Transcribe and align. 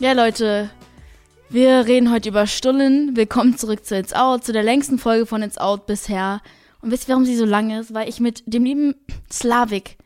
Ja, 0.00 0.12
Leute, 0.12 0.70
wir 1.50 1.84
reden 1.84 2.10
heute 2.10 2.30
über 2.30 2.46
Stullen. 2.46 3.16
Willkommen 3.16 3.58
zurück 3.58 3.84
zu 3.84 3.98
It's 3.98 4.14
Out, 4.14 4.44
zu 4.44 4.54
der 4.54 4.62
längsten 4.62 4.98
Folge 4.98 5.26
von 5.26 5.42
It's 5.42 5.58
Out 5.58 5.84
bisher. 5.84 6.40
Und 6.80 6.90
wisst 6.90 7.06
ihr, 7.06 7.08
warum 7.12 7.26
sie 7.26 7.36
so 7.36 7.44
lang 7.44 7.70
ist? 7.70 7.92
Weil 7.92 8.08
ich 8.08 8.18
mit 8.18 8.42
dem 8.46 8.64
lieben 8.64 8.94
Slavik, 9.30 9.98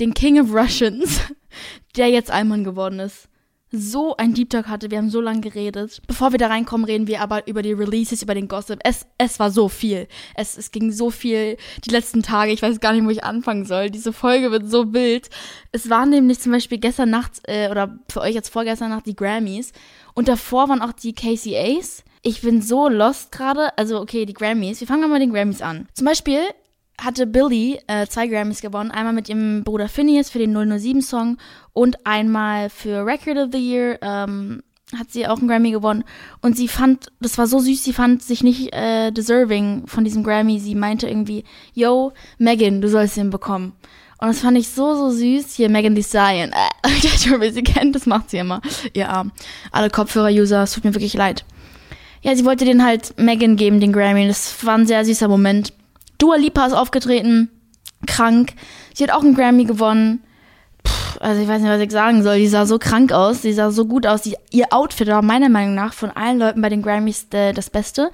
den 0.00 0.14
King 0.14 0.40
of 0.40 0.50
Russians, 0.50 1.20
der 1.96 2.08
jetzt 2.08 2.30
Alman 2.30 2.64
geworden 2.64 3.00
ist, 3.00 3.28
so 3.74 4.16
ein 4.16 4.34
Deep 4.34 4.50
Talk 4.50 4.68
hatte. 4.68 4.90
Wir 4.90 4.98
haben 4.98 5.10
so 5.10 5.20
lange 5.20 5.40
geredet. 5.40 6.00
Bevor 6.06 6.32
wir 6.32 6.38
da 6.38 6.46
reinkommen, 6.46 6.84
reden 6.84 7.06
wir 7.06 7.20
aber 7.20 7.46
über 7.46 7.62
die 7.62 7.72
Releases, 7.72 8.22
über 8.22 8.34
den 8.34 8.48
Gossip. 8.48 8.80
Es, 8.84 9.06
es 9.18 9.38
war 9.38 9.50
so 9.50 9.68
viel. 9.68 10.08
Es, 10.34 10.56
es 10.56 10.70
ging 10.72 10.92
so 10.92 11.10
viel 11.10 11.56
die 11.84 11.90
letzten 11.90 12.22
Tage. 12.22 12.52
Ich 12.52 12.62
weiß 12.62 12.80
gar 12.80 12.92
nicht, 12.92 13.04
wo 13.04 13.10
ich 13.10 13.24
anfangen 13.24 13.64
soll. 13.64 13.90
Diese 13.90 14.12
Folge 14.12 14.50
wird 14.50 14.70
so 14.70 14.92
wild. 14.92 15.28
Es 15.72 15.90
waren 15.90 16.10
nämlich 16.10 16.40
zum 16.40 16.52
Beispiel 16.52 16.78
gestern 16.78 17.10
Nacht, 17.10 17.40
äh, 17.44 17.68
oder 17.70 17.98
für 18.08 18.20
euch 18.20 18.34
jetzt 18.34 18.48
vorgestern 18.48 18.90
Nacht 18.90 19.06
die 19.06 19.16
Grammys. 19.16 19.72
Und 20.14 20.28
davor 20.28 20.68
waren 20.68 20.82
auch 20.82 20.92
die 20.92 21.12
KCAs. 21.12 22.04
Ich 22.22 22.40
bin 22.40 22.62
so 22.62 22.88
lost 22.88 23.32
gerade. 23.32 23.76
Also, 23.76 24.00
okay, 24.00 24.24
die 24.24 24.34
Grammys. 24.34 24.80
Wir 24.80 24.86
fangen 24.86 25.02
mal 25.02 25.08
mit 25.08 25.22
den 25.22 25.32
Grammys 25.32 25.60
an. 25.60 25.88
Zum 25.92 26.06
Beispiel 26.06 26.40
hatte 27.00 27.26
Billy 27.26 27.80
äh, 27.86 28.06
zwei 28.06 28.26
Grammys 28.26 28.60
gewonnen. 28.60 28.90
Einmal 28.90 29.12
mit 29.12 29.28
ihrem 29.28 29.64
Bruder 29.64 29.88
Phineas 29.88 30.30
für 30.30 30.38
den 30.38 30.56
007-Song 30.56 31.38
und 31.72 32.06
einmal 32.06 32.70
für 32.70 33.04
Record 33.04 33.36
of 33.36 33.48
the 33.52 33.58
Year 33.58 33.98
ähm, 34.02 34.62
hat 34.98 35.10
sie 35.10 35.26
auch 35.26 35.38
einen 35.38 35.48
Grammy 35.48 35.70
gewonnen. 35.70 36.04
Und 36.40 36.56
sie 36.56 36.68
fand, 36.68 37.08
das 37.20 37.38
war 37.38 37.46
so 37.46 37.58
süß, 37.58 37.82
sie 37.82 37.92
fand 37.92 38.22
sich 38.22 38.42
nicht 38.42 38.72
äh, 38.72 39.10
deserving 39.10 39.86
von 39.86 40.04
diesem 40.04 40.22
Grammy. 40.22 40.60
Sie 40.60 40.74
meinte 40.74 41.08
irgendwie, 41.08 41.44
yo, 41.72 42.12
Megan, 42.38 42.80
du 42.80 42.88
sollst 42.88 43.16
ihn 43.16 43.30
bekommen. 43.30 43.72
Und 44.18 44.28
das 44.28 44.40
fand 44.40 44.56
ich 44.56 44.68
so, 44.68 44.94
so 44.94 45.10
süß. 45.10 45.54
Hier, 45.54 45.68
Megan 45.68 45.94
Thee 45.94 46.02
Stallion. 46.02 46.52
Äh, 46.52 46.88
ich 46.98 47.30
weiß 47.30 47.40
nicht, 47.40 47.54
sie 47.54 47.62
kennt, 47.62 47.94
das 47.94 48.06
macht 48.06 48.30
sie 48.30 48.38
immer. 48.38 48.60
Ihr 48.92 49.08
Arm. 49.08 49.32
Alle 49.72 49.90
Kopfhörer-User, 49.90 50.62
es 50.62 50.72
tut 50.72 50.84
mir 50.84 50.94
wirklich 50.94 51.14
leid. 51.14 51.44
Ja, 52.22 52.34
sie 52.34 52.44
wollte 52.44 52.64
den 52.64 52.84
halt 52.84 53.18
Megan 53.18 53.56
geben, 53.56 53.80
den 53.80 53.92
Grammy. 53.92 54.26
Das 54.26 54.64
war 54.64 54.78
ein 54.78 54.86
sehr 54.86 55.04
süßer 55.04 55.28
Moment. 55.28 55.72
Dua 56.18 56.36
Lipa 56.36 56.66
ist 56.66 56.72
aufgetreten, 56.72 57.50
krank. 58.06 58.54
Sie 58.94 59.04
hat 59.04 59.10
auch 59.10 59.22
einen 59.22 59.34
Grammy 59.34 59.64
gewonnen. 59.64 60.22
Puh, 60.82 61.20
also 61.20 61.40
ich 61.40 61.48
weiß 61.48 61.60
nicht, 61.62 61.70
was 61.70 61.80
ich 61.80 61.90
sagen 61.90 62.22
soll. 62.22 62.38
Die 62.38 62.48
sah 62.48 62.66
so 62.66 62.78
krank 62.78 63.12
aus, 63.12 63.40
die 63.40 63.52
sah 63.52 63.70
so 63.70 63.86
gut 63.86 64.06
aus. 64.06 64.22
Die, 64.22 64.36
ihr 64.50 64.66
Outfit 64.70 65.08
war 65.08 65.22
meiner 65.22 65.48
Meinung 65.48 65.74
nach 65.74 65.92
von 65.92 66.10
allen 66.10 66.38
Leuten 66.38 66.60
bei 66.60 66.68
den 66.68 66.82
Grammys 66.82 67.26
äh, 67.32 67.52
das 67.52 67.70
Beste. 67.70 68.10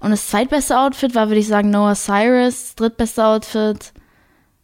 Und 0.00 0.10
das 0.10 0.28
zweitbeste 0.28 0.78
Outfit 0.78 1.14
war, 1.14 1.28
würde 1.28 1.40
ich 1.40 1.48
sagen, 1.48 1.70
Noah 1.70 1.94
Cyrus. 1.94 2.62
Das 2.64 2.74
drittbeste 2.76 3.24
Outfit, 3.24 3.92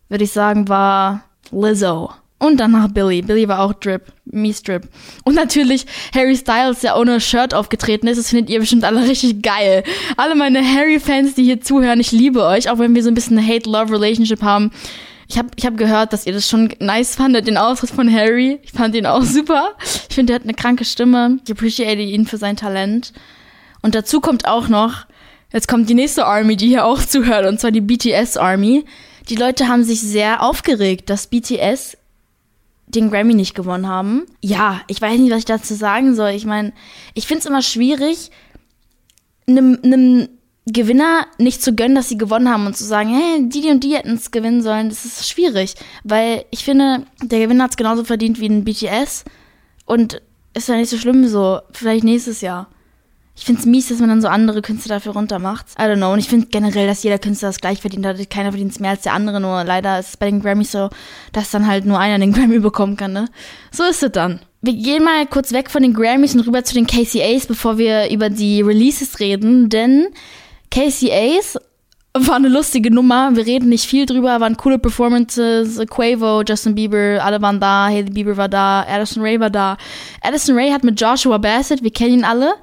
würde 0.09 0.25
ich 0.25 0.33
sagen, 0.33 0.69
war 0.69 1.25
Lizzo. 1.51 2.13
Und 2.39 2.59
danach 2.61 2.89
Billy. 2.89 3.23
Billy 3.23 3.49
war 3.49 3.61
auch 3.61 3.73
Drip. 3.73 4.13
Mies 4.25 4.63
Drip. 4.63 4.89
Und 5.25 5.35
natürlich 5.35 5.87
Harry 6.15 6.37
Styles, 6.37 6.81
der 6.81 6.97
ohne 6.97 7.21
Shirt 7.21 7.53
aufgetreten 7.53 8.07
ist. 8.07 8.19
Das 8.19 8.31
findet 8.31 8.49
ihr 8.49 8.61
bestimmt 8.61 8.85
alle 8.85 9.03
richtig 9.09 9.43
geil. 9.43 9.83
Alle 10.17 10.37
meine 10.37 10.63
Harry-Fans, 10.63 11.35
die 11.35 11.45
hier 11.45 11.61
zuhören, 11.61 11.99
ich 11.99 12.13
liebe 12.13 12.45
euch. 12.45 12.71
Auch 12.71 12.79
wenn 12.79 12.95
wir 12.95 13.03
so 13.03 13.11
ein 13.11 13.15
bisschen 13.15 13.39
eine 13.39 13.47
Hate-Love-Relationship 13.47 14.43
haben. 14.43 14.71
Ich 15.29 15.37
habe 15.37 15.49
ich 15.57 15.67
hab 15.67 15.77
gehört, 15.77 16.13
dass 16.13 16.27
ihr 16.27 16.33
das 16.33 16.49
schon 16.49 16.73
nice 16.79 17.17
fandet, 17.17 17.47
den 17.47 17.59
Auftritt 17.59 17.91
von 17.91 18.11
Harry. 18.11 18.61
Ich 18.63 18.73
fand 18.73 18.95
ihn 18.95 19.05
auch 19.05 19.23
super. 19.23 19.75
Ich 20.09 20.15
finde, 20.15 20.33
er 20.33 20.37
hat 20.37 20.45
eine 20.45 20.55
kranke 20.55 20.85
Stimme. 20.85 21.39
Ich 21.45 21.51
appreciate 21.51 22.01
ihn 22.01 22.25
für 22.25 22.39
sein 22.39 22.57
Talent. 22.57 23.13
Und 23.83 23.95
dazu 23.95 24.21
kommt 24.21 24.47
auch 24.47 24.69
noch, 24.69 25.07
jetzt 25.53 25.69
kommt 25.69 25.91
die 25.91 25.95
nächste 25.95 26.25
Army, 26.25 26.57
die 26.57 26.69
hier 26.69 26.85
auch 26.85 27.03
zuhört, 27.03 27.47
und 27.47 27.61
zwar 27.61 27.71
die 27.73 27.81
BTS 27.81 28.37
Army. 28.37 28.85
Die 29.29 29.37
Leute 29.37 29.69
haben 29.69 29.85
sich 29.85 30.01
sehr 30.01 30.43
aufgeregt, 30.43 31.11
dass 31.11 31.27
BTS 31.27 31.99
den 32.89 33.11
Grammy 33.11 33.35
nicht 33.35 33.55
gewonnen 33.55 33.87
haben. 33.87 34.27
Ja, 34.41 34.81
ich 34.87 35.01
weiß 35.01 35.19
nicht, 35.19 35.31
was 35.31 35.41
ich 35.41 35.45
dazu 35.45 35.75
sagen 35.75 36.15
soll. 36.15 36.31
Ich 36.31 36.47
meine, 36.47 36.73
ich 37.15 37.27
finde 37.27 37.41
es 37.41 37.47
immer 37.47 37.63
schwierig, 37.63 38.31
einem, 39.47 40.29
Gewinner 40.71 41.27
nicht 41.39 41.63
zu 41.63 41.75
gönnen, 41.75 41.95
dass 41.95 42.11
sie 42.11 42.19
gewonnen 42.19 42.51
haben 42.51 42.67
und 42.67 42.77
zu 42.77 42.85
sagen, 42.85 43.09
hey, 43.09 43.49
die, 43.49 43.63
die 43.63 43.71
und 43.71 43.83
die 43.85 43.97
hätten 43.97 44.15
es 44.15 44.31
gewinnen 44.31 44.63
sollen. 44.63 44.91
Das 44.91 45.07
ist 45.07 45.27
schwierig, 45.27 45.75
weil 46.05 46.45
ich 46.51 46.63
finde, 46.63 47.07
der 47.23 47.41
Gewinner 47.41 47.65
hat 47.65 47.71
es 47.71 47.77
genauso 47.79 48.05
verdient 48.05 48.39
wie 48.39 48.51
ein 48.51 48.65
BTS 48.65 49.25
und 49.87 50.21
ist 50.53 50.69
ja 50.69 50.77
nicht 50.77 50.91
so 50.91 50.99
schlimm 50.99 51.27
so. 51.27 51.61
Vielleicht 51.73 52.05
nächstes 52.05 52.43
Jahr. 52.43 52.69
Ich 53.39 53.45
finde 53.45 53.61
es 53.61 53.67
mies, 53.67 53.89
dass 53.89 54.01
man 54.01 54.09
dann 54.09 54.21
so 54.21 54.27
andere 54.27 54.63
Künstler 54.63 54.97
dafür 54.97 55.13
runtermacht. 55.13 55.67
I 55.79 55.83
don't 55.83 55.97
know. 55.97 56.13
Und 56.13 56.19
ich 56.19 56.29
finde 56.29 56.49
generell, 56.49 56.89
dass 56.89 57.05
jeder 57.05 57.21
Künstler 57.21 57.51
das 57.51 57.61
gleich 57.61 57.81
verdient 57.81 58.05
hat. 58.05 58.31
Keiner 58.31 58.51
verdient 58.51 58.73
es 58.73 58.81
mehr 58.81 58.91
als 58.91 59.03
der 59.03 59.13
andere. 59.13 59.41
Nur 59.41 59.63
leider 59.63 60.01
ist 60.01 60.09
es 60.09 60.17
bei 60.17 60.29
den 60.29 60.43
Grammys 60.43 60.73
so, 60.73 60.91
dass 61.33 61.53
dann 61.53 61.69
halt 61.69 61.85
nur 61.85 62.01
einer 62.01 62.19
den 62.19 62.33
Grammy 62.35 62.59
bekommen 62.59 62.97
kann, 62.97 63.13
ne? 63.13 63.27
So 63.71 63.85
ist 63.85 64.03
es 64.03 64.11
dann. 64.11 64.41
Wir 64.61 64.73
gehen 64.73 65.05
mal 65.05 65.25
kurz 65.27 65.53
weg 65.53 65.71
von 65.71 65.83
den 65.83 65.95
Grammys 65.95 66.35
und 66.35 66.41
rüber 66.41 66.65
zu 66.65 66.75
den 66.75 66.89
KCAs, 66.89 67.47
bevor 67.47 67.79
wir 67.79 68.11
über 68.11 68.29
die 68.29 68.61
Releases 68.61 69.21
reden. 69.21 69.69
Denn 69.69 70.09
KCAs 70.73 71.59
war 72.15 72.37
eine 72.37 72.49
lustige 72.49 72.91
Nummer. 72.91 73.37
Wir 73.37 73.47
reden 73.47 73.69
nicht 73.69 73.85
viel 73.85 74.05
drüber, 74.05 74.41
waren 74.41 74.57
coole 74.57 74.81
Performances. 74.81 75.79
Quavo, 75.89 76.43
Justin 76.43 76.75
Bieber, 76.75 77.21
alle 77.23 77.41
waren 77.41 77.61
da. 77.61 77.87
Haley 77.87 78.11
Bieber 78.11 78.37
war 78.37 78.49
da. 78.49 78.85
Addison 78.89 79.23
Ray 79.23 79.39
war 79.39 79.51
da. 79.51 79.77
Addison 80.23 80.57
Ray 80.57 80.71
hat 80.71 80.83
mit 80.83 81.01
Joshua 81.01 81.39
Bassett, 81.39 81.85
wir 81.85 81.93
kennen 81.93 82.15
ihn 82.15 82.25
alle, 82.25 82.55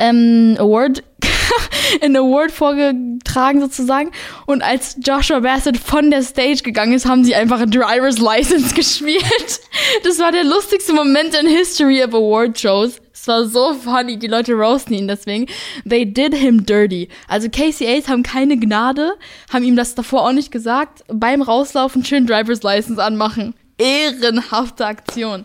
ähm, 0.00 0.56
Award, 0.58 1.04
in 2.00 2.16
Award 2.16 2.50
vorgetragen 2.50 3.60
sozusagen. 3.60 4.10
Und 4.46 4.62
als 4.62 4.96
Joshua 5.00 5.40
Bassett 5.40 5.76
von 5.76 6.10
der 6.10 6.22
Stage 6.22 6.62
gegangen 6.62 6.94
ist, 6.94 7.06
haben 7.06 7.22
sie 7.22 7.34
einfach 7.34 7.64
Driver's 7.66 8.18
License 8.18 8.74
gespielt. 8.74 9.60
Das 10.02 10.18
war 10.18 10.32
der 10.32 10.44
lustigste 10.44 10.92
Moment 10.92 11.34
in 11.34 11.46
History 11.46 12.02
of 12.02 12.14
Award 12.14 12.58
Shows. 12.58 13.00
Es 13.12 13.28
war 13.28 13.44
so 13.44 13.74
funny, 13.74 14.18
die 14.18 14.28
Leute 14.28 14.54
roasten 14.54 14.94
ihn 14.94 15.06
deswegen. 15.06 15.46
They 15.86 16.10
did 16.10 16.34
him 16.34 16.64
dirty. 16.64 17.08
Also 17.28 17.50
KCAs 17.50 18.08
haben 18.08 18.22
keine 18.22 18.56
Gnade, 18.56 19.12
haben 19.52 19.62
ihm 19.62 19.76
das 19.76 19.94
davor 19.94 20.26
auch 20.26 20.32
nicht 20.32 20.50
gesagt. 20.50 21.04
Beim 21.08 21.42
Rauslaufen 21.42 22.02
schön 22.02 22.26
Driver's 22.26 22.62
License 22.62 23.02
anmachen 23.02 23.54
ehrenhafte 23.80 24.86
Aktion. 24.86 25.44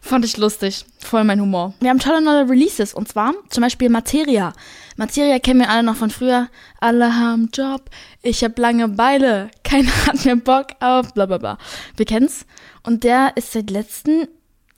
Fand 0.00 0.24
ich 0.24 0.36
lustig. 0.36 0.84
Voll 0.98 1.24
mein 1.24 1.40
Humor. 1.40 1.74
Wir 1.80 1.90
haben 1.90 1.98
tolle 1.98 2.22
neue 2.22 2.48
Releases. 2.48 2.94
Und 2.94 3.08
zwar 3.08 3.34
zum 3.50 3.62
Beispiel 3.62 3.88
Materia. 3.90 4.52
Materia 4.96 5.38
kennen 5.38 5.60
wir 5.60 5.70
alle 5.70 5.82
noch 5.82 5.96
von 5.96 6.10
früher. 6.10 6.48
Alle 6.80 7.16
haben 7.16 7.50
Job. 7.52 7.90
Ich 8.22 8.44
hab 8.44 8.58
Langeweile. 8.58 9.50
Keiner 9.64 9.90
hat 10.06 10.24
mehr 10.24 10.36
Bock 10.36 10.68
auf 10.80 11.12
bla 11.14 11.26
bla 11.26 11.38
bla. 11.38 11.58
Wir 11.96 12.06
kennen's. 12.06 12.46
Und 12.84 13.02
der 13.02 13.36
ist 13.36 13.52
seit 13.52 13.70
letzten, 13.70 14.28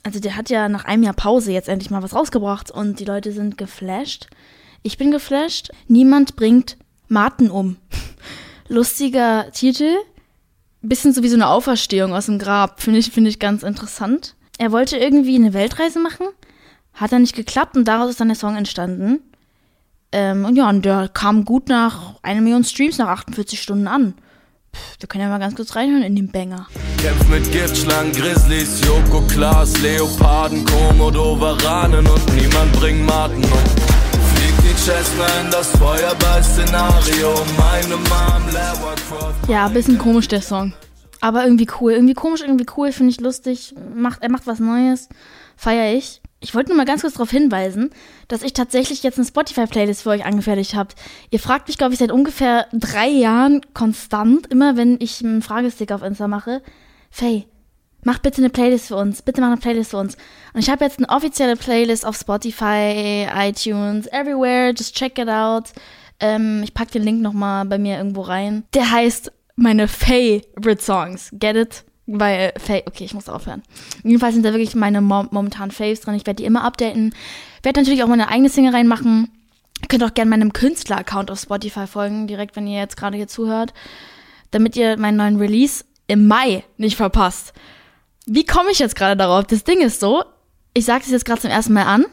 also 0.03 0.19
der 0.19 0.37
hat 0.37 0.49
ja 0.49 0.69
nach 0.69 0.85
einem 0.85 1.03
Jahr 1.03 1.15
Pause 1.15 1.53
jetzt 1.53 1.69
endlich 1.69 1.91
mal 1.91 2.03
was 2.03 2.15
rausgebracht. 2.15 2.71
Und 2.71 2.99
die 2.99 3.05
Leute 3.05 3.33
sind 3.33 3.59
geflasht. 3.59 4.29
Ich 4.83 4.97
bin 4.97 5.11
geflasht. 5.11 5.71
Niemand 5.87 6.37
bringt 6.37 6.79
Martin 7.09 7.51
um. 7.51 7.77
Lustiger 8.69 9.51
Titel 9.53 9.97
bisschen 10.83 11.13
so 11.13 11.23
wie 11.23 11.29
so 11.29 11.37
eine 11.37 11.49
Auferstehung 11.49 12.15
aus 12.15 12.27
dem 12.27 12.39
Grab. 12.39 12.83
Finde 12.83 13.01
ich, 13.01 13.11
finde 13.11 13.31
ich 13.31 13.39
ganz 13.39 13.63
interessant. 13.63 14.35
Er 14.59 14.73
wollte 14.73 14.97
irgendwie 14.97 15.35
eine 15.35 15.53
Weltreise 15.53 15.99
machen, 15.99 16.27
hat 16.95 17.13
dann 17.13 17.23
nicht 17.23 17.35
geklappt 17.35 17.77
und 17.77 17.87
daraus 17.87 18.11
ist 18.11 18.21
dann 18.21 18.29
der 18.29 18.37
Song 18.37 18.57
entstanden. 18.57 19.21
Ähm, 20.13 20.45
und 20.45 20.57
ja, 20.57 20.69
und 20.69 20.85
der 20.85 21.09
kam 21.09 21.45
gut 21.45 21.69
nach 21.69 22.15
einer 22.23 22.41
Million 22.41 22.65
Streams 22.65 22.99
nach 22.99 23.09
48 23.09 23.61
Stunden 23.61 23.87
an. 23.87 24.15
Pff, 24.75 25.01
wir 25.01 25.09
können 25.09 25.25
ja 25.25 25.29
mal 25.29 25.39
ganz 25.39 25.57
kurz 25.57 25.77
reinhören 25.77 26.03
in 26.03 26.17
den 26.17 26.31
Banger. 26.31 26.69
Kämpft 26.99 27.29
mit 27.29 27.53
Giftschlangen, 27.53 28.13
Grizzlies, 28.13 28.81
Joko, 28.87 29.23
Klaas, 29.27 29.79
Leoparden, 29.83 30.65
Komodo, 30.65 31.39
Varanen 31.39 32.07
und 32.07 32.35
niemand 32.35 32.73
bringt 32.73 33.05
Maten 33.05 33.45
um. 33.45 33.96
Ja, 39.49 39.67
bisschen 39.67 39.99
komisch 39.99 40.29
der 40.29 40.41
Song. 40.41 40.75
Aber 41.21 41.43
irgendwie 41.43 41.67
cool. 41.81 41.91
Irgendwie 41.91 42.15
komisch, 42.15 42.43
irgendwie 42.43 42.67
cool, 42.77 42.93
finde 42.93 43.11
ich 43.11 43.21
lustig. 43.21 43.75
Macht, 43.97 44.23
er 44.23 44.31
macht 44.31 44.47
was 44.47 44.61
Neues. 44.61 45.09
Feier 45.57 45.93
ich. 45.93 46.23
Ich 46.39 46.55
wollte 46.55 46.69
nur 46.69 46.77
mal 46.77 46.87
ganz 46.87 47.01
kurz 47.01 47.15
darauf 47.15 47.33
hinweisen, 47.33 47.91
dass 48.29 48.45
ich 48.45 48.53
tatsächlich 48.53 49.03
jetzt 49.03 49.19
eine 49.19 49.27
Spotify-Playlist 49.27 50.03
für 50.03 50.11
euch 50.11 50.25
angefertigt 50.25 50.75
habe. 50.75 50.95
Ihr 51.31 51.41
fragt 51.41 51.67
mich, 51.67 51.79
glaube 51.79 51.95
ich, 51.95 51.99
seit 51.99 52.13
ungefähr 52.13 52.69
drei 52.73 53.09
Jahren 53.09 53.63
konstant, 53.75 54.47
immer 54.47 54.77
wenn 54.77 54.99
ich 55.01 55.21
einen 55.25 55.43
Fragestick 55.43 55.91
auf 55.91 56.05
Insta 56.05 56.29
mache, 56.29 56.63
Faye, 57.11 57.49
mach 58.07 58.21
bitte 58.21 58.39
eine 58.39 58.51
Playlist 58.51 58.87
für 58.87 58.97
uns, 58.97 59.21
bitte 59.21 59.41
mach 59.41 59.49
eine 59.49 59.57
Playlist 59.57 59.91
für 59.91 59.97
uns. 59.97 60.17
Und 60.55 60.61
ich 60.61 60.71
habe 60.71 60.85
jetzt 60.85 60.99
eine 60.99 61.09
offizielle 61.09 61.57
Playlist 61.57 62.07
auf 62.07 62.17
Spotify, 62.17 63.27
iTunes, 63.37 64.07
everywhere, 64.07 64.71
just 64.71 64.95
check 64.95 65.19
it 65.19 65.29
out. 65.29 65.65
Ähm, 66.21 66.63
ich 66.63 66.73
pack 66.73 66.93
den 66.93 67.03
Link 67.03 67.21
nochmal 67.21 67.65
bei 67.65 67.79
mir 67.79 67.99
irgendwo 67.99 68.23
rein. 68.23 68.63
Der 68.75 68.91
heißt 68.91 69.33
meine 69.57 69.89
Favorite 69.89 70.81
Songs. 70.81 71.31
Get 71.33 71.57
it? 71.57 71.85
Weil, 72.07 72.53
Faye, 72.57 72.85
okay, 72.87 73.05
ich 73.05 73.13
muss 73.13 73.29
aufhören. 73.29 73.65
Jedenfalls 74.05 74.35
sind 74.35 74.45
da 74.45 74.53
wirklich 74.53 74.77
meine 74.77 75.01
mom 75.01 75.29
momentanen 75.33 75.73
Faves 75.73 76.01
drin. 76.01 76.15
Ich 76.15 76.27
werde 76.27 76.37
die 76.37 76.47
immer 76.47 76.63
updaten. 76.63 77.13
Werde 77.65 77.81
natürlich 77.81 78.05
auch 78.05 78.09
meine 78.09 78.29
eigene 78.29 78.49
Single 78.49 78.73
reinmachen. 78.73 79.33
Ihr 79.83 79.89
könnt 79.89 80.05
auch 80.05 80.15
gerne 80.15 80.31
meinem 80.31 80.53
Künstler-Account 80.53 81.33
auf 81.33 81.41
Spotify 81.41 81.89
folgen, 81.89 82.29
direkt, 82.29 82.55
wenn 82.55 82.69
ihr 82.69 82.79
jetzt 82.79 82.97
gerade 82.97 83.17
hier 83.17 83.27
zuhört. 83.27 83.75
Damit 84.53 84.77
ihr 84.77 84.97
meinen 84.97 85.17
neuen 85.17 85.37
Release 85.39 85.85
im 86.07 86.29
Mai 86.29 86.63
nicht 86.77 86.97
verpasst. 86.97 87.53
Wie 88.27 88.45
komme 88.45 88.73
ich 88.73 88.81
jetzt 88.81 88.97
gerade 88.97 89.17
darauf? 89.17 89.45
Das 89.45 89.63
Ding 89.63 89.81
ist 89.81 90.01
so, 90.01 90.25
Ich 90.75 90.85
sage 90.85 91.05
es 91.05 91.11
jetzt 91.11 91.25
gerade 91.25 91.41
zum 91.41 91.51
ersten 91.51 91.73
Mal 91.73 91.85
an. 91.85 92.05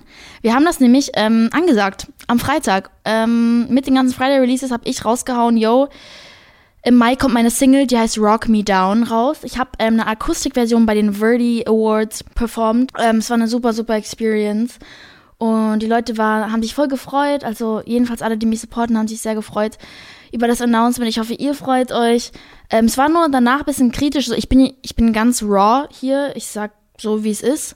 Wir 0.42 0.54
haben 0.54 0.64
das 0.64 0.80
nämlich 0.80 1.10
ähm, 1.16 1.50
angesagt 1.52 2.08
am 2.28 2.40
Freitag. 2.40 2.92
Ähm, 3.04 3.68
mit 3.70 3.88
den 3.88 3.96
ganzen 3.96 4.14
Friday 4.16 4.38
Releases 4.38 4.72
habe 4.72 4.88
ich 4.88 5.04
rausgehauen, 5.04 5.58
yo, 5.58 5.90
im 6.86 6.96
Mai 6.96 7.16
kommt 7.16 7.34
meine 7.34 7.50
Single, 7.50 7.88
die 7.88 7.98
heißt 7.98 8.20
Rock 8.20 8.48
Me 8.48 8.64
Down 8.64 9.04
raus. 9.04 9.40
Ich 9.42 9.58
habe 9.58 9.72
ähm, 9.80 9.96
eine 9.96 10.06
Akustikversion 10.08 10.86
bei 10.86 10.94
den 10.94 11.14
Verdi 11.16 11.64
Awards 11.66 12.24
performt. 12.36 12.92
Ähm, 13.00 13.18
es 13.18 13.30
war 13.30 13.36
eine 13.36 13.48
super, 13.48 13.74
super 13.74 13.96
Experience. 13.96 14.78
Und 15.40 15.80
die 15.80 15.88
Leute 15.88 16.18
war, 16.18 16.52
haben 16.52 16.62
sich 16.62 16.76
voll 16.76 16.88
gefreut. 16.88 17.44
Also 17.44 17.82
jedenfalls 17.86 18.22
alle, 18.22 18.38
die 18.38 18.46
mich 18.46 18.62
supporten, 18.62 18.98
haben 18.98 19.08
sich 19.08 19.20
sehr 19.20 19.36
gefreut 19.36 19.78
über 20.34 20.48
das 20.48 20.62
Announcement. 20.62 21.10
Ich 21.10 21.20
hoffe, 21.20 21.34
ihr 21.34 21.54
freut 21.54 21.92
euch. 21.92 22.32
Ähm, 22.70 22.86
es 22.86 22.98
war 22.98 23.10
nur 23.10 23.30
danach 23.30 23.60
ein 23.60 23.66
bisschen 23.66 23.92
kritisch. 23.92 24.26
Also 24.26 24.38
ich 24.38 24.50
bin, 24.50 24.74
ich 24.82 24.96
bin 24.96 25.14
ganz 25.14 25.44
raw 25.44 25.88
hier. 25.92 26.34
Ich 26.36 26.48
sag 26.48 26.72
so, 26.98 27.24
wie 27.24 27.32
es 27.32 27.42
ist. 27.42 27.76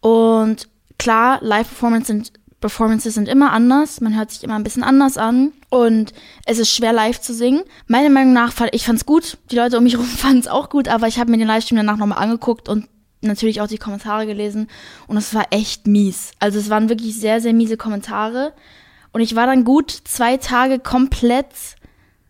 Und 0.00 0.68
klar, 0.98 1.38
Live-Performances 1.42 2.06
sind 2.06 2.32
Performances 2.62 3.14
sind 3.14 3.28
immer 3.28 3.52
anders, 3.52 4.00
man 4.00 4.16
hört 4.16 4.30
sich 4.30 4.42
immer 4.42 4.54
ein 4.54 4.62
bisschen 4.62 4.84
anders 4.84 5.18
an 5.18 5.52
und 5.68 6.14
es 6.46 6.58
ist 6.58 6.72
schwer 6.72 6.94
live 6.94 7.20
zu 7.20 7.34
singen. 7.34 7.64
Meiner 7.88 8.08
Meinung 8.08 8.32
nach, 8.32 8.54
ich 8.70 8.86
fand's 8.86 9.04
gut, 9.04 9.36
die 9.50 9.56
Leute 9.56 9.76
um 9.76 9.84
mich 9.84 9.94
herum 9.94 10.06
fanden 10.16 10.38
es 10.38 10.48
auch 10.48 10.70
gut, 10.70 10.88
aber 10.88 11.08
ich 11.08 11.18
habe 11.18 11.30
mir 11.30 11.38
den 11.38 11.48
Livestream 11.48 11.76
danach 11.76 11.98
nochmal 11.98 12.22
angeguckt 12.22 12.70
und 12.70 12.88
natürlich 13.20 13.60
auch 13.60 13.66
die 13.66 13.78
Kommentare 13.78 14.26
gelesen 14.26 14.68
und 15.08 15.16
es 15.16 15.34
war 15.34 15.46
echt 15.50 15.86
mies. 15.86 16.30
Also 16.38 16.58
es 16.58 16.70
waren 16.70 16.88
wirklich 16.88 17.18
sehr, 17.18 17.40
sehr 17.40 17.52
miese 17.52 17.76
Kommentare 17.76 18.54
und 19.12 19.20
ich 19.20 19.34
war 19.34 19.46
dann 19.46 19.64
gut 19.64 19.90
zwei 19.90 20.38
Tage 20.38 20.78
komplett 20.78 21.48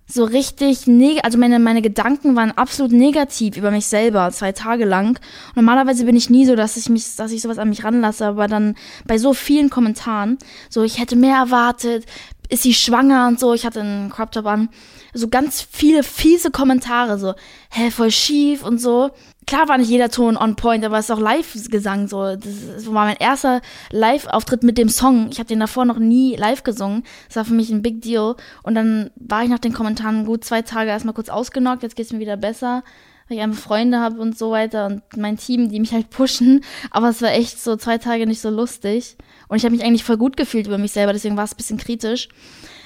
so 0.07 0.25
richtig 0.25 0.87
neg 0.87 1.25
also 1.25 1.39
meine, 1.39 1.59
meine 1.59 1.83
Gedanken 1.83 2.37
waren 2.37 2.53
absolut 2.53 2.93
negativ 2.93 3.57
über 3.57 3.71
mich 3.71 3.87
selber, 3.87 4.31
zwei 4.31 4.53
Tage 4.53 4.85
lang. 4.85 5.19
Normalerweise 5.55 6.05
bin 6.05 6.17
ich 6.17 6.31
nie 6.31 6.47
so, 6.47 6.57
dass 6.57 6.77
ich 6.77 6.89
mich, 6.89 7.17
dass 7.17 7.33
ich 7.33 7.43
sowas 7.43 7.59
an 7.59 7.69
mich 7.69 7.85
ranlasse, 7.85 8.27
aber 8.27 8.49
dann 8.49 8.75
bei 9.07 9.19
so 9.19 9.33
vielen 9.35 9.71
Kommentaren, 9.71 10.39
so 10.69 10.83
ich 10.83 10.99
hätte 10.99 11.17
mehr 11.17 11.37
erwartet, 11.37 12.05
ist 12.49 12.65
sie 12.65 12.75
schwanger 12.75 13.29
und 13.29 13.41
so, 13.41 13.55
ich 13.55 13.65
hatte 13.65 13.81
einen 13.81 14.11
Crop 14.11 14.33
Top 14.33 14.47
an, 14.47 14.69
so 15.15 15.29
ganz 15.29 15.67
viele 15.71 16.03
fiese 16.03 16.51
Kommentare, 16.51 17.19
so, 17.19 17.35
hä, 17.71 17.91
voll 17.91 18.11
schief 18.11 18.63
und 18.65 18.79
so 18.79 19.11
klar 19.47 19.69
war 19.69 19.79
nicht 19.79 19.91
jeder 19.91 20.09
Ton 20.09 20.37
on 20.37 20.57
point, 20.57 20.85
aber 20.85 20.99
es 20.99 21.07
ist 21.07 21.11
auch 21.11 21.21
Live-Gesang 21.21 22.09
so. 22.09 22.37
Das 22.37 22.87
war 22.87 23.07
mein 23.07 23.17
erster 23.17 23.61
Live-Auftritt 23.91 24.63
mit 24.63 24.79
dem 24.79 24.89
Song. 24.89 25.29
Ich 25.31 25.39
habe 25.39 25.49
den 25.49 25.61
davor 25.61 25.85
noch 25.85 25.99
nie 25.99 26.37
live 26.37 26.63
gesungen. 26.63 27.05
Das 27.29 27.37
war 27.37 27.45
für 27.45 27.55
mich 27.55 27.71
ein 27.71 27.83
Big 27.83 28.03
Deal. 28.03 28.37
Und 28.63 28.75
dann 28.75 29.11
war 29.17 29.43
ich 29.43 29.49
nach 29.49 29.59
den 29.59 29.73
Kommentaren 29.73 30.27
gut 30.27 30.45
zwei 30.45 30.63
Tage 30.63 30.91
erstmal 30.91 31.15
kurz 31.15 31.29
ausgenockt. 31.29 31.83
Jetzt 31.83 31.97
geht's 31.97 32.13
mir 32.13 32.21
wieder 32.21 32.37
besser, 32.37 32.83
weil 33.29 33.39
ich 33.39 33.43
einfach 33.43 33.61
Freunde 33.61 34.01
habe 34.01 34.21
und 34.21 34.39
so 34.39 34.51
weiter 34.51 34.87
und 34.87 35.03
mein 35.17 35.37
Team, 35.37 35.69
die 35.69 35.81
mich 35.81 35.93
halt 35.93 36.11
pushen. 36.11 36.63
Aber 36.91 37.09
es 37.09 37.23
war 37.23 37.33
echt 37.33 37.61
so 37.61 37.77
zwei 37.77 37.99
Tage 37.99 38.27
nicht 38.27 38.41
so 38.41 38.51
lustig. 38.51 39.17
Und 39.49 39.57
ich 39.57 39.65
habe 39.65 39.75
mich 39.75 39.85
eigentlich 39.85 40.05
voll 40.05 40.19
gut 40.19 40.37
gefühlt 40.37 40.67
über 40.67 40.79
mich 40.79 40.93
selber, 40.93 41.13
deswegen 41.13 41.37
war 41.37 41.45
es 41.45 41.53
ein 41.53 41.57
bisschen 41.57 41.79
kritisch. 41.79 42.29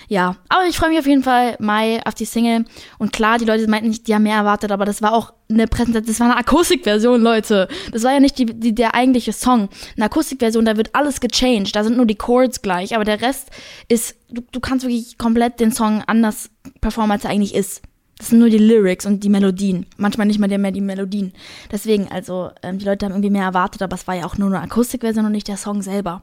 Ja, 0.08 0.36
aber 0.48 0.66
ich 0.68 0.76
freue 0.76 0.90
mich 0.90 0.98
auf 0.98 1.06
jeden 1.06 1.22
Fall, 1.22 1.56
Mai, 1.58 2.00
auf 2.04 2.14
die 2.14 2.24
Single. 2.24 2.64
Und 2.98 3.12
klar, 3.12 3.38
die 3.38 3.44
Leute 3.44 3.68
meinten 3.68 3.88
nicht, 3.88 4.06
die 4.06 4.14
haben 4.14 4.22
mehr 4.22 4.36
erwartet, 4.36 4.70
aber 4.70 4.84
das 4.84 5.02
war 5.02 5.12
auch 5.12 5.32
eine 5.48 5.66
Präsentation, 5.66 6.06
das 6.06 6.20
war 6.20 6.26
eine 6.28 6.36
Akustikversion, 6.36 7.20
Leute. 7.20 7.68
Das 7.92 8.04
war 8.04 8.12
ja 8.12 8.20
nicht 8.20 8.38
die, 8.38 8.46
die, 8.46 8.74
der 8.74 8.94
eigentliche 8.94 9.32
Song. 9.32 9.68
Eine 9.96 10.06
Akustikversion, 10.06 10.64
da 10.64 10.76
wird 10.76 10.94
alles 10.94 11.20
gechanged, 11.20 11.74
da 11.74 11.82
sind 11.82 11.96
nur 11.96 12.06
die 12.06 12.14
Chords 12.14 12.62
gleich, 12.62 12.94
aber 12.94 13.04
der 13.04 13.20
Rest 13.20 13.50
ist, 13.88 14.16
du, 14.30 14.42
du 14.52 14.60
kannst 14.60 14.84
wirklich 14.86 15.18
komplett 15.18 15.58
den 15.58 15.72
Song 15.72 16.02
anders 16.06 16.50
performen, 16.80 17.12
als 17.12 17.24
er 17.24 17.30
eigentlich 17.30 17.54
ist. 17.54 17.82
Das 18.18 18.28
sind 18.28 18.38
nur 18.38 18.48
die 18.48 18.58
Lyrics 18.58 19.04
und 19.04 19.24
die 19.24 19.28
Melodien. 19.28 19.84
Manchmal 19.98 20.26
nicht 20.26 20.38
mal 20.38 20.48
mehr 20.48 20.72
die 20.72 20.80
Melodien. 20.80 21.34
Deswegen, 21.70 22.08
also, 22.08 22.50
ähm, 22.62 22.78
die 22.78 22.86
Leute 22.86 23.04
haben 23.04 23.12
irgendwie 23.12 23.30
mehr 23.30 23.42
erwartet, 23.42 23.82
aber 23.82 23.94
es 23.94 24.06
war 24.06 24.14
ja 24.14 24.24
auch 24.24 24.38
nur 24.38 24.48
eine 24.48 24.62
Akustikversion 24.62 25.26
und 25.26 25.32
nicht 25.32 25.48
der 25.48 25.58
Song 25.58 25.82
selber. 25.82 26.22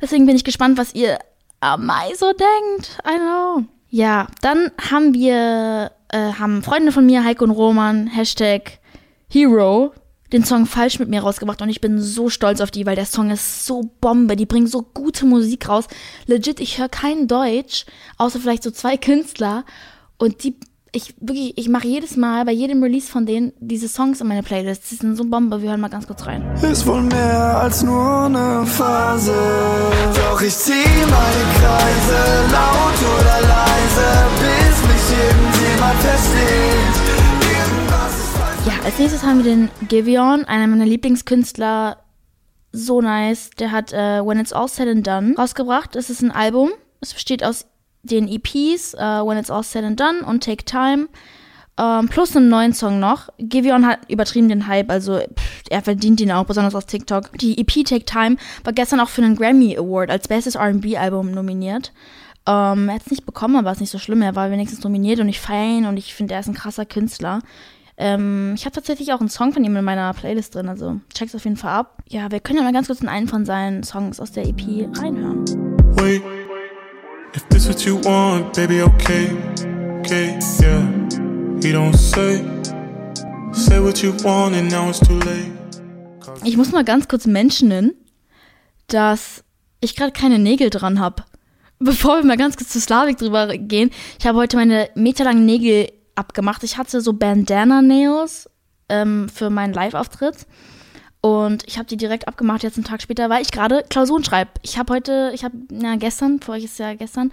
Deswegen 0.00 0.26
bin 0.26 0.34
ich 0.34 0.42
gespannt, 0.42 0.76
was 0.76 0.92
ihr 0.92 1.18
Mai 1.60 2.12
so 2.16 2.32
denkt. 2.32 2.98
I 3.06 3.16
know. 3.18 3.64
Ja, 3.88 4.28
dann 4.40 4.70
haben 4.90 5.14
wir, 5.14 5.90
äh, 6.08 6.32
haben 6.32 6.62
Freunde 6.62 6.92
von 6.92 7.04
mir, 7.06 7.24
Heiko 7.24 7.44
und 7.44 7.50
Roman, 7.50 8.06
Hashtag 8.06 8.78
Hero, 9.28 9.92
den 10.32 10.44
Song 10.44 10.66
falsch 10.66 10.98
mit 10.98 11.08
mir 11.08 11.22
rausgebracht 11.22 11.60
und 11.60 11.68
ich 11.68 11.80
bin 11.80 12.00
so 12.00 12.30
stolz 12.30 12.60
auf 12.60 12.70
die, 12.70 12.86
weil 12.86 12.94
der 12.94 13.04
Song 13.04 13.30
ist 13.30 13.66
so 13.66 13.90
Bombe. 14.00 14.36
Die 14.36 14.46
bringen 14.46 14.68
so 14.68 14.82
gute 14.82 15.26
Musik 15.26 15.68
raus. 15.68 15.86
Legit, 16.26 16.60
ich 16.60 16.78
höre 16.78 16.88
kein 16.88 17.26
Deutsch, 17.26 17.84
außer 18.16 18.38
vielleicht 18.38 18.62
so 18.62 18.70
zwei 18.70 18.96
Künstler 18.96 19.64
und 20.18 20.44
die 20.44 20.56
ich 20.92 21.14
wirklich, 21.20 21.56
ich 21.56 21.68
mache 21.68 21.86
jedes 21.86 22.16
Mal 22.16 22.44
bei 22.44 22.52
jedem 22.52 22.82
Release 22.82 23.10
von 23.10 23.26
denen 23.26 23.52
diese 23.60 23.88
Songs 23.88 24.20
in 24.20 24.26
meine 24.26 24.42
Playlist. 24.42 24.90
Die 24.90 24.96
sind 24.96 25.16
so 25.16 25.24
Bombe, 25.24 25.62
wir 25.62 25.70
hören 25.70 25.80
mal 25.80 25.88
ganz 25.88 26.06
kurz 26.06 26.26
rein. 26.26 26.44
Ist 26.62 26.86
wohl 26.86 27.02
mehr 27.02 27.60
als 27.60 27.82
nur 27.82 28.24
eine 28.24 28.66
Phase. 28.66 29.34
Doch 30.14 30.40
ich 30.40 30.54
zieh 30.54 30.72
meine 30.72 31.44
Kreise, 31.58 32.52
laut 32.52 32.98
oder 33.18 33.40
leise, 33.48 34.26
bis 34.40 34.82
mich 34.88 35.18
irgendjemand 35.18 36.00
versteht. 36.00 37.10
Ja, 38.66 38.72
als 38.84 38.98
nächstes 38.98 39.22
haben 39.22 39.42
wir 39.42 39.44
den 39.44 39.70
Giveon, 39.88 40.44
einer 40.44 40.66
meiner 40.66 40.86
Lieblingskünstler. 40.86 41.98
So 42.72 43.00
nice. 43.00 43.50
Der 43.58 43.72
hat 43.72 43.92
uh, 43.92 44.26
When 44.26 44.38
It's 44.38 44.52
All 44.52 44.68
Said 44.68 44.88
and 44.88 45.06
Done 45.06 45.34
rausgebracht. 45.36 45.96
Es 45.96 46.10
ist 46.10 46.22
ein 46.22 46.30
Album. 46.30 46.70
Es 47.00 47.14
besteht 47.14 47.42
aus 47.42 47.66
den 48.02 48.28
EPs, 48.28 48.94
uh, 48.94 48.98
äh, 48.98 49.26
When 49.26 49.38
It's 49.38 49.50
All 49.50 49.62
Said 49.62 49.84
and 49.84 49.98
Done 49.98 50.24
und 50.24 50.42
Take 50.42 50.64
Time. 50.64 51.08
Um, 51.78 51.86
ähm, 51.86 52.08
plus 52.08 52.36
einem 52.36 52.48
neuen 52.48 52.74
Song 52.74 53.00
noch. 53.00 53.30
Giveon 53.38 53.86
hat 53.86 54.00
übertrieben 54.08 54.50
den 54.50 54.66
Hype, 54.66 54.90
also 54.90 55.18
pff, 55.18 55.62
er 55.70 55.80
verdient 55.80 56.20
ihn 56.20 56.30
auch, 56.30 56.44
besonders 56.44 56.74
auf 56.74 56.84
TikTok. 56.84 57.38
Die 57.38 57.58
EP 57.58 57.84
Take 57.84 58.04
Time 58.04 58.36
war 58.64 58.74
gestern 58.74 59.00
auch 59.00 59.08
für 59.08 59.22
einen 59.22 59.36
Grammy 59.36 59.78
Award 59.78 60.10
als 60.10 60.28
bestes 60.28 60.56
RB-Album 60.56 61.30
nominiert. 61.30 61.92
Um, 62.46 62.54
ähm, 62.54 62.88
er 62.88 62.96
hat 62.96 63.02
es 63.02 63.10
nicht 63.10 63.24
bekommen, 63.24 63.56
aber 63.56 63.72
ist 63.72 63.80
nicht 63.80 63.90
so 63.90 63.98
schlimm. 63.98 64.20
Er 64.22 64.36
war 64.36 64.50
wenigstens 64.50 64.82
nominiert 64.82 65.20
und 65.20 65.28
ich 65.28 65.40
feiere 65.40 65.78
ihn 65.78 65.86
und 65.86 65.96
ich 65.96 66.14
finde, 66.14 66.34
er 66.34 66.40
ist 66.40 66.48
ein 66.48 66.54
krasser 66.54 66.84
Künstler. 66.84 67.40
Ähm, 67.96 68.54
ich 68.56 68.64
habe 68.64 68.74
tatsächlich 68.74 69.12
auch 69.12 69.20
einen 69.20 69.28
Song 69.28 69.52
von 69.52 69.62
ihm 69.62 69.76
in 69.76 69.84
meiner 69.84 70.12
Playlist 70.14 70.54
drin, 70.54 70.68
also 70.68 71.00
check's 71.14 71.34
auf 71.34 71.44
jeden 71.44 71.58
Fall 71.58 71.72
ab. 71.72 71.98
Ja, 72.08 72.30
wir 72.30 72.40
können 72.40 72.58
ja 72.58 72.64
mal 72.64 72.72
ganz 72.72 72.86
kurz 72.86 73.02
in 73.02 73.08
einen 73.08 73.28
von 73.28 73.44
seinen 73.44 73.82
Songs 73.84 74.20
aus 74.20 74.32
der 74.32 74.46
EP 74.46 74.88
reinhören. 74.96 75.69
If 77.32 77.48
this 77.48 77.68
what 77.68 77.84
you 77.86 77.96
want, 77.96 78.56
baby, 78.56 78.82
okay, 78.82 79.30
okay, 80.00 80.36
yeah. 80.60 80.82
He 81.62 81.70
don't 81.70 81.94
say, 81.94 82.42
say 83.52 83.78
what 83.78 84.02
you 84.02 84.12
want 84.24 84.56
and 84.56 84.68
now 84.68 84.88
it's 84.88 84.98
too 84.98 85.18
late. 85.20 85.52
Ich 86.42 86.56
muss 86.56 86.72
mal 86.72 86.82
ganz 86.82 87.06
kurz 87.06 87.26
mentionen, 87.26 87.92
dass 88.88 89.44
ich 89.80 89.94
gerade 89.94 90.10
keine 90.10 90.40
Nägel 90.40 90.70
dran 90.70 90.98
habe. 90.98 91.24
Bevor 91.78 92.18
wir 92.18 92.24
mal 92.24 92.36
ganz 92.36 92.56
kurz 92.56 92.70
zu 92.70 92.80
Slavik 92.80 93.18
drüber 93.18 93.46
gehen, 93.56 93.90
ich 94.18 94.26
habe 94.26 94.36
heute 94.36 94.56
meine 94.56 94.90
meterlangen 94.96 95.46
Nägel 95.46 95.92
abgemacht. 96.16 96.64
Ich 96.64 96.78
hatte 96.78 97.00
so 97.00 97.12
Bandana-Nails 97.12 98.50
ähm, 98.88 99.28
für 99.28 99.50
meinen 99.50 99.72
Live-Auftritt. 99.72 100.46
Und 101.22 101.64
ich 101.66 101.76
habe 101.76 101.86
die 101.86 101.98
direkt 101.98 102.28
abgemacht, 102.28 102.62
jetzt 102.62 102.78
einen 102.78 102.84
Tag 102.84 103.02
später, 103.02 103.28
weil 103.28 103.42
ich 103.42 103.50
gerade 103.50 103.84
Klausuren 103.90 104.24
schreibe. 104.24 104.52
Ich 104.62 104.78
habe 104.78 104.94
heute, 104.94 105.30
ich 105.34 105.44
habe, 105.44 105.54
ja, 105.70 105.96
gestern, 105.96 106.40
vor 106.40 106.54
euch 106.54 106.64
ist 106.64 106.78
ja 106.78 106.94
gestern, 106.94 107.30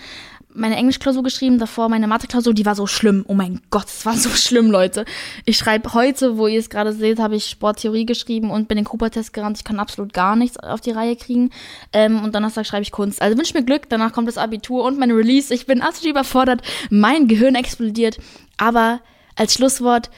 meine 0.53 0.75
Englischklausur 0.75 1.23
geschrieben, 1.23 1.57
davor 1.57 1.87
meine 1.87 2.07
Mathe-Klausur, 2.07 2.53
die 2.53 2.65
war 2.65 2.75
so 2.75 2.85
schlimm. 2.85 3.23
Oh 3.27 3.33
mein 3.33 3.61
Gott, 3.69 3.85
es 3.85 4.05
war 4.05 4.15
so 4.15 4.29
schlimm, 4.29 4.71
Leute. 4.71 5.05
Ich 5.45 5.57
schreibe 5.57 5.93
heute, 5.93 6.37
wo 6.37 6.47
ihr 6.47 6.59
es 6.59 6.69
gerade 6.69 6.91
seht, 6.91 7.19
habe 7.19 7.35
ich 7.35 7.45
Sporttheorie 7.45 8.05
geschrieben 8.05 8.51
und 8.51 8.67
bin 8.67 8.75
den 8.75 8.85
Cooper-Test 8.85 9.31
gerannt. 9.31 9.57
Ich 9.57 9.63
kann 9.63 9.79
absolut 9.79 10.11
gar 10.13 10.35
nichts 10.35 10.57
auf 10.57 10.81
die 10.81 10.91
Reihe 10.91 11.15
kriegen. 11.15 11.51
Ähm, 11.93 12.23
und 12.23 12.35
Donnerstag 12.35 12.65
schreibe 12.65 12.83
ich 12.83 12.91
Kunst. 12.91 13.21
Also 13.21 13.37
wünsche 13.37 13.53
mir 13.53 13.63
Glück, 13.63 13.87
danach 13.87 14.11
kommt 14.11 14.27
das 14.27 14.37
Abitur 14.37 14.83
und 14.83 14.99
meine 14.99 15.15
Release. 15.15 15.53
Ich 15.53 15.65
bin 15.65 15.81
absolut 15.81 16.11
überfordert. 16.11 16.61
Mein 16.89 17.27
Gehirn 17.27 17.55
explodiert. 17.55 18.17
Aber 18.57 18.99
als 19.35 19.53
Schlusswort, 19.53 20.09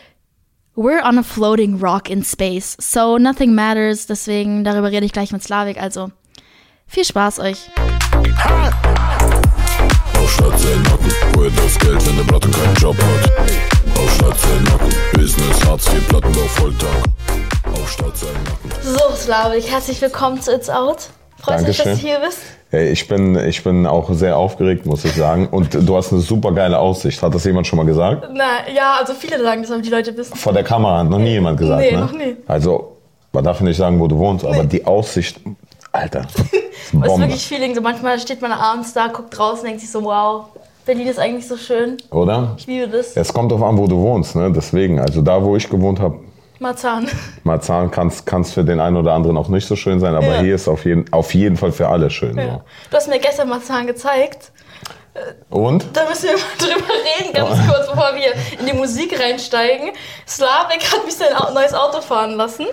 We're 0.81 1.01
on 1.01 1.17
a 1.17 1.23
floating 1.23 1.77
rock 1.77 2.09
in 2.09 2.23
space, 2.23 2.77
so 2.79 3.17
nothing 3.17 3.53
matters. 3.53 4.05
Deswegen, 4.05 4.63
darüber 4.63 4.89
rede 4.89 5.05
ich 5.05 5.11
gleich 5.11 5.33
mit 5.33 5.43
Slavik. 5.43 5.77
Also, 5.77 6.09
viel 6.87 7.03
Spaß 7.03 7.39
euch. 7.39 7.69
Aufschlag 10.17 10.57
zählen 10.57 10.81
Nacken, 10.83 11.11
woher 11.33 11.51
das 11.51 11.77
Geld, 11.79 12.07
wenn 12.07 12.15
der 12.15 12.23
Platten 12.23 12.51
keinen 12.53 12.75
Job 12.75 12.95
hat. 12.95 13.99
Aufschlag 13.99 14.39
zählen 14.39 14.63
Nacken, 14.63 14.93
Business, 15.11 15.65
Hartz 15.65 15.93
IV, 15.93 16.07
Plattenbau, 16.07 16.47
Volltag. 16.47 17.03
Aufschlag 17.73 18.15
zählen 18.15 18.43
Nacken. 18.45 18.71
So, 18.81 19.15
Slavik, 19.17 19.69
herzlich 19.69 20.01
willkommen 20.01 20.41
zu 20.41 20.53
It's 20.53 20.69
Out. 20.69 21.09
Freut 21.41 21.67
mich, 21.67 21.75
dass 21.75 21.99
du 21.99 22.07
hier 22.07 22.21
bist. 22.21 22.39
Ich 22.71 23.07
bin, 23.07 23.35
ich 23.35 23.63
bin 23.63 23.87
auch 23.87 24.13
sehr 24.13 24.37
aufgeregt, 24.37 24.85
muss 24.85 25.03
ich 25.03 25.13
sagen. 25.13 25.47
Und 25.49 25.73
du 25.73 25.97
hast 25.97 26.11
eine 26.11 26.21
super 26.21 26.51
geile 26.51 26.77
Aussicht. 26.77 27.21
Hat 27.23 27.33
das 27.33 27.43
jemand 27.43 27.65
schon 27.65 27.77
mal 27.77 27.85
gesagt? 27.85 28.29
Na, 28.31 28.69
ja, 28.71 28.97
also 28.99 29.13
viele 29.13 29.41
sagen 29.41 29.63
das, 29.63 29.71
aber 29.71 29.81
die 29.81 29.89
Leute 29.89 30.15
wissen. 30.15 30.35
Vor 30.35 30.53
der 30.53 30.63
Kamera 30.63 30.99
hat 30.99 31.09
noch 31.09 31.17
nie 31.17 31.31
jemand 31.31 31.57
gesagt, 31.57 31.81
nee, 31.81 31.91
ne? 31.91 31.99
noch 31.99 32.13
nie. 32.13 32.37
Also, 32.45 32.97
man 33.33 33.43
darf 33.43 33.59
nicht 33.61 33.77
sagen, 33.77 33.99
wo 33.99 34.07
du 34.07 34.17
wohnst, 34.17 34.45
nee. 34.45 34.51
aber 34.51 34.65
die 34.65 34.85
Aussicht, 34.85 35.39
Alter. 35.91 36.21
Ist, 36.91 36.93
ist 36.93 37.19
wirklich 37.19 37.47
Feeling. 37.47 37.75
So 37.75 37.81
manchmal 37.81 38.17
steht 38.19 38.41
man 38.41 38.51
abends 38.51 38.93
da, 38.93 39.07
guckt 39.07 39.37
draußen, 39.37 39.63
denkt 39.65 39.81
sich 39.81 39.91
so, 39.91 40.03
wow, 40.03 40.45
Berlin 40.85 41.07
ist 41.07 41.19
eigentlich 41.19 41.47
so 41.47 41.55
schön. 41.55 41.97
Oder? 42.09 42.55
Ich 42.57 42.65
liebe 42.65 42.87
das. 42.87 43.15
Es 43.15 43.31
kommt 43.31 43.51
darauf 43.51 43.63
an, 43.63 43.77
wo 43.77 43.85
du 43.85 43.97
wohnst, 43.97 44.35
ne? 44.35 44.51
Deswegen, 44.51 44.99
also 44.99 45.21
da, 45.21 45.43
wo 45.43 45.55
ich 45.55 45.69
gewohnt 45.69 45.99
habe, 45.99 46.19
Marzahn. 46.59 47.07
Marzahn 47.43 47.89
kann 47.91 48.07
es 48.09 48.51
für 48.53 48.63
den 48.63 48.79
einen 48.79 48.97
oder 48.97 49.13
anderen 49.13 49.37
auch 49.37 49.47
nicht 49.47 49.67
so 49.67 49.75
schön 49.75 49.99
sein, 49.99 50.13
aber 50.15 50.35
Ja. 50.35 50.39
hier 50.41 50.55
ist 50.55 50.67
auf 50.67 50.85
jeden, 50.85 51.11
auf 51.13 51.33
jeden 51.33 51.55
Fall 51.57 51.71
für 51.71 51.87
alle 51.87 52.09
schön. 52.09 52.37
Ja. 52.37 52.61
Du 52.89 52.97
hast 52.97 53.07
mir 53.07 53.19
gestern 53.19 53.49
Marzahn 53.49 53.87
gezeigt. 53.87 54.51
So. 55.49 55.57
Und? 55.57 55.85
Da 55.93 56.07
müssen 56.07 56.25
wir 56.29 56.33
mal 56.33 56.41
drüber 56.59 56.93
reden, 56.93 57.33
ganz 57.33 57.67
kurz, 57.67 57.87
bevor 57.89 58.11
wir 58.15 58.59
in 58.59 58.65
die 58.65 58.73
Musik 58.73 59.19
reinsteigen. 59.19 59.89
Slavik 60.27 60.81
hat 60.91 61.05
mich 61.05 61.15
sein 61.15 61.27
neues 61.53 61.73
Auto 61.73 62.01
fahren 62.01 62.35
lassen. 62.35 62.67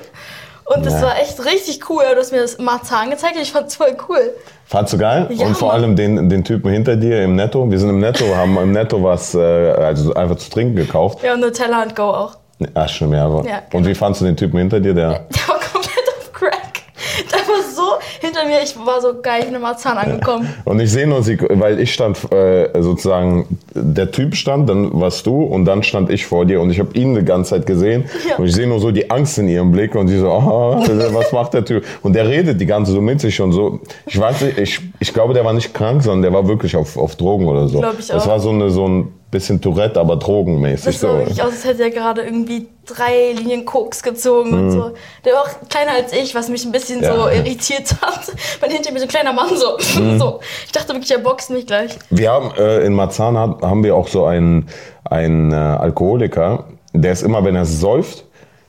Und 0.64 0.84
das 0.84 0.94
Ja. 0.94 1.02
war 1.02 1.20
echt 1.20 1.44
richtig 1.44 1.88
cool. 1.88 2.02
Du 2.12 2.18
hast 2.18 2.32
mir 2.32 2.42
das 2.42 2.58
Marzahn 2.58 3.10
gezeigt 3.10 3.36
und 3.36 3.42
ich 3.42 3.52
fand's 3.52 3.76
voll 3.76 3.96
cool. 4.08 4.32
Fandst 4.66 4.92
du 4.94 4.98
geil? 4.98 5.28
Ja, 5.30 5.46
und 5.46 5.56
vor 5.56 5.68
Mann. 5.68 5.76
allem 5.82 5.96
den, 5.96 6.28
den 6.28 6.42
Typen 6.42 6.72
hinter 6.72 6.96
dir 6.96 7.22
im 7.22 7.36
Netto. 7.36 7.70
Wir 7.70 7.78
sind 7.78 7.88
im 7.90 8.00
Netto, 8.00 8.34
haben 8.34 8.56
im 8.58 8.72
Netto 8.72 9.00
was, 9.02 9.32
äh, 9.36 9.38
also 9.40 10.12
einfach 10.14 10.36
zu 10.36 10.50
trinken 10.50 10.74
gekauft. 10.74 11.22
Ja, 11.22 11.34
und 11.34 11.40
Nutella 11.40 11.82
und 11.84 11.94
Go 11.94 12.02
auch. 12.02 12.36
Ach, 12.74 12.88
schon 12.88 13.10
mehr. 13.10 13.22
Aber. 13.24 13.44
Ja, 13.46 13.62
Und 13.72 13.86
wie 13.86 13.94
fandst 13.94 14.20
du 14.20 14.24
den 14.24 14.36
Typen 14.36 14.58
hinter 14.58 14.80
dir? 14.80 14.94
Der, 14.94 15.10
Der 15.10 15.48
war 15.48 15.60
komplett 15.60 16.08
auf 16.18 16.32
Crack. 16.32 16.82
Der 17.30 17.38
war 17.40 17.62
so 17.74 17.82
hinter 18.20 18.44
mir, 18.46 18.62
ich 18.62 18.76
war 18.76 19.00
so 19.00 19.14
geil, 19.20 19.40
ich 19.40 19.46
bin 19.46 19.54
in 19.54 19.60
Marzahn 19.62 19.96
angekommen. 19.98 20.48
Und 20.64 20.80
ich 20.80 20.90
sehe 20.90 21.06
nur 21.06 21.22
sie, 21.22 21.38
weil 21.48 21.78
ich 21.80 21.92
stand 21.92 22.18
äh, 22.32 22.68
sozusagen, 22.82 23.58
der 23.74 24.10
Typ 24.10 24.34
stand, 24.36 24.68
dann 24.68 24.98
warst 25.00 25.26
du 25.26 25.42
und 25.42 25.64
dann 25.64 25.82
stand 25.82 26.10
ich 26.10 26.26
vor 26.26 26.44
dir 26.46 26.60
und 26.60 26.70
ich 26.70 26.78
habe 26.78 26.96
ihn 26.98 27.14
die 27.14 27.24
ganze 27.24 27.50
Zeit 27.50 27.66
gesehen 27.66 28.04
Ja. 28.28 28.36
und 28.36 28.46
ich 28.46 28.54
sehe 28.54 28.66
nur 28.66 28.80
so 28.80 28.90
die 28.90 29.10
Angst 29.10 29.38
in 29.38 29.48
ihrem 29.48 29.72
Blick 29.72 29.94
und 29.94 30.08
sie 30.08 30.18
so, 30.18 30.28
oh, 30.30 30.82
was 31.12 31.32
macht 31.32 31.54
der 31.54 31.64
Typ? 31.64 31.84
Und 32.02 32.14
der 32.14 32.28
redet 32.28 32.60
die 32.60 32.66
ganze 32.66 32.92
so 32.92 33.00
mit 33.00 33.20
sich 33.20 33.40
und 33.40 33.52
so. 33.52 33.80
Ich 34.06 34.18
weiß 34.18 34.40
nicht, 34.42 34.58
ich, 34.58 34.80
ich 35.00 35.12
glaube, 35.12 35.34
der 35.34 35.44
war 35.44 35.52
nicht 35.52 35.72
krank, 35.74 36.02
sondern 36.02 36.22
der 36.22 36.32
war 36.32 36.46
wirklich 36.48 36.76
auf, 36.76 36.96
auf 36.96 37.16
Drogen 37.16 37.46
oder 37.46 37.68
so. 37.68 37.80
Glaub 37.80 37.98
ich 37.98 38.06
Das 38.08 38.22
auch. 38.24 38.28
war 38.28 38.40
so, 38.40 38.50
eine, 38.50 38.70
so 38.70 38.86
ein 38.86 39.12
bisschen 39.30 39.60
Tourette, 39.60 39.98
aber 40.00 40.16
drogenmäßig. 40.16 40.84
Das 40.86 41.00
sah 41.00 41.10
so. 41.12 41.18
wirklich 41.18 41.42
aus, 41.42 41.48
als 41.50 41.64
hätte 41.64 41.82
er 41.82 41.90
gerade 41.90 42.22
irgendwie 42.22 42.68
drei 42.86 43.32
Linien 43.36 43.64
Koks 43.64 44.02
gezogen 44.04 44.52
und 44.54 44.70
so. 44.70 44.92
Der 45.24 45.32
war 45.32 45.40
auch 45.42 45.68
kleiner 45.68 45.90
als 46.00 46.12
ich, 46.12 46.32
was 46.36 46.48
mich 46.48 46.64
ein 46.64 46.70
bisschen 46.70 46.98
Mhm. 46.98 47.04
Ja. 47.04 47.12
Mhm. 47.14 47.18
so 47.20 47.28
irritiert 47.28 47.75
hat. 48.00 48.32
Weil 48.60 48.70
hinter 48.70 48.92
mir 48.92 48.98
so 48.98 49.04
ein 49.04 49.08
kleiner 49.08 49.32
Mann 49.32 49.48
so. 49.56 49.78
so. 50.18 50.40
Ich 50.66 50.72
dachte 50.72 50.92
wirklich, 50.92 51.10
er 51.10 51.18
boxt 51.18 51.50
mich 51.50 51.66
gleich. 51.66 51.98
Wir 52.10 52.30
haben 52.30 52.50
äh, 52.58 52.80
in 52.80 52.94
Marzahn 52.94 53.36
haben 53.36 53.82
wir 53.84 53.94
auch 53.96 54.08
so 54.08 54.24
einen, 54.26 54.68
einen 55.04 55.52
äh, 55.52 55.56
Alkoholiker, 55.56 56.64
der 56.92 57.12
ist 57.12 57.22
immer, 57.22 57.44
wenn 57.44 57.56
er 57.56 57.66
säuft, 57.66 58.24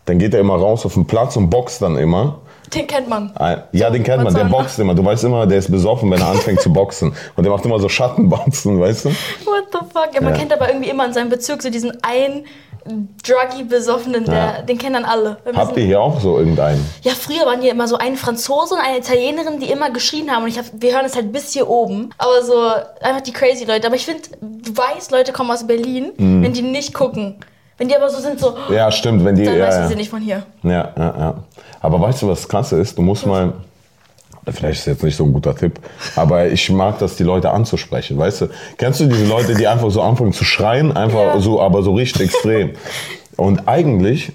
dann 0.06 0.20
geht 0.20 0.34
er 0.34 0.40
immer 0.40 0.56
raus 0.56 0.86
auf 0.86 0.94
den 0.94 1.06
Platz 1.06 1.36
und 1.36 1.50
boxt 1.50 1.82
dann 1.82 1.98
immer. 1.98 2.40
Den 2.74 2.86
kennt 2.86 3.08
man. 3.08 3.32
Ein- 3.38 3.64
Ja, 3.72 3.90
den 3.90 4.04
kennt 4.04 4.24
man, 4.24 4.34
der 4.34 4.44
boxt 4.46 4.78
immer. 4.80 4.94
Du 4.94 5.04
weißt 5.06 5.24
immer, 5.24 5.48
der 5.48 5.58
ist 5.60 5.72
besoffen, 5.72 6.12
wenn 6.12 6.20
er 6.20 6.28
anfängt 6.28 6.60
zu 6.60 6.72
boxen. 6.74 7.14
Und 7.38 7.44
der 7.46 7.52
macht 7.54 7.66
immer 7.66 7.80
so 7.80 7.88
Schattenboxen, 7.88 8.78
weißt 8.80 9.06
du? 9.06 9.10
What 9.10 9.68
the 9.72 9.78
fuck? 9.94 10.10
Ja, 10.14 10.20
man 10.22 10.34
Ja. 10.34 10.40
kennt 10.40 10.52
aber 10.52 10.68
irgendwie 10.68 10.90
immer 10.90 11.06
in 11.06 11.14
seinem 11.14 11.30
Bezirk 11.30 11.62
so 11.62 11.70
diesen 11.70 11.98
einen 12.04 12.46
Druggy-Besoffenen, 13.27 14.25
der, 14.25 14.34
Ja. 14.36 14.62
den 14.62 14.77
kennen 14.77 14.94
dann 14.94 15.06
alle. 15.06 15.38
Habt 15.56 15.77
ihr 15.77 15.86
hier 15.86 16.01
auch 16.01 16.20
so 16.20 16.38
irgendeinen? 16.39 16.84
Ja, 17.01 17.13
früher 17.13 17.46
waren 17.46 17.62
hier 17.62 17.72
immer 17.72 17.88
so 17.88 17.98
ein 17.98 18.15
Franzose 18.17 18.75
und 18.75 18.79
eine 18.82 18.98
Italienerin, 19.00 19.60
die 19.60 19.70
immer 19.72 19.89
geschrien 19.89 20.32
haben. 20.32 20.44
Und 20.44 20.50
ich 20.50 20.58
hab, 20.58 20.65
wir 20.74 20.94
hören 20.94 21.06
es 21.06 21.15
halt 21.15 21.32
bis 21.32 21.53
hier 21.53 21.70
oben. 21.70 22.10
Aber 22.17 22.41
so 22.44 22.53
einfach 23.01 23.22
die 23.22 23.32
crazy 23.34 23.65
Leute. 23.65 23.88
Aber 23.88 23.96
ich 23.96 24.06
finde, 24.06 24.22
du 24.41 24.75
weißt, 24.75 25.12
Leute 25.12 25.32
kommen 25.34 25.51
aus 25.51 25.65
Berlin, 25.65 26.12
wenn 26.17 26.53
die 26.53 26.62
nicht 26.62 26.94
gucken. 26.94 27.36
Wenn 27.77 27.88
die 27.89 27.96
aber 27.96 28.10
so 28.10 28.20
sind, 28.20 28.39
so, 28.39 28.51
Mhm. 28.70 28.74
Ja, 28.74 28.91
stimmt, 28.91 29.24
wenn 29.24 29.36
die. 29.36 29.44
dann 29.46 29.56
Ja, 29.58 29.67
weißt 29.67 29.77
du, 29.77 29.82
ja. 29.84 29.88
sie 29.89 29.96
nicht 29.96 30.10
von 30.10 30.20
hier. 30.22 30.44
Ja, 30.63 30.91
ja, 30.98 31.15
ja. 31.20 31.34
Aber 31.79 32.01
weißt 32.01 32.24
du, 32.24 32.27
was 32.27 32.48
krass 32.48 32.72
ist? 32.72 32.98
Du 32.98 33.01
musst 33.03 33.25
mal. 33.27 33.53
Vielleicht 34.51 34.80
ist 34.80 34.86
jetzt 34.86 35.04
nicht 35.04 35.16
so 35.16 35.25
ein 35.25 35.34
guter 35.34 35.56
Tipp, 35.56 35.80
aber 36.16 36.48
ich 36.48 36.70
mag 36.72 37.00
das, 37.00 37.16
die 37.18 37.24
Leute 37.24 37.51
anzusprechen, 37.51 38.18
weißt 38.18 38.42
du? 38.42 38.46
Kennst 38.77 39.00
du 39.01 39.06
diese 39.06 39.25
Leute, 39.25 39.56
die 39.56 39.68
einfach 39.68 39.89
so 39.92 40.01
anfangen 40.01 40.34
zu 40.34 40.46
schreien, 40.46 40.96
einfach 40.96 41.36
Ja. 41.36 41.39
so, 41.39 41.62
aber 41.62 41.84
so 41.84 41.94
richtig 41.94 42.22
extrem? 42.24 42.72
Und 43.36 43.68
eigentlich, 43.68 44.32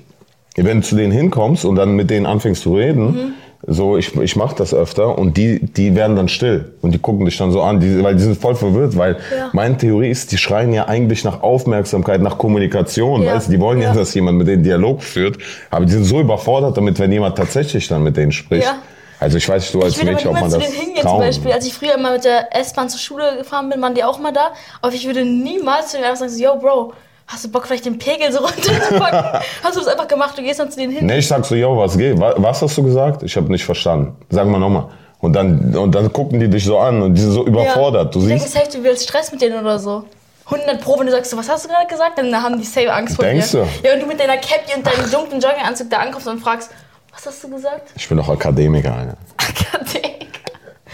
wenn 0.57 0.81
du 0.81 0.87
zu 0.87 0.97
denen 0.97 1.13
hinkommst 1.13 1.65
und 1.65 1.77
dann 1.77 1.97
mit 1.97 2.11
denen 2.11 2.27
anfängst 2.27 2.63
zu 2.63 2.75
reden, 2.77 3.05
Mhm. 3.07 3.19
so, 3.67 3.97
ich, 3.97 4.15
ich 4.17 4.37
mache 4.37 4.55
das 4.57 4.75
öfter 4.75 5.17
und 5.19 5.37
die, 5.37 5.61
die 5.65 5.95
werden 5.95 6.15
dann 6.17 6.29
still 6.29 6.73
und 6.83 6.93
die 6.93 6.99
gucken 6.99 7.25
dich 7.25 7.39
dann 7.39 7.51
so 7.53 7.63
an, 7.63 7.81
die, 7.81 8.03
weil 8.03 8.15
die 8.17 8.23
sind 8.23 8.37
voll 8.37 8.55
verwirrt, 8.55 8.97
weil 8.99 9.13
Ja. 9.37 9.49
meine 9.55 9.77
Theorie 9.79 10.11
ist, 10.11 10.31
die 10.33 10.37
schreien 10.37 10.73
ja 10.75 10.89
eigentlich 10.89 11.25
nach 11.25 11.43
Aufmerksamkeit, 11.43 12.21
nach 12.21 12.37
Kommunikation, 12.39 13.23
Ja. 13.23 13.35
weißt 13.35 13.49
du? 13.49 13.53
Die 13.53 13.61
wollen 13.61 13.81
ja, 13.81 13.89
Ja. 13.91 13.95
dass 13.95 14.13
jemand 14.15 14.37
mit 14.39 14.47
denen 14.49 14.63
Dialog 14.63 15.03
führt, 15.03 15.39
aber 15.71 15.85
die 15.87 15.93
sind 15.93 16.05
so 16.05 16.21
überfordert 16.21 16.77
damit, 16.77 16.99
wenn 16.99 17.11
jemand 17.13 17.37
tatsächlich 17.39 17.89
dann 17.89 18.03
mit 18.03 18.17
denen 18.17 18.33
spricht. 18.33 18.65
Ja. 18.65 18.75
Also 19.23 19.39
ich 19.39 19.49
weiß 19.49 19.73
du 19.73 19.81
als 19.83 19.97
Ich 19.97 20.03
Mädchen, 20.05 20.29
ob 20.29 20.35
man 20.35 20.45
das 20.45 20.53
zu 20.55 20.59
denen 20.61 20.73
hingehen 20.73 21.03
trauen. 21.03 21.19
zum 21.21 21.27
Beispiel. 21.27 21.53
Als 21.53 21.67
ich 21.67 21.75
früher 21.75 21.95
immer 21.95 22.13
mit 22.13 22.25
der 22.25 22.55
S-Bahn 22.57 22.89
zur 22.89 22.99
Schule 23.01 23.37
gefahren 23.39 23.69
bin, 23.71 23.81
waren 23.81 23.95
die 23.95 24.05
auch 24.05 24.19
mal 24.19 24.33
da. 24.33 24.49
Aber 24.81 24.93
ich 24.93 25.07
würde 25.07 25.25
niemals 25.25 25.89
zu 25.89 25.97
denen 25.97 26.05
einfach 26.07 26.21
sagen, 26.21 26.33
so, 26.33 26.43
yo 26.43 26.57
Bro, 26.57 26.93
hast 27.29 27.45
du 27.45 27.51
Bock 27.51 27.67
vielleicht 27.67 27.87
den 27.87 27.99
Pegel 27.99 28.33
so 28.33 28.39
runterzupacken? 28.45 29.41
hast 29.63 29.77
du 29.77 29.81
das 29.81 29.89
einfach 29.89 30.09
gemacht, 30.09 30.37
du 30.37 30.43
gehst 30.43 30.61
dann 30.61 30.71
zu 30.71 30.79
denen 30.79 30.93
hin? 30.93 31.07
Nee, 31.07 31.19
ich 31.19 31.29
sag 31.29 31.45
so, 31.45 31.55
yo, 31.55 31.77
was 31.79 31.97
geht? 31.97 32.19
Wa- 32.19 32.35
Was 32.37 32.61
hast 32.63 32.77
du 32.77 32.83
gesagt? 32.83 33.23
Ich 33.23 33.37
habe 33.37 33.51
nicht 33.51 33.65
verstanden. 33.65 34.17
Sag 34.31 34.47
mal 34.47 34.59
nochmal. 34.59 34.87
Und 35.21 35.35
dann, 35.35 35.75
und 35.77 35.95
dann 35.95 36.13
gucken 36.13 36.41
die 36.41 36.49
dich 36.49 36.65
so 36.65 36.79
an 36.79 37.01
und 37.01 37.15
die 37.15 37.21
sind 37.21 37.31
so 37.33 37.47
überfordert. 37.47 38.13
Du 38.15 38.21
Die 38.21 38.27
denken 38.27 38.43
siehst, 38.43 38.55
safe, 38.55 38.69
du 38.77 38.83
willst 38.83 39.05
Stress 39.05 39.31
mit 39.31 39.41
denen 39.41 39.61
oder 39.61 39.79
so. 39.79 40.03
100 40.47 40.81
Pro, 40.81 40.99
wenn 40.99 41.07
du 41.07 41.13
sagst, 41.13 41.31
so, 41.31 41.37
was 41.37 41.49
hast 41.49 41.65
du 41.65 41.69
gerade 41.69 41.87
gesagt? 41.87 42.19
Dann 42.19 42.35
haben 42.43 42.59
die 42.59 42.65
safe 42.67 42.93
Angst 42.93 43.15
vor 43.15 43.25
Denkst 43.25 43.53
dir. 43.53 43.65
du? 43.83 43.87
Ja, 43.89 43.95
und 43.95 44.01
du 44.01 44.07
mit 44.07 44.19
deiner 44.19 44.37
Cappy 44.39 44.75
und 44.77 44.85
deinem 44.85 45.09
dunklen 45.09 45.41
Jogginganzug 45.41 45.89
da 45.91 45.99
ankommst 45.99 46.27
und 46.27 46.41
fragst, 46.41 46.71
was 47.13 47.27
hast 47.27 47.45
du 47.45 47.51
gesagt? 47.51 47.93
ich 47.97 48.09
bin 48.09 48.17
doch 48.19 48.29
Akademiker. 48.29 48.95
Alter. 48.95 49.17
Akademiker. 49.37 50.27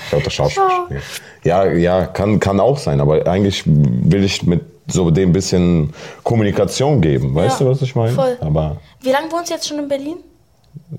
Ich 0.06 0.12
habe 0.12 0.22
doch 0.22 0.30
Schauspiel 0.30 0.62
studiert. 0.70 1.02
Ja, 1.44 1.64
ja, 1.66 2.06
kann, 2.06 2.40
kann 2.40 2.60
auch 2.60 2.78
sein, 2.78 3.00
aber 3.00 3.26
eigentlich 3.26 3.62
will 3.66 4.24
ich 4.24 4.42
mit 4.44 4.62
so 4.90 5.10
dem 5.10 5.32
bisschen 5.32 5.92
Kommunikation 6.24 7.00
geben. 7.00 7.34
Weißt 7.34 7.60
Ja, 7.60 7.66
du, 7.66 7.72
was 7.72 7.82
ich 7.82 7.94
meine? 7.94 8.12
voll. 8.12 8.36
Aber 8.40 8.76
Wie 9.00 9.10
lange 9.10 9.30
wohnst 9.30 9.50
du 9.50 9.54
jetzt 9.54 9.68
schon 9.68 9.78
in 9.78 9.88
Berlin? 9.88 10.16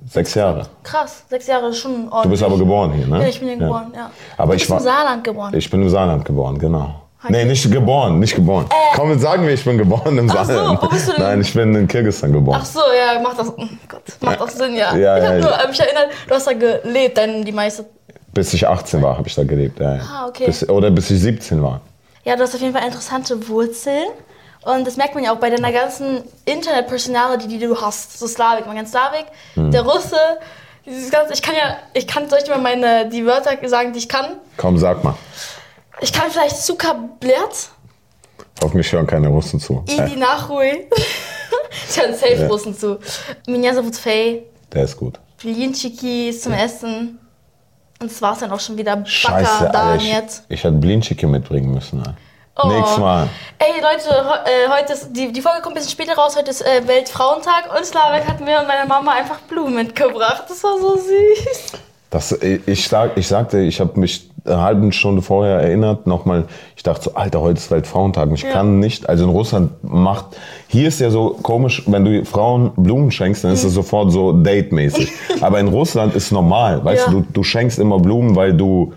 sechs 0.08 0.36
Jahre. 0.36 0.68
Krass, 0.84 1.24
sechs 1.30 1.48
Jahre 1.48 1.70
ist 1.70 1.78
schon 1.78 2.04
ordentlich. 2.10 2.24
Du 2.24 2.30
bist 2.30 2.44
aber 2.44 2.58
geboren 2.58 2.94
hier, 2.94 3.08
ne? 3.08 3.22
Ja, 3.22 3.28
ich 3.28 3.40
bin 3.40 3.48
hier 3.50 3.58
geboren, 3.58 3.92
ja. 3.96 4.12
Aber 4.38 4.52
du 4.52 4.58
ich 4.58 4.62
bist 4.64 4.72
war, 4.72 4.78
im 4.78 4.84
Saarland 4.84 5.24
geboren. 5.24 5.54
Ich 5.56 5.70
bin 5.70 5.82
im 5.82 5.90
Saarland 5.90 6.26
geboren, 6.26 6.60
genau. 6.60 7.02
Nee, 7.28 7.44
nicht 7.44 7.70
geboren, 7.70 8.20
nicht 8.20 8.34
geboren. 8.34 8.66
Komm, 8.96 9.12
jetzt 9.12 9.22
sagen 9.22 9.46
wir, 9.46 9.54
ich 9.54 9.66
bin 9.66 9.78
geboren 9.78 10.18
im 10.18 10.32
Ach 10.32 10.46
so, 10.46 10.54
Saarland. 10.54 10.82
wo 10.82 10.88
bist 10.88 11.08
du 11.10 11.12
denn? 11.14 11.22
Nein, 11.22 11.42
ich 11.42 11.54
bin 11.54 11.76
in 11.76 11.88
Kirgisistan 11.88 12.32
geboren. 12.32 12.60
Ach 12.62 12.66
so, 12.66 12.80
ja, 12.80 13.20
macht 13.20 13.38
das, 13.40 13.50
oh 13.50 13.68
Gott, 13.90 14.04
macht 14.22 14.40
das 14.40 14.54
Sinn, 14.56 14.76
ja. 14.76 14.96
Ja, 14.96 15.18
ich 15.18 15.24
hab 15.24 15.34
ja, 15.34 15.40
nur 15.40 15.52
ja. 15.52 15.64
äh, 15.64 15.68
mich 15.68 15.80
erinnert, 15.82 16.08
du 16.28 16.34
hast 16.34 16.48
da 16.48 16.54
gelebt, 16.54 17.18
dann 17.18 17.44
die 17.44 17.52
meiste. 17.52 17.86
Bis 18.34 18.54
ich 18.54 18.66
18 18.66 19.02
war, 19.02 19.18
habe 19.18 19.28
ich 19.28 19.36
da 19.36 19.44
gelebt. 19.44 19.80
Ja. 19.82 20.00
Ah, 20.00 20.28
okay. 20.30 20.46
Bis, 20.46 20.68
oder 20.70 20.92
bis 20.92 21.12
ich 21.12 21.20
17 21.20 21.62
war. 21.62 21.82
Ja, 22.24 22.36
du 22.38 22.44
hast 22.44 22.56
auf 22.56 22.62
jeden 22.62 22.74
Fall 22.74 22.86
interessante 22.86 23.48
Wurzeln. 23.50 24.08
Und 24.62 24.86
das 24.86 24.98
merkt 24.98 25.16
man 25.16 25.24
ja 25.24 25.34
auch 25.34 25.38
bei 25.38 25.50
deiner 25.50 25.72
ganzen 25.72 26.22
Internet-Personality, 26.46 27.48
die 27.48 27.60
du 27.60 27.80
hast. 27.82 28.20
So 28.20 28.28
Slavik, 28.28 28.66
man 28.66 28.76
kennt 28.76 28.90
Slavik, 28.90 29.26
Hm. 29.56 29.72
der 29.72 29.82
Russe, 29.82 30.18
dieses 30.86 31.10
ganze, 31.12 31.34
ich 31.34 31.42
kann 31.42 31.56
ja, 31.56 31.78
ich 31.94 32.08
kann, 32.08 32.30
soll 32.30 32.40
ich 32.40 32.44
dir 32.46 32.52
mal 32.52 32.62
meine, 32.62 33.10
die 33.10 33.26
Wörter 33.26 33.52
sagen, 33.68 33.94
die 33.94 34.00
ich 34.00 34.10
kann? 34.10 34.26
Komm, 34.58 34.78
sag 34.78 35.04
mal. 35.04 35.16
Ich 36.02 36.14
kann 36.14 36.30
vielleicht 36.32 36.56
Auf 38.62 38.74
mich 38.74 38.92
hören 38.92 39.08
keine 39.08 39.28
Russen 39.28 39.60
zu. 39.60 39.84
Idi 39.88 40.14
Äh, 40.14 40.16
Nachrui. 40.18 40.88
ich 41.90 42.00
höre 42.02 42.14
safe 42.14 42.34
Ja. 42.36 42.48
Russen 42.48 42.78
zu. 42.78 43.00
Minja 43.48 43.74
Fei, 44.00 44.44
der 44.74 44.84
ist 44.84 44.98
gut. 44.98 45.20
Blinchiki 45.38 46.38
zum 46.38 46.54
Essen. 46.54 47.20
Und 48.02 48.10
das 48.12 48.22
war's 48.22 48.40
dann 48.40 48.52
auch 48.52 48.60
schon 48.60 48.78
wieder. 48.78 49.06
Scheiße, 49.06 49.64
Backer, 49.66 49.70
da 49.72 49.96
Ich, 49.96 50.12
jetzt. 50.12 50.44
ich 50.50 50.64
hätte 50.64 50.76
Blinchiki 50.76 51.26
mitbringen 51.26 51.74
müssen. 51.74 52.02
Oh. 52.62 52.68
Nächstes 52.68 52.98
Mal. 52.98 53.30
Ey 53.58 53.82
Leute, 53.82 54.10
he- 54.10 54.52
äh, 54.52 54.70
heute 54.70 54.94
ist, 54.94 55.10
die, 55.12 55.32
die 55.32 55.42
Folge 55.42 55.62
kommt 55.62 55.76
ein 55.76 55.80
bisschen 55.80 55.92
später 55.92 56.16
raus. 56.16 56.36
Heute 56.38 56.50
ist 56.52 56.62
äh, 56.62 56.86
Weltfrauentag 56.88 57.74
und 57.78 57.86
Slavik 57.86 58.26
hat 58.28 58.40
mir 58.42 58.60
und 58.60 58.68
meiner 58.68 58.86
Mama 58.86 59.12
einfach 59.14 59.40
Blumen 59.42 59.76
mitgebracht. 59.76 60.44
Das 60.48 60.62
war 60.64 60.78
so 60.78 60.96
süß. 60.98 61.74
Das, 62.10 62.32
ich, 62.34 62.88
sag, 62.88 63.16
ich 63.18 63.28
sagte, 63.28 63.60
ich 63.60 63.80
habe 63.80 63.98
mich 64.00 64.30
eine 64.50 64.62
halbe 64.62 64.92
Stunde 64.92 65.22
vorher 65.22 65.60
erinnert, 65.60 66.08
nochmal, 66.08 66.46
ich 66.76 66.84
dachte 66.84 67.06
so, 67.06 67.14
Alter, 67.16 67.42
heute 67.42 67.58
ist 67.60 67.72
Weltfrauentag. 67.72 68.30
Ich 68.34 68.44
Ja. 68.44 68.52
kann 68.52 68.80
nicht, 68.80 69.08
also 69.08 69.24
in 69.26 69.30
Russland 69.30 69.72
macht, 69.84 70.26
hier 70.68 70.88
ist 70.88 71.00
ja 71.00 71.10
so 71.10 71.38
komisch, 71.42 71.84
wenn 71.88 72.06
du 72.06 72.26
Frauen 72.26 72.72
Blumen 72.76 73.12
schenkst, 73.12 73.44
dann 73.44 73.52
ist 73.54 73.64
Mhm. 73.64 73.70
es 73.70 73.74
sofort 73.76 74.12
so 74.12 74.32
datemäßig. 74.34 75.12
Aber 75.42 75.60
in 75.60 75.68
Russland 75.68 76.16
ist 76.16 76.32
normal, 76.32 76.84
weißt 76.84 77.08
Ja. 77.08 77.12
du, 77.12 77.26
du, 77.32 77.44
schenkst 77.44 77.80
immer 77.80 78.00
Blumen, 78.00 78.36
weil 78.36 78.54
du 78.54 78.94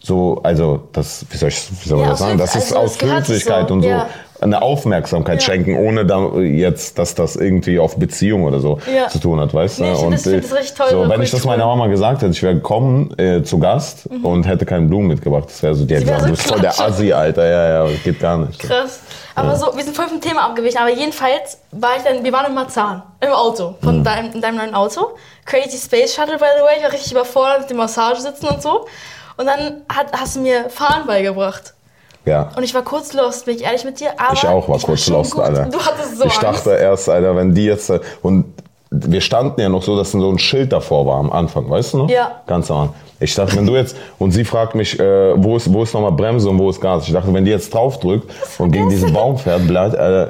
so, 0.00 0.40
also 0.42 0.80
das, 0.92 1.24
wie 1.30 1.36
soll 1.38 1.48
ich 1.48 1.68
wie 1.82 1.88
soll 1.88 1.96
man 1.98 2.04
Ja, 2.06 2.10
das 2.10 2.18
sagen? 2.20 2.38
Das 2.38 2.54
Höf- 2.54 2.58
ist 2.58 2.72
also, 2.76 2.76
aus 2.78 3.02
Höflichkeit 3.02 3.68
so, 3.68 3.74
und 3.74 3.82
so. 3.82 3.88
ja. 3.88 4.06
Eine 4.40 4.60
Aufmerksamkeit 4.62 5.40
Ja. 5.40 5.46
schenken, 5.46 5.76
ohne 5.78 6.04
da 6.04 6.38
jetzt, 6.40 6.98
dass 6.98 7.14
das 7.14 7.36
irgendwie 7.36 7.78
auf 7.78 7.96
Beziehung 7.96 8.44
oder 8.44 8.60
so 8.60 8.78
Ja. 8.94 9.08
zu 9.08 9.18
tun 9.18 9.40
hat, 9.40 9.54
weißt 9.54 9.78
du? 9.78 9.82
Nee, 9.84 9.92
ich 9.92 9.98
find 9.98 10.12
das- 10.14 10.26
ich 10.26 10.40
das 10.42 10.52
richtig 10.58 10.74
toll, 10.76 10.86
so, 10.90 11.08
wenn 11.08 11.22
ich 11.22 11.30
das 11.30 11.44
meiner 11.44 11.66
Mama 11.66 11.86
gesagt 11.86 12.20
hätte, 12.22 12.32
ich 12.32 12.42
wäre 12.42 12.54
gekommen 12.54 13.14
äh, 13.18 13.42
zu 13.42 13.58
Gast 13.58 14.08
und 14.22 14.44
hätte 14.46 14.66
keine 14.66 14.86
Blumen 14.86 15.06
mitgebracht, 15.08 15.44
das 15.46 15.62
wäre 15.62 15.74
so, 15.74 15.84
die 15.84 15.94
hätte 15.94 16.04
Mhm. 16.06 16.08
gesagt, 16.08 16.20
so 16.22 16.26
du 16.26 16.32
bist 16.34 16.48
voll 16.48 16.60
der. 16.60 16.78
Assi, 16.80 17.12
Alter, 17.12 17.46
ja, 17.46 17.86
ja, 17.86 17.90
geht 18.02 18.20
gar 18.20 18.36
nicht. 18.38 18.58
Krass. 18.58 19.00
Aber 19.36 19.56
so, 19.56 19.66
wir 19.76 19.82
sind 19.82 19.96
voll 19.96 20.06
vom 20.08 20.20
Thema 20.20 20.42
abgewichen. 20.46 20.78
Aber 20.78 20.90
jedenfalls 20.90 21.58
war 21.72 21.96
ich 21.96 22.02
dann, 22.02 22.22
wir 22.22 22.32
waren 22.32 22.46
in 22.46 22.54
Marzahn, 22.54 23.02
im 23.20 23.32
Auto, 23.32 23.74
von 23.82 23.98
Mhm. 24.00 24.04
deinem, 24.04 24.32
in 24.32 24.40
deinem 24.40 24.58
neuen 24.58 24.74
Auto. 24.74 25.08
Crazy 25.44 25.76
Space 25.76 26.14
Shuttle, 26.14 26.38
by 26.38 26.44
the 26.56 26.62
way. 26.62 26.74
Ich 26.78 26.84
war 26.84 26.92
richtig 26.92 27.10
überfordert 27.12 27.60
mit 27.62 27.70
dem 27.70 27.76
Massage 27.78 28.20
sitzen 28.20 28.46
und 28.46 28.62
so. 28.62 28.86
Und 29.36 29.46
dann 29.46 29.82
hat, 29.88 30.06
hast 30.12 30.36
du 30.36 30.40
mir 30.40 30.70
Fahren 30.70 31.06
beigebracht. 31.06 31.74
Ja. 32.24 32.50
Und 32.56 32.62
ich 32.62 32.74
war 32.74 32.82
kurz 32.82 33.12
lost, 33.12 33.44
bin 33.46 33.56
ich 33.56 33.64
ehrlich 33.64 33.84
mit 33.84 34.00
dir. 34.00 34.08
Aber 34.18 34.32
Ich 34.32 34.46
auch 34.46 34.68
war 34.68 34.76
ich 34.76 34.82
kurz 34.82 35.00
schon 35.04 35.14
lost, 35.14 35.32
gut. 35.32 35.44
Alter. 35.44 35.64
Du 35.70 35.78
hattest 35.78 36.18
so 36.18 36.24
ich 36.24 36.32
Angst. 36.32 36.42
dachte 36.42 36.70
erst, 36.76 37.08
Alter, 37.08 37.36
wenn 37.36 37.54
die 37.54 37.66
jetzt, 37.66 37.90
äh, 37.90 38.00
und 38.22 38.46
wir 38.90 39.20
standen 39.20 39.60
ja 39.60 39.68
noch 39.68 39.82
so, 39.82 39.96
dass 39.96 40.12
so 40.12 40.30
ein 40.30 40.38
Schild 40.38 40.72
davor 40.72 41.04
war 41.06 41.18
am 41.18 41.30
Anfang, 41.32 41.68
weißt 41.68 41.94
du 41.94 41.98
noch? 41.98 42.08
Ja. 42.10 42.40
Ganz 42.46 42.70
am 42.70 42.76
Anfang. 42.78 42.94
Ich 43.20 43.34
dachte, 43.34 43.56
wenn 43.56 43.66
du 43.66 43.74
jetzt, 43.74 43.96
und 44.18 44.30
sie 44.32 44.44
fragt 44.44 44.74
mich, 44.74 44.98
äh, 44.98 45.32
wo 45.42 45.56
ist, 45.56 45.72
wo 45.72 45.82
ist 45.82 45.94
nochmal 45.94 46.12
Bremse 46.12 46.48
und 46.48 46.58
wo 46.58 46.70
ist 46.70 46.80
Gas? 46.80 47.06
Ich 47.06 47.12
dachte, 47.12 47.32
wenn 47.32 47.44
die 47.44 47.50
jetzt 47.50 47.72
drauf 47.74 47.98
drückt 47.98 48.30
und 48.58 48.70
gegen 48.70 48.88
diesen 48.88 49.12
Baum 49.12 49.36
fährt, 49.38 49.66
bleibt, 49.66 49.94
äh, 49.94 50.28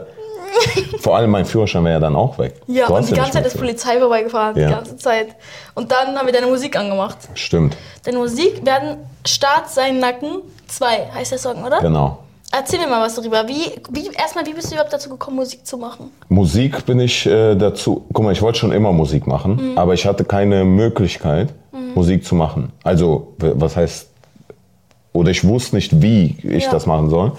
vor 1.01 1.17
allem 1.17 1.31
mein 1.31 1.45
Führerschein 1.45 1.85
wäre 1.85 1.95
ja 1.95 2.01
dann 2.01 2.17
auch 2.17 2.39
weg. 2.39 2.55
Ja, 2.67 2.89
und 2.89 3.09
die 3.09 3.15
ganze 3.15 3.33
Zeit 3.33 3.47
ist 3.47 3.57
Polizei 3.59 3.99
vorbeigefahren, 3.99 4.57
Ja. 4.57 4.67
die 4.69 4.73
ganze 4.75 4.97
Zeit. 4.97 5.29
Und 5.75 5.91
dann 5.93 6.17
haben 6.17 6.27
wir 6.27 6.33
deine 6.33 6.47
Musik 6.47 6.77
angemacht. 6.79 7.17
Stimmt, 7.35 7.77
Deine 8.05 8.19
Musik 8.19 8.65
werden 8.65 8.99
Start 9.27 9.71
sein 9.71 9.99
Nacken 9.99 10.43
2, 10.69 10.87
heißt 11.15 11.33
der 11.33 11.39
Song, 11.39 11.63
oder? 11.65 11.81
genau. 11.81 12.19
Erzähl 12.57 12.79
mir 12.79 12.87
mal 12.87 13.03
was 13.05 13.17
darüber. 13.17 13.49
Wie, 13.49 13.73
wie, 13.91 14.11
erstmal, 14.15 14.47
wie 14.47 14.53
bist 14.53 14.69
du 14.71 14.75
überhaupt 14.75 14.93
dazu 14.93 15.09
gekommen, 15.09 15.37
Musik 15.39 15.67
zu 15.67 15.77
machen? 15.77 16.13
Musik 16.29 16.87
bin 16.87 17.01
ich 17.01 17.27
äh, 17.27 17.57
dazu. 17.57 18.05
Guck 18.13 18.25
mal, 18.25 18.31
ich 18.33 18.43
wollte 18.43 18.61
schon 18.61 18.71
immer 18.71 18.93
Musik 18.93 19.27
machen, 19.27 19.73
Mhm. 19.73 19.79
aber 19.79 19.95
ich 19.95 20.07
hatte 20.07 20.25
keine 20.25 20.65
Möglichkeit, 20.65 21.49
Musik 21.97 22.25
zu 22.25 22.37
machen. 22.37 22.71
Also, 22.85 23.35
was 23.39 23.77
heißt, 23.77 24.09
oder 25.13 25.31
ich 25.31 25.43
wusste 25.45 25.75
nicht, 25.75 26.01
wie 26.01 26.37
ich 26.45 26.65
Ja. 26.65 26.71
das 26.71 26.87
machen 26.87 27.11
soll. 27.11 27.33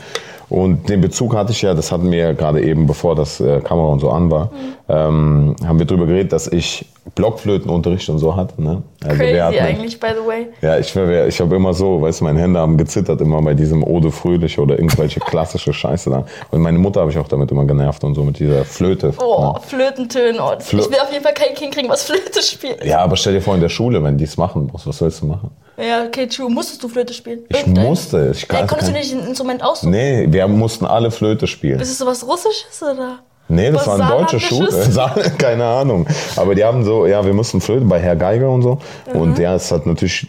Und 0.49 0.89
den 0.89 1.01
Bezug 1.01 1.35
hatte 1.35 1.51
ich 1.51 1.61
ja, 1.63 1.73
das 1.73 1.91
hatten 1.91 2.11
wir 2.11 2.19
ja 2.19 2.33
gerade 2.33 2.61
eben, 2.61 2.85
bevor 2.87 3.15
das 3.15 3.39
äh, 3.39 3.61
Kamera 3.61 3.87
und 3.87 3.99
so 3.99 4.09
an 4.11 4.29
war, 4.29 4.45
Mhm. 4.45 4.49
ähm, 4.89 5.55
haben 5.65 5.79
wir 5.79 5.85
drüber 5.87 6.05
geredet, 6.05 6.31
dass 6.33 6.47
ich 6.47 6.85
Blockflötenunterricht 7.15 8.09
und 8.09 8.19
so 8.19 8.35
hatte. 8.35 8.61
Ne? 8.61 8.81
Also 9.03 9.17
Crazy 9.17 9.37
hatten- 9.39 9.59
eigentlich, 9.59 9.99
by 9.99 10.07
the 10.19 10.27
way. 10.27 10.47
Ja, 10.61 10.77
ich, 10.77 10.95
wär- 10.95 11.27
ich 11.27 11.39
habe 11.39 11.55
immer 11.55 11.73
so, 11.73 12.01
weißt 12.01 12.21
du, 12.21 12.25
meine 12.25 12.39
Hände 12.39 12.59
haben 12.59 12.77
gezittert 12.77 13.21
immer 13.21 13.41
bei 13.41 13.53
diesem 13.53 13.83
Ode 13.83 14.11
Fröhliche 14.11 14.61
oder 14.61 14.75
irgendwelche 14.77 15.19
klassische 15.31 15.73
Scheiße 15.73 16.09
da. 16.09 16.25
Und 16.51 16.61
meine 16.61 16.77
Mutter 16.79 17.01
habe 17.01 17.11
ich 17.11 17.17
auch 17.17 17.27
damit 17.27 17.51
immer 17.51 17.65
genervt 17.65 18.03
und 18.03 18.15
so 18.15 18.23
mit 18.23 18.39
dieser 18.39 18.65
Flöte. 18.65 19.13
Oh, 19.19 19.53
Ja. 19.55 19.59
Flötentöne. 19.61 20.37
Oh, 20.39 20.53
Flö- 20.59 20.79
ich 20.79 20.89
will 20.89 20.99
auf 21.01 21.11
jeden 21.11 21.23
Fall 21.23 21.33
kein 21.33 21.53
Kind 21.55 21.73
kriegen, 21.73 21.89
was 21.89 22.03
Flöte 22.03 22.41
spielt. 22.41 22.83
Ja, 22.85 22.99
aber 22.99 23.15
stell 23.15 23.33
dir 23.33 23.41
vor, 23.41 23.55
in 23.55 23.61
der 23.61 23.69
Schule, 23.69 24.03
wenn 24.03 24.17
die 24.17 24.25
es 24.25 24.37
machen 24.37 24.69
muss, 24.71 24.85
was 24.87 24.97
sollst 24.97 25.21
du 25.21 25.25
machen? 25.27 25.51
Ja, 25.77 26.05
okay, 26.05 26.27
true. 26.27 26.49
Musstest 26.49 26.83
du 26.83 26.87
Flöte 26.87 27.13
spielen? 27.13 27.39
Ich 27.49 27.57
Irgendein- 27.57 27.85
musste. 27.85 28.31
Ich 28.33 28.43
Äh, 28.43 28.47
kann, 28.47 28.67
konntest 28.67 28.89
du 28.89 28.93
kann, 28.93 29.01
nicht 29.01 29.13
ein 29.13 29.27
Instrument 29.27 29.63
aussuchen? 29.63 29.91
nee, 29.91 30.25
wir 30.29 30.47
mussten 30.47 30.85
alle 30.85 31.11
Flöte 31.11 31.47
spielen. 31.47 31.79
Ist 31.79 31.91
es 31.91 31.97
sowas 31.97 32.25
Russisches 32.25 32.81
oder? 32.81 33.19
Nee, 33.47 33.69
das 33.71 33.85
Was 33.85 33.99
war 33.99 34.07
eine 34.11 34.21
deutsche 34.23 34.39
Schule. 34.39 34.69
Keine 35.37 35.65
Ahnung. 35.65 36.07
Aber 36.35 36.55
die 36.55 36.63
haben 36.63 36.83
so, 36.83 37.05
ja, 37.05 37.23
wir 37.23 37.33
mussten 37.33 37.61
Flöte 37.61 37.85
bei 37.85 37.99
Herr 37.99 38.15
Geiger 38.15 38.49
und 38.49 38.63
so. 38.63 38.79
Mhm. 39.13 39.19
Und 39.21 39.37
ja, 39.37 39.53
es 39.53 39.71
hat 39.71 39.85
natürlich, 39.85 40.25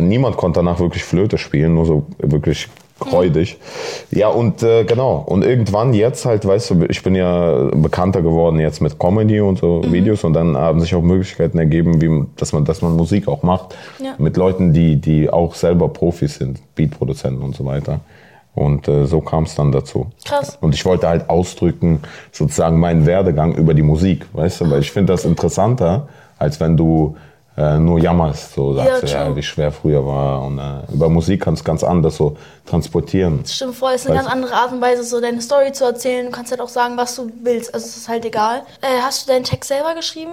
niemand 0.00 0.36
konnte 0.38 0.60
danach 0.60 0.78
wirklich 0.80 1.04
Flöte 1.04 1.36
spielen, 1.36 1.74
nur 1.74 1.84
so 1.84 2.06
wirklich 2.18 2.68
räudig. 3.12 3.58
Ja, 4.10 4.28
und 4.28 4.62
äh, 4.62 4.84
genau. 4.84 5.22
Und 5.26 5.44
irgendwann 5.44 5.94
jetzt 5.94 6.24
halt, 6.24 6.46
weißt 6.46 6.70
du, 6.70 6.84
ich 6.88 7.02
bin 7.02 7.14
ja 7.14 7.68
bekannter 7.74 8.22
geworden 8.22 8.58
jetzt 8.60 8.80
mit 8.80 8.98
Comedy 8.98 9.40
und 9.40 9.58
so 9.58 9.82
Mhm. 9.84 9.92
Videos 9.92 10.24
und 10.24 10.32
dann 10.32 10.56
haben 10.56 10.80
sich 10.80 10.94
auch 10.94 11.02
Möglichkeiten 11.02 11.58
ergeben, 11.58 12.00
wie, 12.00 12.24
dass 12.36 12.52
man, 12.52 12.64
dass 12.64 12.82
man 12.82 12.96
Musik 12.96 13.28
auch 13.28 13.42
macht. 13.42 13.74
Ja. 14.02 14.14
Mit 14.18 14.36
Leuten, 14.36 14.72
die, 14.72 14.96
die 14.96 15.30
auch 15.30 15.54
selber 15.54 15.88
Profis 15.88 16.36
sind, 16.36 16.60
Beatproduzenten 16.74 17.42
und 17.42 17.54
so 17.54 17.64
weiter. 17.64 18.00
Und 18.54 18.88
äh, 18.88 19.06
so 19.06 19.20
kam 19.20 19.44
es 19.44 19.54
dann 19.54 19.70
dazu. 19.70 20.08
Krass. 20.24 20.58
Und 20.60 20.74
ich 20.74 20.84
wollte 20.84 21.08
halt 21.08 21.30
ausdrücken, 21.30 22.00
sozusagen 22.32 22.80
meinen 22.80 23.06
Werdegang 23.06 23.54
über 23.54 23.72
die 23.74 23.82
Musik, 23.82 24.26
weißt 24.32 24.62
du, 24.62 24.70
weil 24.70 24.80
ich 24.80 24.90
finde 24.90 25.12
das 25.12 25.24
interessanter, 25.24 26.08
als 26.38 26.58
wenn 26.58 26.76
du 26.76 27.16
äh, 27.58 27.78
nur 27.78 27.98
jammerst, 27.98 28.54
so 28.54 28.72
sagst 28.74 29.02
du, 29.02 29.06
true. 29.06 29.10
ja, 29.10 29.36
wie 29.36 29.42
schwer 29.42 29.72
früher 29.72 30.06
war. 30.06 30.42
Und 30.46 30.58
äh, 30.58 30.92
über 30.92 31.08
Musik 31.08 31.42
kannst 31.42 31.62
du 31.62 31.66
ganz 31.66 31.82
anders 31.82 32.16
so 32.16 32.36
transportieren. 32.66 33.40
Das 33.42 33.54
stimmt 33.54 33.74
voll. 33.74 33.92
Es 33.94 34.02
ist 34.02 34.06
eine 34.06 34.18
Weißt 34.18 34.24
ganz 34.26 34.34
andere 34.36 34.54
Art 34.54 34.72
und 34.72 34.80
Weise, 34.80 35.02
so 35.02 35.20
deine 35.20 35.40
Story 35.40 35.72
zu 35.72 35.84
erzählen. 35.84 36.26
Du 36.26 36.32
kannst 36.32 36.50
halt 36.52 36.60
auch 36.60 36.68
sagen, 36.68 36.96
was 36.96 37.16
du 37.16 37.28
willst. 37.42 37.74
Also 37.74 37.86
es 37.86 37.96
ist 37.96 38.08
halt 38.08 38.24
egal. 38.24 38.62
Äh, 38.80 39.00
hast 39.02 39.26
du 39.26 39.32
deinen 39.32 39.44
Text 39.44 39.68
selber 39.68 39.94
geschrieben? 39.94 40.32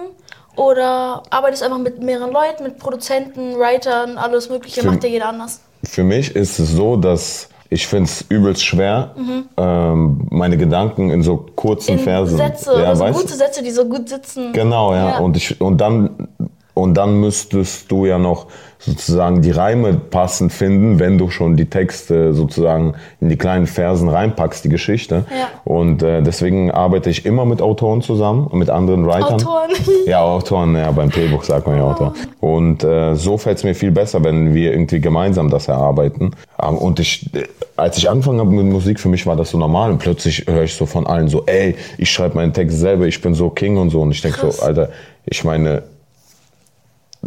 Oder 0.56 1.22
arbeitest 1.30 1.62
du 1.62 1.66
einfach 1.66 1.78
mit 1.80 2.02
mehreren 2.02 2.32
Leuten, 2.32 2.62
mit 2.62 2.78
Produzenten, 2.78 3.56
Writern, 3.58 4.16
alles 4.18 4.48
Mögliche? 4.48 4.80
Für- 4.82 4.86
Macht 4.90 5.04
ja 5.04 5.10
jeder 5.10 5.28
anders. 5.28 5.60
Für 5.84 6.02
mich 6.04 6.34
ist 6.34 6.58
es 6.58 6.72
so, 6.72 6.96
dass 6.96 7.48
ich 7.68 7.86
finde 7.86 8.04
es 8.04 8.24
übelst 8.28 8.64
schwer, 8.64 9.14
ähm, 9.56 10.26
meine 10.30 10.56
Gedanken 10.56 11.10
in 11.10 11.22
so 11.22 11.46
kurzen 11.56 11.94
Mhm. 11.94 11.98
In 11.98 12.04
Versen. 12.04 12.36
Sätze, 12.36 12.72
ja, 12.80 12.84
also 12.90 13.02
weißt, 13.04 13.18
gute 13.20 13.34
Sätze, 13.34 13.62
die 13.62 13.70
so 13.72 13.84
gut 13.84 14.08
sitzen. 14.08 14.52
Genau, 14.52 14.94
ja. 14.94 15.10
Ja. 15.10 15.18
Und, 15.18 15.36
ich, 15.36 15.60
und, 15.60 15.78
dann, 15.78 16.28
und 16.76 16.92
dann 16.94 17.20
müsstest 17.20 17.90
du 17.90 18.04
ja 18.04 18.18
noch 18.18 18.48
sozusagen 18.78 19.40
die 19.40 19.50
Reime 19.50 19.94
passend 19.94 20.52
finden, 20.52 20.98
wenn 20.98 21.16
du 21.16 21.30
schon 21.30 21.56
die 21.56 21.70
Texte 21.70 22.34
sozusagen 22.34 22.94
in 23.18 23.30
die 23.30 23.38
kleinen 23.38 23.66
Versen 23.66 24.10
reinpackst, 24.10 24.62
die 24.62 24.68
Geschichte. 24.68 25.24
Ja. 25.30 25.48
Und 25.64 26.02
äh, 26.02 26.22
deswegen 26.22 26.70
arbeite 26.70 27.08
ich 27.08 27.24
immer 27.24 27.46
mit 27.46 27.62
Autoren 27.62 28.02
zusammen 28.02 28.46
und 28.46 28.58
mit 28.58 28.68
anderen 28.68 29.06
Writern. 29.06 29.34
Autoren. 29.34 29.70
Ja, 30.06 30.20
Autoren, 30.20 30.76
ja, 30.76 30.90
beim 30.92 31.10
Drehbuch 31.10 31.42
sagt 31.44 31.66
man 31.66 31.78
ja 31.78 31.84
Autor. 31.84 32.14
Und 32.40 32.84
äh, 32.84 33.14
so 33.14 33.38
fällt 33.38 33.56
es 33.56 33.64
mir 33.64 33.74
viel 33.74 33.90
besser, 33.90 34.22
wenn 34.22 34.54
wir 34.54 34.70
irgendwie 34.70 35.00
gemeinsam 35.00 35.48
das 35.48 35.68
erarbeiten. 35.68 36.32
Ähm, 36.62 36.76
und 36.76 37.00
ich, 37.00 37.34
äh, 37.34 37.44
als 37.76 37.96
ich 37.96 38.10
angefangen 38.10 38.38
habe 38.38 38.50
mit 38.50 38.66
Musik, 38.66 39.00
für 39.00 39.08
mich 39.08 39.26
war 39.26 39.34
das 39.34 39.50
so 39.50 39.58
normal. 39.58 39.92
Und 39.92 39.98
plötzlich 39.98 40.44
höre 40.46 40.64
ich 40.64 40.74
so 40.74 40.84
von 40.84 41.06
allen 41.06 41.28
so, 41.28 41.42
ey, 41.46 41.74
ich 41.96 42.10
schreibe 42.10 42.36
meinen 42.36 42.52
Text 42.52 42.78
selber, 42.78 43.06
ich 43.06 43.20
bin 43.22 43.34
so 43.34 43.48
King 43.48 43.78
und 43.78 43.88
so. 43.88 44.02
Und 44.02 44.10
ich 44.10 44.20
denke 44.20 44.38
so. 44.48 44.62
Alter, 44.62 44.90
ich 45.24 45.42
meine, 45.42 45.82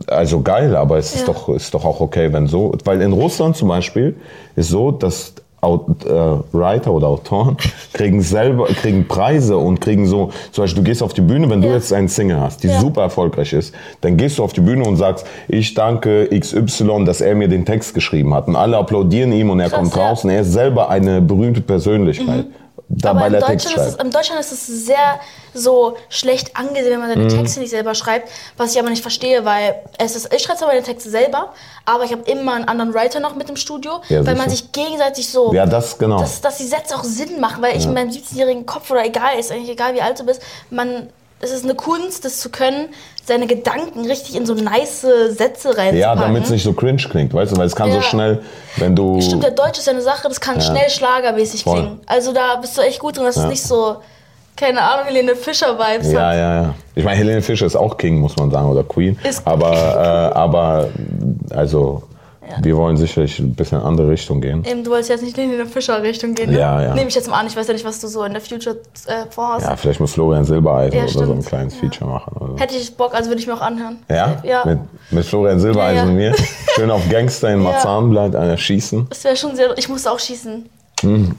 also 0.07 0.41
geil, 0.41 0.75
aber 0.75 0.97
es 0.97 1.13
ist, 1.15 1.27
Ja. 1.27 1.33
doch, 1.33 1.49
ist 1.49 1.73
doch 1.73 1.85
auch 1.85 1.99
okay, 2.01 2.31
wenn 2.33 2.47
so. 2.47 2.71
Weil 2.85 3.01
in 3.01 3.13
Russland 3.13 3.55
zum 3.55 3.67
Beispiel 3.67 4.15
ist 4.55 4.69
so, 4.69 4.91
dass 4.91 5.33
Au- 5.61 5.87
äh, 6.05 6.55
Writer 6.55 6.89
oder 6.93 7.07
Autoren 7.07 7.57
kriegen 7.93 8.21
selber 8.21 8.67
kriegen 8.67 9.09
Preise 9.09 9.57
und 9.57 9.81
kriegen 9.81 10.07
so 10.07 10.29
zum 10.53 10.63
Beispiel 10.63 10.81
du 10.83 10.89
gehst 10.89 11.03
auf 11.03 11.11
die 11.13 11.19
Bühne 11.19 11.49
wenn 11.49 11.61
du 11.61 11.67
Ja. 11.67 11.73
jetzt 11.73 11.91
einen 11.91 12.07
Single 12.07 12.39
hast 12.39 12.63
die 12.63 12.69
Ja. 12.69 12.79
super 12.79 13.01
erfolgreich 13.01 13.51
ist 13.51 13.73
dann 13.99 14.15
gehst 14.15 14.37
du 14.37 14.43
auf 14.45 14.53
die 14.53 14.61
Bühne 14.61 14.85
und 14.85 14.95
sagst 14.95 15.25
ich 15.49 15.73
danke 15.73 16.29
XY 16.29 17.03
dass 17.03 17.19
er 17.19 17.35
mir 17.35 17.49
den 17.49 17.65
Text 17.65 17.93
geschrieben 17.93 18.33
hat 18.33 18.47
und 18.47 18.55
alle 18.55 18.77
applaudieren 18.77 19.33
ihm 19.33 19.49
und 19.49 19.59
er 19.59 19.67
Krass, 19.67 19.79
kommt 19.79 19.95
ja. 19.97 20.07
raus 20.07 20.23
und 20.23 20.29
er 20.29 20.41
ist 20.43 20.53
selber 20.53 20.87
eine 20.89 21.19
berühmte 21.21 21.59
Persönlichkeit 21.59 22.45
da 22.89 23.11
Aber 23.11 23.27
in 23.27 23.33
er 23.35 23.41
Text 23.45 23.65
Deutschland, 23.67 23.87
ist 23.87 23.93
es, 23.93 23.95
schreibt 23.95 24.03
in 24.03 24.11
Deutschland 24.11 24.39
ist 24.41 24.51
es 24.51 24.67
sehr 24.85 25.19
so 25.53 25.95
schlecht 26.09 26.55
angesehen, 26.57 26.91
wenn 26.91 26.99
man 26.99 27.09
Mhm. 27.09 27.29
seine 27.29 27.41
Texte 27.41 27.59
nicht 27.59 27.69
selber 27.69 27.95
schreibt, 27.95 28.29
was 28.57 28.73
ich 28.73 28.79
aber 28.79 28.89
nicht 28.89 29.01
verstehe, 29.01 29.45
weil 29.45 29.75
es 29.97 30.15
ist, 30.15 30.33
ich 30.33 30.41
schreibe 30.43 30.57
zwar 30.59 30.67
meine 30.69 30.83
Texte 30.83 31.09
selber, 31.09 31.53
aber 31.85 32.03
ich 32.03 32.11
habe 32.11 32.23
immer 32.29 32.53
einen 32.53 32.65
anderen 32.67 32.93
Writer 32.93 33.19
noch 33.19 33.35
mit 33.35 33.49
im 33.49 33.55
Studio, 33.55 34.01
Ja, 34.09 34.25
weil 34.25 34.35
man 34.35 34.49
sicher. 34.49 34.63
sich 34.63 34.71
gegenseitig 34.71 35.29
so, 35.29 35.53
ja 35.53 35.65
das 35.65 35.97
genau 35.97 36.19
dass, 36.19 36.41
dass 36.41 36.57
die 36.57 36.67
Sätze 36.67 36.95
auch 36.95 37.03
Sinn 37.03 37.39
machen, 37.39 37.61
weil 37.61 37.77
ich 37.77 37.85
in 37.85 37.93
meinem 37.93 38.09
17-jährigen 38.09 38.65
Kopf 38.65 38.89
oder 38.91 39.05
egal, 39.05 39.37
ist 39.39 39.51
eigentlich 39.51 39.69
egal, 39.69 39.93
wie 39.93 40.01
alt 40.01 40.19
du 40.19 40.25
bist, 40.25 40.41
man, 40.69 41.09
es 41.41 41.51
ist 41.51 41.63
eine 41.63 41.75
Kunst, 41.75 42.25
das 42.25 42.39
zu 42.39 42.49
können, 42.49 42.89
seine 43.25 43.47
Gedanken 43.47 44.05
richtig 44.05 44.35
in 44.35 44.45
so 44.45 44.53
nice 44.55 45.01
Sätze 45.29 45.69
reinzupacken. 45.69 45.97
ja 45.99 46.15
damit 46.15 46.43
es 46.45 46.49
nicht 46.49 46.63
so 46.63 46.73
cringe 46.73 46.97
klingt 47.09 47.33
weißt 47.33 47.51
du 47.53 47.57
weil 47.57 47.67
es 47.67 47.75
kann 47.75 47.89
so 47.91 47.97
Ja. 47.97 48.01
schnell 48.03 48.41
wenn 48.77 48.95
du 48.95 49.21
Stimmt, 49.21 49.43
der 49.43 49.51
Deutsch 49.51 49.77
ist 49.79 49.85
ja 49.87 49.93
eine 49.93 50.01
Sache, 50.01 50.27
das 50.27 50.39
kann 50.41 50.59
schnell 50.61 50.89
schlagermäßig 50.89 51.63
Voll. 51.63 51.75
klingen. 51.79 51.99
Also 52.07 52.33
da 52.33 52.55
bist 52.55 52.77
du 52.77 52.81
echt 52.81 52.99
gut 52.99 53.17
drin, 53.17 53.25
dass 53.25 53.37
es 53.37 53.43
Ja. 53.43 53.49
nicht 53.49 53.61
so, 53.63 53.97
keine 54.55 54.81
Ahnung, 54.81 55.05
Helene 55.05 55.35
Fischer-Vibes 55.35 56.11
Ja, 56.11 56.19
hat. 56.27 56.35
ja, 56.35 56.61
ja. 56.63 56.73
Ich 56.95 57.03
meine, 57.05 57.17
Helene 57.17 57.41
Fischer 57.41 57.65
ist 57.65 57.75
auch 57.77 57.95
King, 57.97 58.19
muss 58.19 58.35
man 58.35 58.51
sagen, 58.51 58.69
oder 58.69 58.83
Queen. 58.83 59.17
Ist- 59.23 59.41
aber, 59.45 59.71
äh, 59.71 60.37
aber, 60.37 60.89
also, 61.55 62.03
wir 62.61 62.75
wollen 62.77 62.97
sicherlich 62.97 63.39
ein 63.39 63.53
bisschen 63.55 63.77
in 63.77 63.81
eine 63.81 63.89
andere 63.89 64.09
Richtung 64.09 64.41
gehen. 64.41 64.63
Eben, 64.65 64.83
du 64.83 64.91
wolltest 64.91 65.09
jetzt 65.09 65.23
nicht 65.23 65.37
in 65.37 65.51
die 65.51 65.65
Fischer-Richtung 65.65 66.33
gehen, 66.35 66.51
ne? 66.51 66.59
Ja, 66.59 66.81
ja. 66.81 66.93
Nehme 66.93 67.09
ich 67.09 67.15
jetzt 67.15 67.29
mal 67.29 67.39
an, 67.39 67.47
ich 67.47 67.55
weiß 67.55 67.67
ja 67.67 67.73
nicht, 67.73 67.85
was 67.85 67.99
du 67.99 68.07
so 68.07 68.23
in 68.23 68.33
der 68.33 68.41
Future 68.41 68.77
äh, 69.07 69.25
vorhast. 69.29 69.65
Ja, 69.65 69.75
vielleicht 69.75 69.99
muss 69.99 70.13
Florian 70.13 70.43
Silbereisen 70.45 70.97
Ja, 70.97 71.03
oder 71.03 71.25
so 71.27 71.33
ein 71.33 71.43
kleines 71.43 71.75
Ja. 71.75 71.81
Feature 71.81 72.09
machen. 72.09 72.35
So. 72.39 72.57
Hätte 72.57 72.75
ich 72.75 72.95
Bock, 72.95 73.13
also 73.13 73.29
würde 73.29 73.41
ich 73.41 73.47
mir 73.47 73.53
auch 73.53 73.61
anhören. 73.61 73.99
Ja? 74.09 74.37
Ja. 74.43 74.63
Mit, 74.65 74.79
mit 75.11 75.25
Florian 75.25 75.59
Silbereisen 75.59 75.95
Ja, 75.95 76.03
ja. 76.03 76.09
und 76.09 76.15
mir. 76.15 76.35
Schön 76.75 76.91
auf 76.91 77.07
Gangster 77.09 77.49
in 77.49 77.61
Ja. 77.63 77.71
Marzahn 77.71 78.09
bleibt 78.09 78.35
einer 78.35 78.57
schießen. 78.57 79.07
Das 79.09 79.23
wäre 79.23 79.35
schon 79.35 79.55
sehr, 79.55 79.77
ich 79.77 79.87
musste 79.89 80.11
auch 80.11 80.19
schießen. 80.19 80.69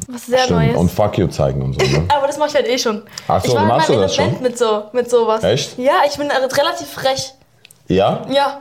Was 0.08 0.26
sehr 0.26 0.38
Hm. 0.38 0.44
Stimmt. 0.44 0.50
Neues. 0.60 0.76
Und 0.76 0.90
Fuck 0.90 1.18
you 1.18 1.26
zeigen 1.26 1.62
und 1.62 1.74
so. 1.80 1.86
Ne? 1.86 2.04
aber 2.16 2.26
das 2.26 2.38
mache 2.38 2.48
ich 2.48 2.54
halt 2.54 2.68
eh 2.68 2.78
schon. 2.78 3.02
Ach 3.28 3.42
so, 3.42 3.48
ich 3.48 3.54
war 3.54 3.64
machst 3.66 3.88
du 3.88 3.94
das 3.94 4.12
Element 4.16 4.36
schon? 4.36 4.42
mit 4.42 4.58
so, 4.58 4.82
mit 4.92 5.10
sowas. 5.10 5.42
Echt? 5.44 5.78
Ja, 5.78 5.92
ich 6.08 6.16
bin 6.16 6.30
relativ 6.30 6.88
frech. 6.88 7.34
Ja? 7.88 8.22
Ja. 8.30 8.60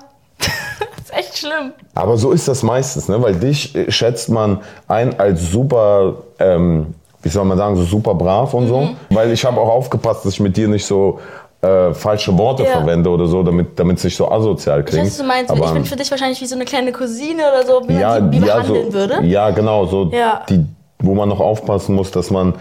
Ist 1.09 1.17
echt 1.17 1.37
schlimm. 1.37 1.73
Aber 1.95 2.17
so 2.17 2.31
ist 2.31 2.47
das 2.47 2.63
meistens, 2.63 3.07
ne? 3.07 3.21
weil 3.21 3.35
dich 3.35 3.75
äh, 3.75 3.91
schätzt 3.91 4.29
man 4.29 4.59
ein 4.87 5.19
als 5.19 5.51
super, 5.51 6.15
ähm, 6.39 6.93
wie 7.21 7.29
soll 7.29 7.45
man 7.45 7.57
sagen, 7.57 7.75
so 7.75 7.83
super 7.83 8.13
brav 8.13 8.53
und 8.53 8.65
Mhm. 8.65 8.67
so. 8.69 8.89
Weil 9.09 9.31
ich 9.31 9.43
habe 9.45 9.59
auch 9.59 9.69
aufgepasst, 9.69 10.25
dass 10.25 10.33
ich 10.33 10.39
mit 10.39 10.55
dir 10.55 10.67
nicht 10.67 10.85
so 10.85 11.19
äh, 11.61 11.93
falsche 11.93 12.37
Worte 12.37 12.63
Ja. 12.63 12.69
verwende 12.71 13.09
oder 13.09 13.25
so, 13.27 13.43
damit 13.43 13.77
damit 13.77 13.97
es 13.97 14.05
nicht 14.05 14.15
so 14.15 14.31
asozial 14.31 14.79
Ich 14.79 14.85
klingt. 14.85 15.05
weiß, 15.05 15.11
was 15.11 15.17
du 15.17 15.23
meinst. 15.25 15.51
Aber, 15.51 15.65
ich 15.65 15.73
bin 15.73 15.83
für 15.85 15.97
dich 15.97 16.09
wahrscheinlich 16.09 16.39
wie 16.39 16.45
so 16.45 16.55
eine 16.55 16.63
kleine 16.63 16.93
Cousine 16.93 17.43
oder 17.51 17.65
so, 17.65 17.81
wie 17.87 17.99
ja, 17.99 18.11
man 18.19 18.31
die 18.31 18.37
ja, 18.39 18.55
behandeln 18.55 18.91
so, 18.91 18.93
würde. 18.93 19.25
Ja, 19.25 19.49
genau, 19.49 19.85
so 19.85 20.09
Ja. 20.13 20.41
die, 20.47 20.65
wo 20.99 21.13
man 21.15 21.27
noch 21.27 21.41
aufpassen 21.41 21.95
muss, 21.95 22.11
dass 22.11 22.29
man, 22.31 22.53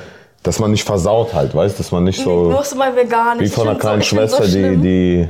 dass 0.43 0.59
man 0.59 0.73
nicht 0.73 0.83
versaut 0.85 1.33
halt, 1.33 1.55
weißt, 1.55 1.79
dass 1.79 1.93
man 1.93 2.03
nicht 2.05 2.21
so 2.21 2.51
Musst 2.51 2.73
du 2.73 2.77
mal 2.77 2.95
vegan. 2.97 3.39
wie 3.39 3.45
Ich 3.45 3.53
von 3.53 3.69
einer 3.69 3.79
kleinen 3.79 3.99
so, 4.01 4.03
ich 4.03 4.09
Schwester, 4.09 4.43
so 4.45 4.51
die, 4.59 4.77
die 4.79 5.29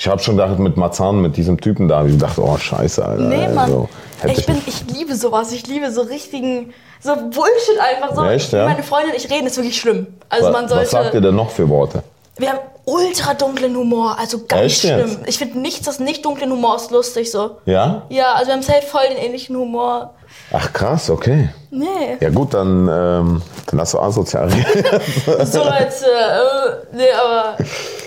ich 0.00 0.08
habe 0.08 0.18
schon 0.22 0.38
gedacht 0.38 0.58
mit 0.58 0.78
Marzahn, 0.78 1.20
mit 1.20 1.36
diesem 1.36 1.60
Typen 1.60 1.86
da, 1.86 2.06
ich 2.06 2.16
dachte, 2.16 2.42
oh 2.42 2.56
Scheiße, 2.56 3.04
Alter. 3.04 3.22
Nee, 3.22 3.48
Mann. 3.48 3.58
also, 3.58 3.88
ich, 4.26 4.46
bin, 4.46 4.62
ich 4.64 4.82
liebe 4.86 5.14
sowas. 5.14 5.52
Ich 5.52 5.66
liebe 5.66 5.92
so 5.92 6.00
richtigen, 6.00 6.72
so 7.00 7.14
Bullshit 7.14 7.78
einfach. 7.78 8.14
So, 8.14 8.24
Echt, 8.24 8.50
ja? 8.50 8.64
Meine 8.64 8.82
Freundin 8.82 9.10
und 9.10 9.22
ich 9.22 9.30
reden, 9.30 9.46
ist 9.46 9.58
wirklich 9.58 9.78
schlimm. 9.78 10.06
Also 10.30 10.46
was, 10.46 10.52
man 10.54 10.68
sollte. 10.68 10.84
was 10.84 10.90
sagt 10.90 11.14
ihr 11.14 11.20
denn 11.20 11.36
noch 11.36 11.50
für 11.50 11.68
Worte? 11.68 12.02
wir 12.38 12.48
haben 12.48 12.60
ultra 12.86 13.34
dunklen 13.34 13.76
Humor, 13.76 14.16
also 14.18 14.46
ganz 14.48 14.62
Echt 14.62 14.80
schlimm. 14.80 15.00
jetzt? 15.00 15.18
Ich 15.26 15.36
finde 15.36 15.58
nichts, 15.58 15.84
das 15.84 15.98
nicht 15.98 16.24
dunklen 16.24 16.50
Humor 16.50 16.76
ist 16.76 16.90
lustig 16.90 17.30
so. 17.30 17.58
Ja? 17.66 18.06
Ja, 18.08 18.32
also 18.32 18.46
wir 18.46 18.54
haben 18.54 18.62
safe 18.62 18.86
voll 18.86 19.06
den 19.10 19.18
ähnlichen 19.18 19.54
Humor. 19.54 20.14
Ach 20.52 20.72
krass, 20.72 21.10
okay. 21.10 21.48
Nee. 21.70 21.86
Ja 22.20 22.30
gut, 22.30 22.52
dann, 22.54 22.88
ähm, 22.90 23.42
dann 23.66 23.78
lass 23.78 23.92
du 23.92 23.98
asozial. 24.00 24.50
So 25.44 25.58
Leute, 25.60 26.04
äh, 26.04 26.96
nee, 26.96 27.02
aber 27.12 27.56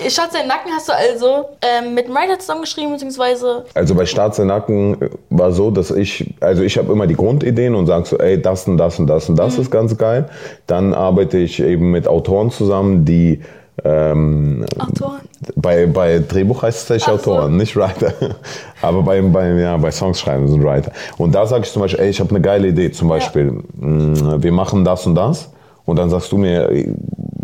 Schatz, 0.09 0.33
deinen 0.33 0.49
Nacken 0.49 0.71
hast 0.75 0.89
du 0.89 0.93
also 0.93 1.45
ähm, 1.61 1.93
mit 1.93 2.09
Writer 2.09 2.37
zusammengeschrieben, 2.37 2.91
beziehungsweise 2.91 3.63
Also 3.73 3.95
bei 3.95 4.05
Staats 4.05 4.39
in 4.39 4.47
Nacken 4.47 4.97
war 5.29 5.53
so, 5.53 5.71
dass 5.71 5.91
ich, 5.91 6.33
also 6.41 6.63
ich 6.63 6.77
habe 6.77 6.91
immer 6.91 7.07
die 7.07 7.15
Grundideen 7.15 7.75
und 7.75 7.87
sage 7.87 8.05
so, 8.05 8.17
ey, 8.17 8.41
das 8.41 8.67
und 8.67 8.77
das 8.77 8.99
und 8.99 9.07
das 9.07 9.29
und 9.29 9.35
Mhm. 9.35 9.37
das 9.37 9.57
ist 9.57 9.71
ganz 9.71 9.97
geil. 9.97 10.29
Dann 10.67 10.93
arbeite 10.93 11.37
ich 11.37 11.61
eben 11.61 11.91
mit 11.91 12.07
Autoren 12.07 12.51
zusammen, 12.51 13.05
die 13.05 13.41
ähm, 13.83 14.65
Autoren. 14.77 15.21
bei, 15.55 15.87
bei 15.87 16.19
Drehbuch 16.19 16.61
heißt 16.61 16.77
es 16.79 16.85
tatsächlich 16.87 17.19
Ach 17.19 17.23
so. 17.23 17.33
Autoren, 17.33 17.57
nicht 17.57 17.75
Writer. 17.75 18.13
Aber 18.81 19.01
bei, 19.01 19.21
bei, 19.21 19.51
ja, 19.53 19.75
bei 19.77 19.91
Songs 19.91 20.19
schreiben 20.19 20.47
sind 20.47 20.63
Writer. 20.63 20.91
Und 21.17 21.33
da 21.33 21.45
sage 21.45 21.63
ich 21.65 21.71
zum 21.71 21.81
Beispiel, 21.81 22.01
ey, 22.01 22.09
ich 22.09 22.19
habe 22.19 22.29
eine 22.29 22.41
geile 22.41 22.67
Idee. 22.67 22.91
Zum 22.91 23.09
Beispiel, 23.09 23.63
mh, 23.75 24.43
wir 24.43 24.51
machen 24.51 24.85
das 24.85 25.05
und 25.07 25.15
das. 25.15 25.49
Und 25.85 25.97
dann 25.97 26.09
sagst 26.09 26.31
du 26.31 26.37
mir, 26.37 26.69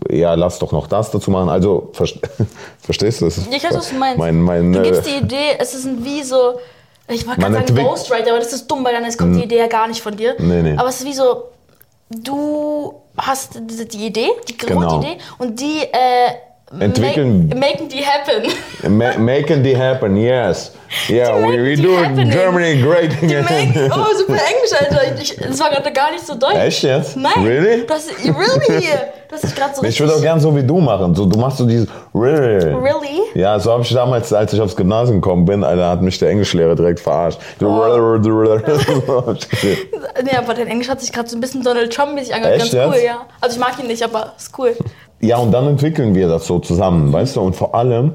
ja, 0.10 0.34
lass 0.36 0.60
doch 0.60 0.72
noch 0.72 0.88
das 0.88 1.12
dazu 1.12 1.32
machen. 1.32 1.50
Also, 1.50 1.90
verst 1.94 2.20
verstehst 2.80 3.22
du? 3.22 3.26
Das 3.26 3.38
Ich 3.38 3.64
weiß, 3.64 3.76
was 3.76 3.90
du 3.90 3.96
meinst. 3.96 4.18
Mein, 4.18 4.42
mein, 4.42 4.72
du 4.72 4.80
äh, 4.80 4.84
gibst 4.84 5.08
die 5.08 5.24
Idee, 5.24 5.58
es 5.58 5.74
ist 5.74 5.86
ein 5.86 6.06
wie 6.06 6.24
so, 6.24 6.60
ich 7.08 7.28
wollte 7.28 7.42
gerade 7.42 7.54
sagen 7.68 7.76
Ghostwriter, 7.76 8.30
aber 8.30 8.40
das 8.40 8.54
ist 8.54 8.68
dumm, 8.68 8.86
weil 8.86 8.94
dann 8.94 9.18
kommt 9.18 9.36
die 9.36 9.44
Idee 9.44 9.58
ja 9.58 9.68
gar 9.68 9.88
nicht 9.88 10.02
von 10.02 10.16
dir. 10.16 10.36
Nee, 10.40 10.62
nee. 10.62 10.78
Aber 10.78 10.90
es 10.90 11.02
ist 11.02 11.08
wie 11.08 11.14
so, 11.14 11.46
du 12.10 12.94
hast 13.22 13.60
die 13.60 14.06
Idee, 14.06 14.30
die 14.48 14.58
Genau. 14.58 14.82
Grundidee 14.82 15.18
und 15.38 15.60
die 15.60 15.82
äh, 15.82 16.32
Entwickeln- 16.80 17.48
Make, 17.50 17.60
making 17.60 17.90
die 17.90 18.04
happen. 18.06 18.52
Ma 18.98 19.18
making 19.18 19.64
the 19.64 19.76
happen, 19.76 20.16
yes. 20.16 20.72
Yeah, 21.08 21.36
we, 21.36 21.58
we 21.62 21.76
do 21.76 21.96
happening. 21.98 22.30
Germany 22.32 22.82
great 22.82 23.12
Die 23.22 23.36
again. 23.36 23.46
make, 23.46 23.92
oh, 23.96 24.06
super 24.18 24.34
Englisch, 24.34 24.74
Alter. 24.80 25.20
Ich, 25.22 25.36
das 25.36 25.60
war 25.60 25.70
gerade 25.70 25.92
gar 25.92 26.12
nicht 26.12 26.26
so 26.26 26.36
deutsch. 26.36 26.56
Echt 26.56 26.84
jetzt? 26.84 27.16
Nein. 27.18 27.44
Really? 27.44 27.86
Du 27.88 27.94
hast, 27.94 28.10
really? 28.24 28.88
Das 29.32 29.44
ist 29.44 29.56
gerade 29.56 29.76
so 29.76 29.84
Ich 29.84 30.00
würde 30.00 30.16
auch 30.16 30.22
gern 30.24 30.40
so 30.40 30.56
wie 30.56 30.64
du 30.64 30.80
machen. 30.80 31.14
So, 31.14 31.24
du 31.28 31.38
machst 31.38 31.60
so 31.60 31.66
dieses 31.68 31.88
really. 32.16 32.66
Really? 32.74 33.22
Ja, 33.36 33.60
so 33.60 33.72
habe 33.72 33.84
ich 33.84 33.94
damals, 33.94 34.34
als 34.34 34.54
ich 34.54 34.60
aufs 34.60 34.76
Gymnasium 34.76 35.22
gekommen 35.22 35.46
bin, 35.46 35.64
Alter, 35.64 35.88
hat 35.88 36.02
mich 36.02 36.18
der 36.18 36.32
Englischlehrer 36.32 36.74
direkt 36.76 37.00
verarscht. 37.00 37.40
Oh. 37.62 37.66
Nee, 40.24 40.36
aber 40.36 40.54
dein 40.56 40.68
Englisch 40.68 40.90
hat 40.90 41.00
sich 41.02 41.12
gerade 41.12 41.30
so 41.30 41.38
ein 41.38 41.42
bisschen 41.42 41.62
Donald 41.62 41.94
Trump-mäßig 41.94 42.34
angehört. 42.34 42.62
Echt 42.64 42.74
Ganz 42.74 42.88
cool, 42.88 42.96
jetzt? 42.96 43.06
ja. 43.06 43.26
Also 43.40 43.56
ich 43.56 43.60
mag 43.60 43.80
ihn 43.80 43.86
nicht, 43.88 44.02
aber 44.02 44.34
ist 44.36 44.52
cool. 44.58 44.76
Ja, 45.22 45.38
und 45.38 45.52
dann 45.52 45.68
entwickeln 45.68 46.16
wir 46.16 46.28
das 46.28 46.48
so 46.48 46.60
zusammen, 46.60 47.12
weißt 47.12 47.36
du? 47.36 47.42
Und 47.42 47.56
vor 47.56 47.76
allem, 47.76 48.14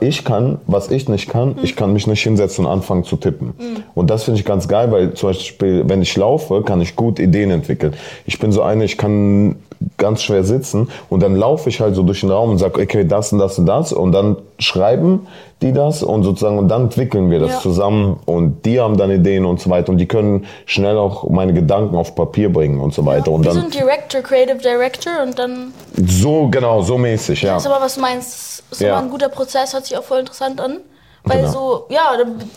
ich 0.00 0.24
kann, 0.24 0.58
was 0.66 0.90
ich 0.90 1.08
nicht 1.08 1.28
kann, 1.30 1.56
ich 1.62 1.76
kann 1.76 1.92
mich 1.92 2.06
nicht 2.06 2.22
hinsetzen 2.22 2.66
und 2.66 2.70
anfangen 2.70 3.04
zu 3.04 3.16
tippen. 3.16 3.54
Und 3.94 4.10
das 4.10 4.24
finde 4.24 4.40
ich 4.40 4.44
ganz 4.44 4.68
geil, 4.68 4.92
weil 4.92 5.14
zum 5.14 5.30
Beispiel, 5.30 5.84
wenn 5.88 6.02
ich 6.02 6.16
laufe, 6.16 6.62
kann 6.62 6.80
ich 6.80 6.94
gut 6.94 7.18
Ideen 7.18 7.50
entwickeln. 7.50 7.94
Ich 8.26 8.38
bin 8.38 8.52
so 8.52 8.62
eine, 8.62 8.84
ich 8.84 8.98
kann 8.98 9.56
ganz 9.98 10.22
schwer 10.22 10.44
sitzen 10.44 10.88
und 11.10 11.22
dann 11.22 11.36
laufe 11.36 11.68
ich 11.68 11.80
halt 11.80 11.94
so 11.94 12.02
durch 12.02 12.20
den 12.20 12.30
Raum 12.30 12.50
und 12.50 12.58
sage, 12.58 12.80
okay, 12.80 13.04
das 13.06 13.32
und 13.32 13.38
das 13.38 13.58
und 13.58 13.66
das 13.66 13.92
und 13.92 14.12
dann 14.12 14.36
schreiben 14.58 15.26
die 15.60 15.72
das 15.72 16.02
und 16.02 16.24
sozusagen 16.24 16.58
und 16.58 16.68
dann 16.68 16.82
entwickeln 16.84 17.30
wir 17.30 17.38
das 17.38 17.50
Ja. 17.52 17.60
zusammen 17.60 18.18
und 18.26 18.64
die 18.66 18.80
haben 18.80 18.96
dann 18.96 19.10
Ideen 19.12 19.44
und 19.44 19.60
so 19.60 19.70
weiter 19.70 19.90
und 19.90 19.98
die 19.98 20.06
können 20.08 20.44
schnell 20.66 20.98
auch 20.98 21.28
meine 21.30 21.52
Gedanken 21.52 21.94
auf 21.96 22.14
Papier 22.16 22.52
bringen 22.52 22.80
und 22.80 22.92
so 22.92 23.06
weiter 23.06 23.30
und 23.30 23.44
Wie 23.44 23.48
so 23.50 23.54
dann 23.54 23.64
ein 23.66 23.70
Director, 23.70 24.22
Creative 24.22 24.58
Director 24.58 25.12
und 25.22 25.38
dann 25.38 25.72
so 25.96 26.48
genau 26.48 26.82
so 26.82 26.98
mäßig 26.98 27.42
ja 27.42 27.54
Das 27.54 27.64
ist 27.64 27.70
aber, 27.70 27.84
was 27.84 27.94
du 27.94 28.00
meinst, 28.00 28.64
ist 28.70 28.80
Ja. 28.80 28.98
ein 28.98 29.08
guter 29.10 29.28
Prozess, 29.28 29.72
hört 29.72 29.86
sich 29.86 29.96
auch 29.96 30.02
voll 30.02 30.18
interessant 30.20 30.60
an. 30.60 30.78
Weil 31.24 31.38
Genau. 31.42 31.52
so, 31.52 31.84
ja, 31.88 32.00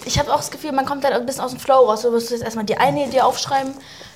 ich 0.05 0.17
habe 0.17 0.31
auch 0.33 0.37
das 0.37 0.49
Gefühl, 0.49 0.71
man 0.71 0.87
kommt 0.87 1.03
halt 1.03 1.13
ein 1.13 1.23
bisschen 1.27 1.43
aus 1.43 1.51
dem 1.51 1.59
Flow 1.59 1.85
raus. 1.87 2.01
Du 2.01 2.09
musst 2.09 2.31
jetzt 2.31 2.43
erstmal 2.43 2.65
die 2.65 2.75
eine 2.75 3.05
Idee 3.05 3.21
aufschreiben, 3.21 3.73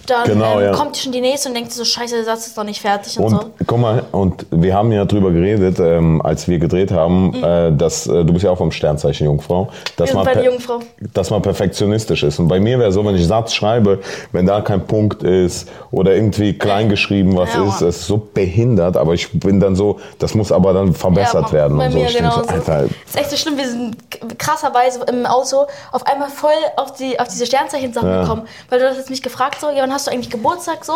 dann 0.09 0.23
Genau, 0.25 0.59
ähm, 0.59 0.65
ja. 0.65 0.71
kommt 0.73 0.97
schon 0.97 1.11
die 1.11 1.21
nächste 1.21 1.49
und 1.49 1.55
denkt 1.55 1.71
so, 1.71 1.83
scheiße, 1.85 2.15
der 2.15 2.25
Satz 2.25 2.47
ist 2.47 2.57
noch 2.57 2.63
nicht 2.63 2.81
fertig 2.81 3.17
und, 3.17 3.25
Und 3.25 3.31
so. 3.41 3.49
guck 3.65 3.77
mal, 3.79 4.03
und 4.11 4.45
wir 4.51 4.73
haben 4.75 4.91
ja 4.91 5.05
drüber 5.05 5.31
geredet, 5.31 5.79
ähm, 5.79 6.21
als 6.23 6.47
wir 6.47 6.59
gedreht 6.59 6.91
haben, 6.91 7.33
äh, 7.43 7.71
dass 7.71 8.07
äh, 8.07 8.25
du 8.25 8.33
bist 8.33 8.43
ja 8.45 8.51
auch 8.51 8.57
vom 8.57 8.71
Sternzeichen 8.71 9.25
Jungfrau, 9.25 9.69
dass 9.95 10.09
Mhm. 10.13 10.19
Man, 10.23 10.43
Jungfrau. 10.43 10.79
dass 11.13 11.29
man 11.29 11.41
perfektionistisch 11.41 12.23
ist. 12.23 12.39
Und 12.39 12.47
bei 12.47 12.59
mir 12.59 12.79
wäre 12.79 12.91
so, 12.91 13.05
wenn 13.05 13.15
ich 13.15 13.25
Satz 13.25 13.53
schreibe, 13.53 13.99
wenn 14.31 14.45
da 14.45 14.61
kein 14.61 14.85
Punkt 14.85 15.23
ist 15.23 15.67
oder 15.91 16.13
irgendwie 16.15 16.57
klein 16.57 16.89
geschrieben 16.89 17.35
was 17.37 17.53
Ja, 17.53 17.67
ist, 17.67 17.81
das 17.81 17.95
ist 17.97 18.07
so 18.07 18.17
behindert, 18.33 18.97
aber 18.97 19.13
ich 19.13 19.31
bin 19.31 19.59
dann 19.59 19.75
so, 19.75 19.99
das 20.19 20.33
muss 20.35 20.51
aber 20.51 20.73
dann 20.73 20.93
verbessert 20.93 21.47
Ja, 21.47 21.51
werden 21.53 21.77
bei 21.77 21.85
und 21.85 21.91
so. 21.91 21.97
mir 21.99 22.05
Ich 22.07 22.17
denk 22.17 22.31
so. 22.31 22.41
Alter, 22.41 22.83
ist 22.85 23.17
echt 23.17 23.29
so 23.31 23.37
schlimm, 23.37 23.57
wir 23.57 23.67
sind 23.69 23.95
krasserweise 24.39 24.99
im 25.09 25.25
Auto 25.25 25.65
auf 25.91 26.05
einmal 26.07 26.29
voll 26.29 26.51
auf, 26.75 26.93
die, 26.93 27.19
auf 27.19 27.27
diese 27.27 27.45
Sternzeichen-Sachen 27.45 28.21
gekommen. 28.21 28.41
Weil 28.69 28.79
du 28.79 28.87
hast 28.89 28.97
jetzt 28.97 29.09
mich 29.09 29.21
gefragt, 29.21 29.59
so, 29.61 29.67
ja, 29.69 29.83
wann 29.83 29.93
hast 29.99 30.07
du 30.07 30.11
eigentlich 30.11 30.29
Geburtstag 30.29 30.85
so? 30.85 30.93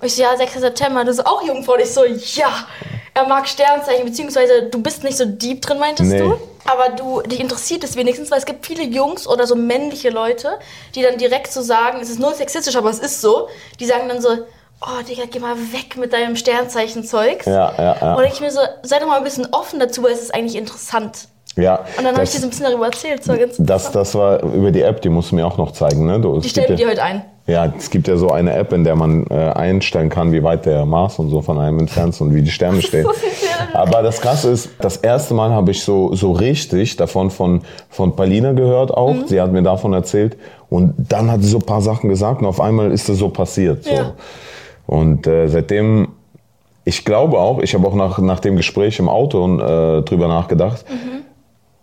Und 0.00 0.06
ich 0.06 0.14
so, 0.14 0.22
ja, 0.22 0.36
6. 0.36 0.54
September. 0.54 1.04
Du 1.04 1.12
so, 1.12 1.24
auch 1.24 1.42
Jungfrau? 1.42 1.74
Und 1.74 1.80
ich 1.80 1.92
so, 1.92 2.04
ja, 2.04 2.48
er 3.14 3.28
mag 3.28 3.46
Sternzeichen, 3.46 4.04
beziehungsweise 4.04 4.64
du 4.64 4.82
bist 4.82 5.04
nicht 5.04 5.16
so 5.16 5.24
deep 5.24 5.60
drin, 5.62 5.78
meintest 5.78 6.10
Nee. 6.10 6.18
du? 6.18 6.36
Aber 6.66 6.88
du, 6.96 7.20
dich 7.20 7.40
interessiert 7.40 7.84
es 7.84 7.94
wenigstens, 7.94 8.30
weil 8.30 8.38
es 8.38 8.46
gibt 8.46 8.64
viele 8.64 8.82
Jungs 8.84 9.28
oder 9.28 9.46
so 9.46 9.54
männliche 9.54 10.08
Leute, 10.08 10.58
die 10.94 11.02
dann 11.02 11.18
direkt 11.18 11.52
so 11.52 11.60
sagen, 11.60 11.98
es 12.00 12.08
ist 12.08 12.18
null 12.18 12.34
sexistisch, 12.34 12.74
aber 12.76 12.88
es 12.90 12.98
ist 12.98 13.20
so, 13.20 13.48
die 13.78 13.84
sagen 13.84 14.08
dann 14.08 14.22
so, 14.22 14.30
oh 14.80 15.02
Digga, 15.06 15.24
geh 15.30 15.38
mal 15.40 15.56
weg 15.72 15.96
mit 15.96 16.12
deinem 16.14 16.36
Sternzeichen-Zeugs. 16.36 17.44
Ja, 17.46 17.72
ja, 17.76 17.96
ja. 18.00 18.14
Und 18.14 18.24
ich 18.24 18.40
mir 18.40 18.50
so, 18.50 18.60
sei 18.82 18.98
doch 18.98 19.06
mal 19.06 19.18
ein 19.18 19.24
bisschen 19.24 19.46
offen 19.52 19.78
dazu, 19.78 20.02
weil 20.02 20.12
es 20.12 20.22
ist 20.22 20.34
eigentlich 20.34 20.56
interessant. 20.56 21.28
ja, 21.56 21.84
Und 21.98 22.04
dann 22.04 22.14
habe 22.14 22.24
ich 22.24 22.30
dir 22.30 22.38
so 22.40 22.46
ein 22.46 22.50
bisschen 22.50 22.64
darüber 22.66 22.86
erzählt. 22.86 23.22
So 23.22 23.36
ganz 23.36 23.56
das, 23.58 23.92
das 23.92 24.14
war 24.14 24.42
über 24.42 24.70
die 24.70 24.82
App, 24.82 25.02
die 25.02 25.10
musst 25.10 25.30
du 25.30 25.36
mir 25.36 25.46
auch 25.46 25.58
noch 25.58 25.72
zeigen. 25.72 26.06
Ne? 26.06 26.18
Du, 26.20 26.40
die 26.40 26.48
stellen 26.48 26.68
wir 26.70 26.76
dir 26.76 26.88
heute 26.88 27.02
ein. 27.02 27.24
Ja, 27.46 27.70
es 27.76 27.90
gibt 27.90 28.08
ja 28.08 28.16
so 28.16 28.30
eine 28.30 28.54
App, 28.54 28.72
in 28.72 28.84
der 28.84 28.96
man 28.96 29.26
äh, 29.26 29.34
einstellen 29.34 30.08
kann, 30.08 30.32
wie 30.32 30.42
weit 30.42 30.64
der 30.64 30.86
Mars 30.86 31.18
und 31.18 31.28
so 31.28 31.42
von 31.42 31.58
einem 31.58 31.78
entfernt 31.78 32.14
ist 32.14 32.22
und 32.22 32.34
wie 32.34 32.40
die 32.40 32.50
Sterne 32.50 32.80
stehen. 32.82 33.06
Aber 33.74 34.02
das 34.02 34.22
Krasse 34.22 34.50
ist, 34.50 34.70
das 34.80 34.96
erste 34.96 35.34
Mal 35.34 35.50
habe 35.50 35.70
ich 35.70 35.82
so, 35.82 36.14
so 36.14 36.32
richtig 36.32 36.96
davon 36.96 37.30
von, 37.30 37.60
von 37.90 38.16
Palina 38.16 38.52
gehört 38.52 38.92
auch. 38.92 39.12
Mhm. 39.12 39.26
Sie 39.26 39.40
hat 39.40 39.52
mir 39.52 39.62
davon 39.62 39.92
erzählt. 39.92 40.38
Und 40.70 40.94
dann 40.96 41.30
hat 41.30 41.42
sie 41.42 41.48
so 41.48 41.58
ein 41.58 41.66
paar 41.66 41.82
Sachen 41.82 42.08
gesagt 42.08 42.40
und 42.40 42.46
auf 42.46 42.60
einmal 42.60 42.90
ist 42.90 43.08
das 43.10 43.18
so 43.18 43.28
passiert. 43.28 43.84
So. 43.84 43.90
Ja. 43.92 44.12
Und 44.86 45.26
äh, 45.26 45.46
seitdem, 45.48 46.08
ich 46.86 47.04
glaube 47.04 47.38
auch, 47.38 47.60
ich 47.60 47.74
habe 47.74 47.86
auch 47.86 47.94
nach, 47.94 48.18
nach 48.18 48.40
dem 48.40 48.56
Gespräch 48.56 48.98
im 48.98 49.08
Auto 49.08 49.58
äh, 49.58 50.02
drüber 50.02 50.28
nachgedacht, 50.28 50.84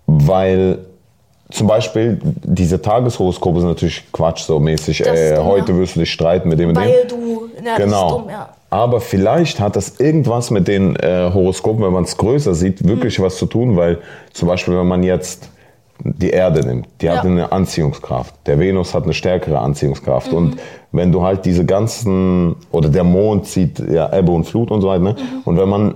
weil 0.08 0.80
zum 1.52 1.68
Beispiel 1.68 2.20
diese 2.24 2.82
Tageshoroskope 2.82 3.60
sind 3.60 3.70
natürlich 3.70 4.04
Quatsch 4.12 4.42
so 4.44 4.60
mäßig. 4.60 5.06
Äh, 5.06 5.36
dumm, 5.36 5.46
heute 5.46 5.72
ja. 5.74 5.78
wirst 5.78 5.96
du 5.96 6.00
dich 6.02 6.12
streiten 6.12 6.50
mit 6.50 6.60
dem 6.60 6.70
und 6.70 6.78
dem. 6.78 6.84
Weil 6.84 7.08
du, 7.08 7.50
ja, 7.66 7.78
Genau. 7.78 8.10
dumm, 8.20 8.30
ja. 8.30 8.50
Aber 8.70 9.02
vielleicht 9.02 9.60
hat 9.60 9.76
das 9.76 10.00
irgendwas 10.00 10.50
mit 10.50 10.68
den 10.68 10.96
äh, 10.96 11.30
Horoskopen, 11.34 11.84
wenn 11.84 11.92
man 11.94 12.06
es 12.06 12.16
größer 12.18 12.54
sieht, 12.56 12.88
wirklich 12.88 13.20
Mhm. 13.20 13.24
was 13.24 13.38
zu 13.38 13.46
tun, 13.46 13.76
weil 13.78 14.00
zum 14.34 14.48
Beispiel, 14.48 14.78
wenn 14.78 14.88
man 14.88 15.04
jetzt 15.04 15.50
die 16.04 16.30
Erde 16.32 16.66
nimmt, 16.66 16.88
die 17.02 17.10
hat 17.10 17.24
Ja. 17.24 17.30
eine 17.30 17.52
Anziehungskraft. 17.52 18.34
Der 18.48 18.58
Venus 18.58 18.94
hat 18.96 19.04
eine 19.04 19.14
stärkere 19.14 19.60
Anziehungskraft. 19.60 20.32
Mhm. 20.32 20.38
Und 20.38 20.58
wenn 20.94 21.12
du 21.12 21.22
halt 21.22 21.46
diese 21.46 21.66
ganzen, 21.66 22.56
oder 22.72 22.90
der 22.90 23.04
Mond 23.04 23.46
zieht 23.48 23.78
ja 23.80 24.12
Ebbe 24.18 24.32
und 24.32 24.46
Flut 24.46 24.72
und 24.72 24.82
so 24.82 24.88
weiter, 24.88 25.04
ne? 25.04 25.12
Mhm. 25.18 25.42
und 25.46 25.58
wenn 25.60 25.70
man 25.70 25.96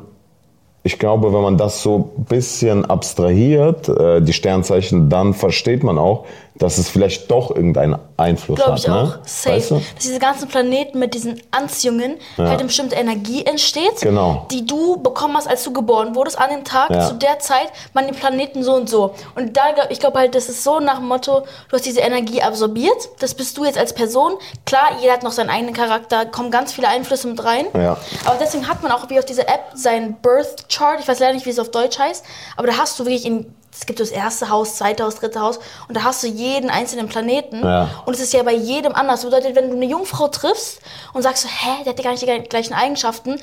ich 0.86 1.00
glaube, 1.00 1.34
wenn 1.34 1.42
man 1.42 1.58
das 1.58 1.82
so 1.82 2.12
bisschen 2.30 2.86
abstrahiert, 2.86 3.90
äh, 3.90 4.22
die 4.22 4.34
Sternzeichen, 4.34 5.10
dann 5.10 5.34
versteht 5.34 5.84
man 5.84 5.98
auch, 5.98 6.26
dass 6.58 6.78
es 6.78 6.90
vielleicht 6.90 7.30
doch 7.30 7.52
irgendeinen 7.54 7.98
Einfluss 8.16 8.58
Glaube 8.58 8.72
hat. 8.74 8.80
ich 8.80 8.90
auch. 8.90 9.04
ne? 9.04 9.20
Safe. 9.26 9.56
Weißt 9.58 9.72
du? 9.72 9.76
Dass 9.76 10.04
diese 10.04 10.20
ganzen 10.20 10.48
Planeten 10.48 11.00
mit 11.00 11.14
diesen 11.14 11.42
Anziehungen 11.52 12.18
halt 12.38 12.50
eine 12.60 12.64
bestimmte 12.66 12.96
Energie 12.96 13.46
entsteht, 13.46 14.00
Genau. 14.02 14.46
die 14.52 14.66
du 14.66 14.96
bekommen 15.02 15.36
hast, 15.36 15.48
als 15.48 15.64
du 15.64 15.74
geboren 15.74 16.16
wurdest, 16.16 16.40
an 16.40 16.50
dem 16.52 16.64
Tag, 16.64 16.92
Ja. 16.92 17.08
zu 17.10 17.16
der 17.16 17.40
Zeit, 17.40 17.68
man 17.94 18.08
die 18.08 18.14
Planeten 18.14 18.64
so 18.64 18.74
und 18.74 18.90
so. 18.90 19.14
Und 19.36 19.58
da, 19.58 19.64
ich 19.90 20.00
glaube 20.00 20.18
halt, 20.20 20.34
das 20.34 20.48
ist 20.48 20.64
so 20.64 20.80
nach 20.80 21.00
dem 21.00 21.08
Motto, 21.10 21.42
du 21.42 21.74
hast 21.76 21.86
diese 21.86 22.00
Energie 22.00 22.42
absorbiert, 22.42 23.10
das 23.20 23.34
bist 23.34 23.58
du 23.58 23.66
jetzt 23.66 23.78
als 23.78 23.94
Person. 23.94 24.34
Klar, 24.66 24.98
jeder 25.02 25.12
hat 25.14 25.24
noch 25.24 25.34
seinen 25.34 25.50
eigenen 25.50 25.74
Charakter, 25.74 26.26
kommen 26.26 26.52
ganz 26.52 26.72
viele 26.72 26.88
Einflüsse 26.88 27.28
mit 27.28 27.44
rein. 27.44 27.66
Ja. 27.74 27.98
Aber 28.24 28.38
deswegen 28.40 28.68
hat 28.70 28.82
man 28.82 28.94
auch 28.94 29.10
wie 29.10 29.20
auf 29.20 29.26
dieser 29.26 29.44
App 29.50 29.72
seinen 29.74 30.14
Birth 30.22 30.70
Chart, 30.70 31.00
ich 31.02 31.08
weiß 31.08 31.20
leider 31.20 31.34
nicht, 31.34 31.46
wie 31.46 31.50
es 31.50 31.60
auf 31.60 31.70
Deutsch 31.72 32.00
heißt, 32.00 32.24
aber 32.56 32.68
da 32.68 32.78
hast 32.78 32.98
du 32.98 33.04
wirklich 33.06 33.26
in 33.26 33.54
es 33.78 33.86
gibt 33.86 34.00
das 34.00 34.10
erste 34.10 34.50
Haus, 34.50 34.76
zweite 34.76 35.04
Haus, 35.04 35.16
dritte 35.16 35.42
Haus 35.42 35.60
und 35.88 35.96
da 35.98 36.04
hast 36.04 36.24
du 36.24 36.28
jeden 36.28 36.70
einzelnen 36.70 37.08
Planeten. 37.08 37.62
Ja. 37.64 37.90
Und 38.06 38.14
es 38.14 38.20
ist 38.22 38.34
ja 38.34 38.42
bei 38.44 38.54
jedem 38.54 38.94
anders. 38.96 39.22
Das 39.22 39.30
bedeutet, 39.30 39.56
wenn 39.56 39.70
du 39.70 39.76
eine 39.76 39.86
Jungfrau 39.86 40.28
triffst 40.30 40.80
und 41.14 41.22
sagst 41.22 41.44
so, 41.44 41.50
hä, 41.50 41.84
der 41.84 41.92
hat 41.92 42.00
ja 42.00 42.04
gar 42.04 42.12
nicht 42.12 42.26
die 42.26 42.50
gleichen 42.50 42.74
Eigenschaften, 42.74 43.40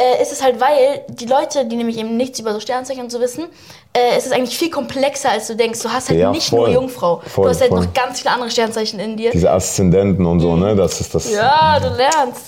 äh, 0.00 0.22
ist 0.22 0.30
es 0.30 0.42
halt, 0.42 0.60
weil 0.60 1.04
die 1.08 1.26
Leute, 1.26 1.64
die 1.64 1.74
nämlich 1.74 1.98
eben 1.98 2.16
nichts 2.16 2.38
über 2.38 2.52
so 2.52 2.60
Sternzeichen 2.60 3.02
und 3.02 3.10
so 3.10 3.18
wissen, 3.20 3.46
äh, 3.92 4.16
es 4.16 4.26
ist 4.26 4.32
eigentlich 4.32 4.56
viel 4.56 4.70
komplexer, 4.70 5.30
als 5.30 5.48
du 5.48 5.56
denkst. 5.56 5.80
Du 5.82 5.90
hast 5.90 6.08
halt 6.08 6.20
Ja, 6.20 6.30
nicht 6.30 6.48
voll. 6.50 6.60
nur 6.60 6.82
Jungfrau. 6.82 7.20
Voll, 7.26 7.44
du 7.46 7.50
hast 7.50 7.60
halt 7.60 7.70
voll. 7.70 7.80
noch 7.84 7.92
ganz 7.94 8.20
viele 8.20 8.32
andere 8.32 8.48
Sternzeichen 8.50 9.00
in 9.00 9.16
dir. 9.16 9.30
Diese 9.32 9.50
Aszendenten 9.50 10.24
und 10.24 10.38
so, 10.40 10.54
ne? 10.54 10.76
Das 10.76 11.00
ist 11.00 11.14
das. 11.14 11.28
Ja, 11.32 11.80
du 11.80 11.88
lernst. 11.96 12.42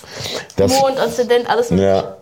Das- 0.56 0.80
Mond, 0.80 0.96
Aszendent, 1.00 1.50
alles. 1.50 1.70
Ja. 1.70 2.16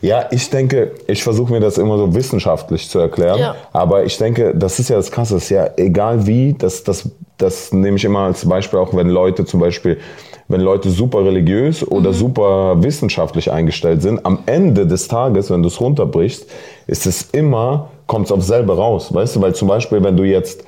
Ja, 0.00 0.26
ich 0.30 0.50
denke, 0.50 0.92
ich 1.06 1.22
versuche 1.22 1.52
mir 1.52 1.60
das 1.60 1.78
immer 1.78 1.96
so 1.98 2.14
wissenschaftlich 2.14 2.88
zu 2.88 2.98
erklären. 2.98 3.38
Ja. 3.38 3.56
Aber 3.72 4.04
ich 4.04 4.18
denke, 4.18 4.54
das 4.54 4.78
ist 4.78 4.90
ja 4.90 4.96
das 4.96 5.10
Krasse. 5.10 5.36
Ist 5.36 5.50
ja 5.50 5.70
egal 5.76 6.26
wie, 6.26 6.54
das, 6.54 6.84
das, 6.84 7.10
das 7.38 7.72
nehme 7.72 7.96
ich 7.96 8.04
immer 8.04 8.20
als 8.20 8.46
Beispiel 8.48 8.78
auch, 8.78 8.94
wenn 8.94 9.08
Leute 9.08 9.44
zum 9.44 9.60
Beispiel, 9.60 9.98
wenn 10.48 10.60
Leute 10.60 10.90
super 10.90 11.24
religiös 11.24 11.86
oder 11.86 12.12
super 12.12 12.82
wissenschaftlich 12.82 13.50
eingestellt 13.50 14.02
sind, 14.02 14.24
am 14.24 14.40
Ende 14.46 14.86
des 14.86 15.08
Tages, 15.08 15.50
wenn 15.50 15.62
du 15.62 15.68
es 15.68 15.80
runterbrichst, 15.80 16.46
ist 16.86 17.06
es 17.06 17.30
immer, 17.32 17.90
kommt 18.06 18.26
es 18.26 18.32
auf 18.32 18.44
selber 18.44 18.76
raus. 18.76 19.12
Weißt 19.12 19.36
du, 19.36 19.40
weil 19.40 19.54
zum 19.54 19.68
Beispiel, 19.68 20.02
wenn 20.02 20.16
du 20.16 20.24
jetzt 20.24 20.64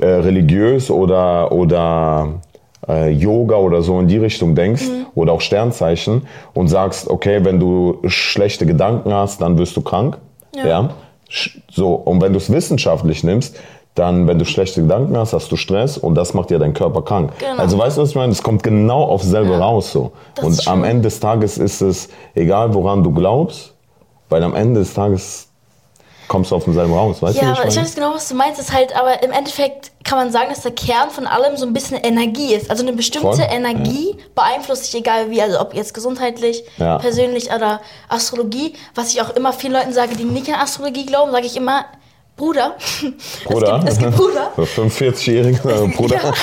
äh, 0.00 0.06
religiös 0.06 0.90
oder, 0.90 1.52
oder 1.52 2.40
äh, 2.88 3.10
Yoga 3.10 3.56
oder 3.56 3.82
so 3.82 3.98
in 4.00 4.08
die 4.08 4.18
Richtung 4.18 4.54
denkst 4.54 4.84
oder 5.14 5.32
auch 5.32 5.40
Sternzeichen 5.40 6.26
und 6.54 6.68
sagst, 6.68 7.08
okay, 7.08 7.44
wenn 7.44 7.58
du 7.60 7.98
schlechte 8.06 8.66
Gedanken 8.66 9.12
hast, 9.12 9.40
dann 9.40 9.58
wirst 9.58 9.76
du 9.76 9.80
krank. 9.82 10.18
Ja. 10.54 10.90
Sch- 11.30 11.58
So, 11.70 11.94
und 11.94 12.20
wenn 12.22 12.32
du 12.32 12.38
es 12.38 12.50
wissenschaftlich 12.52 13.24
nimmst, 13.24 13.56
dann, 13.94 14.26
wenn 14.26 14.38
du 14.40 14.44
schlechte 14.44 14.82
Gedanken 14.82 15.16
hast, 15.16 15.32
hast 15.32 15.50
du 15.52 15.56
Stress 15.56 15.96
und 15.96 16.16
das 16.16 16.34
macht 16.34 16.50
ja 16.50 16.58
deinen 16.58 16.74
Körper 16.74 17.02
krank. 17.02 17.32
Genau. 17.38 17.56
Also 17.62 17.78
weißt 17.78 17.96
du, 17.96 18.02
was 18.02 18.10
ich 18.10 18.16
meine? 18.16 18.32
Es 18.32 18.42
kommt 18.42 18.62
genau 18.64 19.04
auf 19.04 19.22
selber 19.22 19.58
raus 19.58 19.92
so. 19.92 20.10
Das 20.34 20.44
Und 20.44 20.68
am 20.68 20.82
Ende 20.82 21.02
des 21.02 21.20
Tages 21.20 21.58
ist 21.58 21.80
es 21.80 22.08
egal, 22.34 22.74
woran 22.74 23.04
du 23.04 23.12
glaubst, 23.12 23.72
weil 24.28 24.42
am 24.42 24.54
Ende 24.54 24.80
des 24.80 24.94
Tages 24.94 25.48
kommst 26.28 26.50
du 26.50 26.56
auf 26.56 26.64
denselben 26.64 26.92
raus. 26.92 27.20
Weißt 27.22 27.36
Ja, 27.36 27.52
du, 27.54 27.62
wie 27.64 27.68
ich 27.68 27.74
ich 27.76 27.80
weiß 27.82 27.94
genau, 27.94 28.14
was 28.14 28.28
du 28.28 28.34
meinst. 28.34 28.60
Ist 28.60 28.72
halt, 28.72 28.94
aber 28.96 29.22
im 29.22 29.30
Endeffekt 29.32 29.92
kann 30.04 30.18
man 30.18 30.30
sagen, 30.32 30.48
dass 30.50 30.60
der 30.62 30.72
Kern 30.72 31.10
von 31.10 31.26
allem 31.26 31.56
so 31.56 31.66
ein 31.66 31.72
bisschen 31.72 31.96
Energie 31.96 32.54
ist. 32.54 32.70
Also 32.70 32.82
eine 32.82 32.92
bestimmte 32.92 33.28
Voll, 33.36 33.46
Energie 33.50 34.16
beeinflusst 34.34 34.86
dich, 34.86 35.00
egal 35.00 35.30
wie, 35.30 35.40
also 35.40 35.60
ob 35.60 35.74
jetzt 35.74 35.94
gesundheitlich, 35.94 36.64
Ja. 36.78 36.98
persönlich 36.98 37.50
oder 37.52 37.80
Astrologie. 38.08 38.74
Was 38.94 39.12
ich 39.12 39.22
auch 39.22 39.30
immer 39.30 39.52
vielen 39.52 39.72
Leuten 39.72 39.92
sage, 39.92 40.16
die 40.16 40.24
nicht 40.24 40.48
an 40.48 40.60
Astrologie 40.60 41.06
glauben, 41.06 41.32
sage 41.32 41.46
ich 41.46 41.56
immer, 41.56 41.84
Bruder, 42.36 42.76
Bruder. 43.44 43.84
Es, 43.86 43.98
gibt, 43.98 44.14
es 44.14 44.16
gibt 44.16 44.16
Bruder. 44.16 44.52
So 44.56 44.62
45-jähriger 44.62 45.94
Bruder. 45.96 46.16
Ja. 46.16 46.32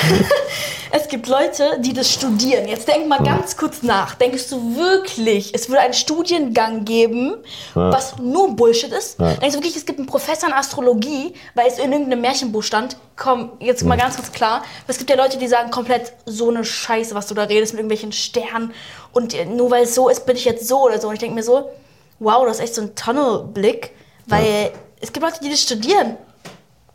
Es 0.94 1.08
gibt 1.08 1.26
Leute, 1.26 1.78
die 1.80 1.94
das 1.94 2.12
studieren. 2.12 2.68
Jetzt 2.68 2.86
denk 2.86 3.08
mal 3.08 3.22
ganz 3.22 3.56
kurz 3.56 3.82
nach. 3.82 4.14
Denkst 4.14 4.50
du 4.50 4.76
wirklich, 4.76 5.54
es 5.54 5.70
würde 5.70 5.80
einen 5.80 5.94
Studiengang 5.94 6.84
geben, 6.84 7.36
was 7.72 8.18
nur 8.18 8.54
Bullshit 8.54 8.92
ist? 8.92 9.18
Denkst 9.18 9.48
du 9.48 9.54
wirklich, 9.54 9.74
es 9.74 9.86
gibt 9.86 9.98
einen 9.98 10.06
Professor 10.06 10.50
in 10.50 10.54
Astrologie, 10.54 11.32
weil 11.54 11.66
es 11.66 11.78
in 11.78 11.92
irgendeinem 11.92 12.20
Märchenbuch 12.20 12.62
stand? 12.62 12.98
Komm, 13.16 13.52
jetzt 13.58 13.84
mal 13.84 13.96
ganz 13.96 14.16
kurz 14.16 14.32
klar. 14.32 14.64
Es 14.86 14.98
gibt 14.98 15.08
ja 15.08 15.16
Leute, 15.16 15.38
die 15.38 15.48
sagen 15.48 15.70
komplett 15.70 16.12
so 16.26 16.50
eine 16.50 16.62
Scheiße, 16.62 17.14
was 17.14 17.26
du 17.26 17.32
da 17.32 17.44
redest 17.44 17.72
mit 17.72 17.78
irgendwelchen 17.80 18.12
Sternen. 18.12 18.74
Und 19.12 19.34
nur 19.48 19.70
weil 19.70 19.84
es 19.84 19.94
so 19.94 20.10
ist, 20.10 20.26
bin 20.26 20.36
ich 20.36 20.44
jetzt 20.44 20.68
so 20.68 20.82
oder 20.82 21.00
so. 21.00 21.08
Und 21.08 21.14
ich 21.14 21.20
denke 21.20 21.34
mir 21.34 21.42
so, 21.42 21.70
wow, 22.18 22.44
das 22.44 22.58
ist 22.58 22.64
echt 22.64 22.74
so 22.74 22.82
ein 22.82 22.94
Tunnelblick, 22.94 23.92
weil 24.26 24.72
es 25.02 25.12
gibt 25.12 25.24
Leute, 25.24 25.40
die 25.42 25.50
das 25.50 25.60
studieren. 25.60 26.16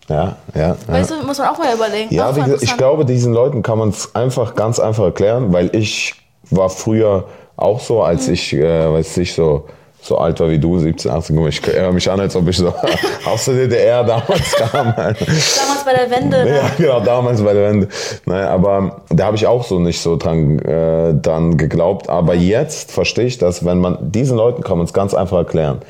Ja, 0.10 0.38
ja. 0.56 0.76
Weißt 0.88 1.12
du, 1.12 1.16
muss 1.26 1.38
man 1.38 1.50
auch 1.50 1.58
mal 1.58 1.74
überlegen. 1.76 2.14
Ja, 2.14 2.34
wie 2.36 2.42
gesagt, 2.42 2.64
ich 2.64 2.78
glaube, 2.78 3.04
diesen 3.06 3.34
Leuten 3.34 3.62
kann 3.62 3.78
man 3.78 3.90
es 3.90 4.16
einfach 4.16 4.56
ganz 4.56 4.80
einfach 4.80 5.04
erklären, 5.04 5.52
weil 5.52 5.76
ich 5.76 6.16
war 6.50 6.70
früher 6.70 7.26
auch 7.58 7.82
so, 7.82 8.02
als 8.02 8.30
ich, 8.30 8.54
äh, 8.54 8.92
weiß 8.94 9.18
ich, 9.18 9.34
so, 9.34 9.66
so 10.02 10.18
alt 10.18 10.40
war 10.40 10.50
wie 10.50 10.60
du, 10.60 10.80
17, 10.80 11.12
18, 11.12 11.36
guck 11.36 11.44
mal, 11.44 11.50
ich 11.50 11.68
erinnere 11.68 11.92
mich 11.92 12.10
an, 12.10 12.22
als 12.22 12.38
ob 12.38 12.48
ich 12.48 12.56
so 12.56 12.74
aus 13.26 13.46
der 13.46 13.56
DDR 13.56 14.06
damals 14.06 14.52
kam. 14.56 14.94
Damals 14.96 15.26
bei 15.84 15.94
der 15.94 16.10
Wende. 16.10 16.46
ne? 16.46 16.56
Ja, 16.56 16.72
genau, 16.78 17.00
damals 17.02 17.42
bei 17.42 17.54
der 17.54 17.70
Wende. 17.70 17.90
Naja, 18.26 18.50
aber 18.52 19.02
da 19.10 19.26
habe 19.26 19.36
ich 19.36 19.46
auch 19.46 19.66
so 19.66 19.80
nicht 19.80 20.00
so 20.00 20.16
dran, 20.16 20.60
äh, 20.60 21.16
dran 21.16 21.58
geglaubt. 21.58 22.08
Aber 22.08 22.34
jetzt 22.34 22.94
verstehe 22.94 23.26
ich 23.26 23.40
das, 23.40 23.66
wenn 23.66 23.80
man, 23.80 23.98
diesen 24.12 24.38
Leuten 24.38 24.64
kann 24.64 24.78
man 24.78 24.86
es 24.86 24.94
ganz 24.94 25.14
einfach 25.14 25.40
erklären. 25.40 25.82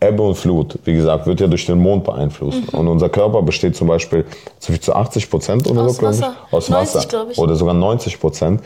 Ebbe 0.00 0.22
und 0.22 0.34
Flut, 0.34 0.78
wie 0.84 0.94
gesagt, 0.94 1.26
wird 1.26 1.40
ja 1.40 1.46
durch 1.46 1.66
den 1.66 1.78
Mond 1.78 2.04
beeinflusst. 2.04 2.72
Und 2.72 2.88
unser 2.88 3.10
Körper 3.10 3.42
besteht 3.42 3.76
zum 3.76 3.86
Beispiel 3.88 4.24
zu, 4.58 4.78
zu 4.80 4.94
80 4.94 5.28
Prozent 5.30 5.70
oder 5.70 5.82
Aus 5.82 5.96
so, 5.96 6.00
glaube 6.00 6.14
ich. 6.14 6.20
Wasser. 6.22 6.36
Aus 6.50 6.68
90, 6.70 7.12
Wasser. 7.12 7.38
Oder 7.42 7.54
sogar 7.54 7.74
90 7.74 8.18
Prozent. 8.18 8.62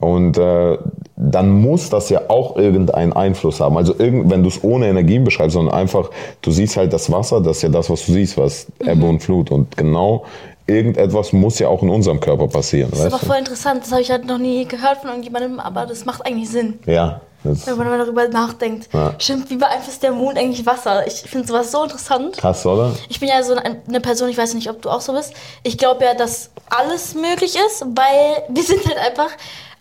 Und 0.00 0.38
äh, 0.38 0.78
dann 1.16 1.50
muss 1.50 1.90
das 1.90 2.08
ja 2.08 2.22
auch 2.28 2.56
irgendeinen 2.56 3.12
Einfluss 3.12 3.60
haben. 3.60 3.76
Also 3.76 3.94
irgend, 3.96 4.30
wenn 4.30 4.42
du 4.42 4.48
es 4.48 4.64
ohne 4.64 4.88
Energien 4.88 5.22
beschreibst, 5.22 5.54
sondern 5.54 5.74
einfach, 5.74 6.10
du 6.40 6.50
siehst 6.50 6.76
halt 6.76 6.92
das 6.92 7.12
Wasser, 7.12 7.40
das 7.40 7.58
ist 7.58 7.62
ja 7.62 7.68
das, 7.68 7.88
was 7.88 8.06
du 8.06 8.12
siehst, 8.12 8.36
was 8.36 8.66
Mhm. 8.80 8.88
Ebbe 8.88 9.06
und 9.06 9.22
Flut. 9.22 9.50
Und 9.50 9.76
genau 9.76 10.24
irgendetwas 10.66 11.32
muss 11.32 11.58
ja 11.58 11.68
auch 11.68 11.82
in 11.82 11.90
unserem 11.90 12.20
Körper 12.20 12.48
passieren. 12.48 12.90
Das 12.90 13.00
ist 13.00 13.06
aber 13.06 13.18
voll 13.18 13.36
interessant. 13.36 13.82
Das 13.82 13.92
habe 13.92 14.00
ich 14.02 14.10
halt 14.10 14.26
noch 14.26 14.38
nie 14.38 14.64
gehört 14.64 14.98
von 14.98 15.10
irgendjemandem, 15.10 15.60
aber 15.60 15.86
das 15.86 16.04
macht 16.04 16.24
eigentlich 16.24 16.50
Sinn, 16.50 16.78
du? 16.84 16.92
Ja. 16.92 17.20
Das 17.44 17.66
wenn 17.66 17.76
man 17.76 17.98
darüber 17.98 18.28
nachdenkt. 18.28 18.92
Ja. 18.92 19.14
Stimmt, 19.18 19.50
wie 19.50 19.56
beeinflusst 19.56 20.02
der 20.02 20.12
Mond 20.12 20.38
eigentlich 20.38 20.64
Wasser? 20.64 21.06
Ich 21.06 21.22
finde 21.22 21.46
sowas 21.48 21.70
so 21.72 21.82
interessant. 21.82 22.36
krass, 22.38 22.64
oder? 22.66 22.92
Ich 23.08 23.18
bin 23.20 23.28
ja 23.28 23.42
so 23.42 23.54
eine 23.54 23.80
eine 23.88 24.00
Person, 24.00 24.28
ich 24.28 24.38
weiß 24.38 24.54
nicht, 24.54 24.70
ob 24.70 24.80
du 24.82 24.90
auch 24.90 25.00
so 25.00 25.12
bist. 25.12 25.34
Ich 25.62 25.76
glaube 25.78 26.04
ja, 26.04 26.14
dass 26.14 26.50
alles 26.70 27.14
möglich 27.14 27.56
ist, 27.56 27.84
weil 27.96 28.44
wir 28.48 28.62
sind 28.62 28.86
halt 28.86 28.98
einfach 28.98 29.30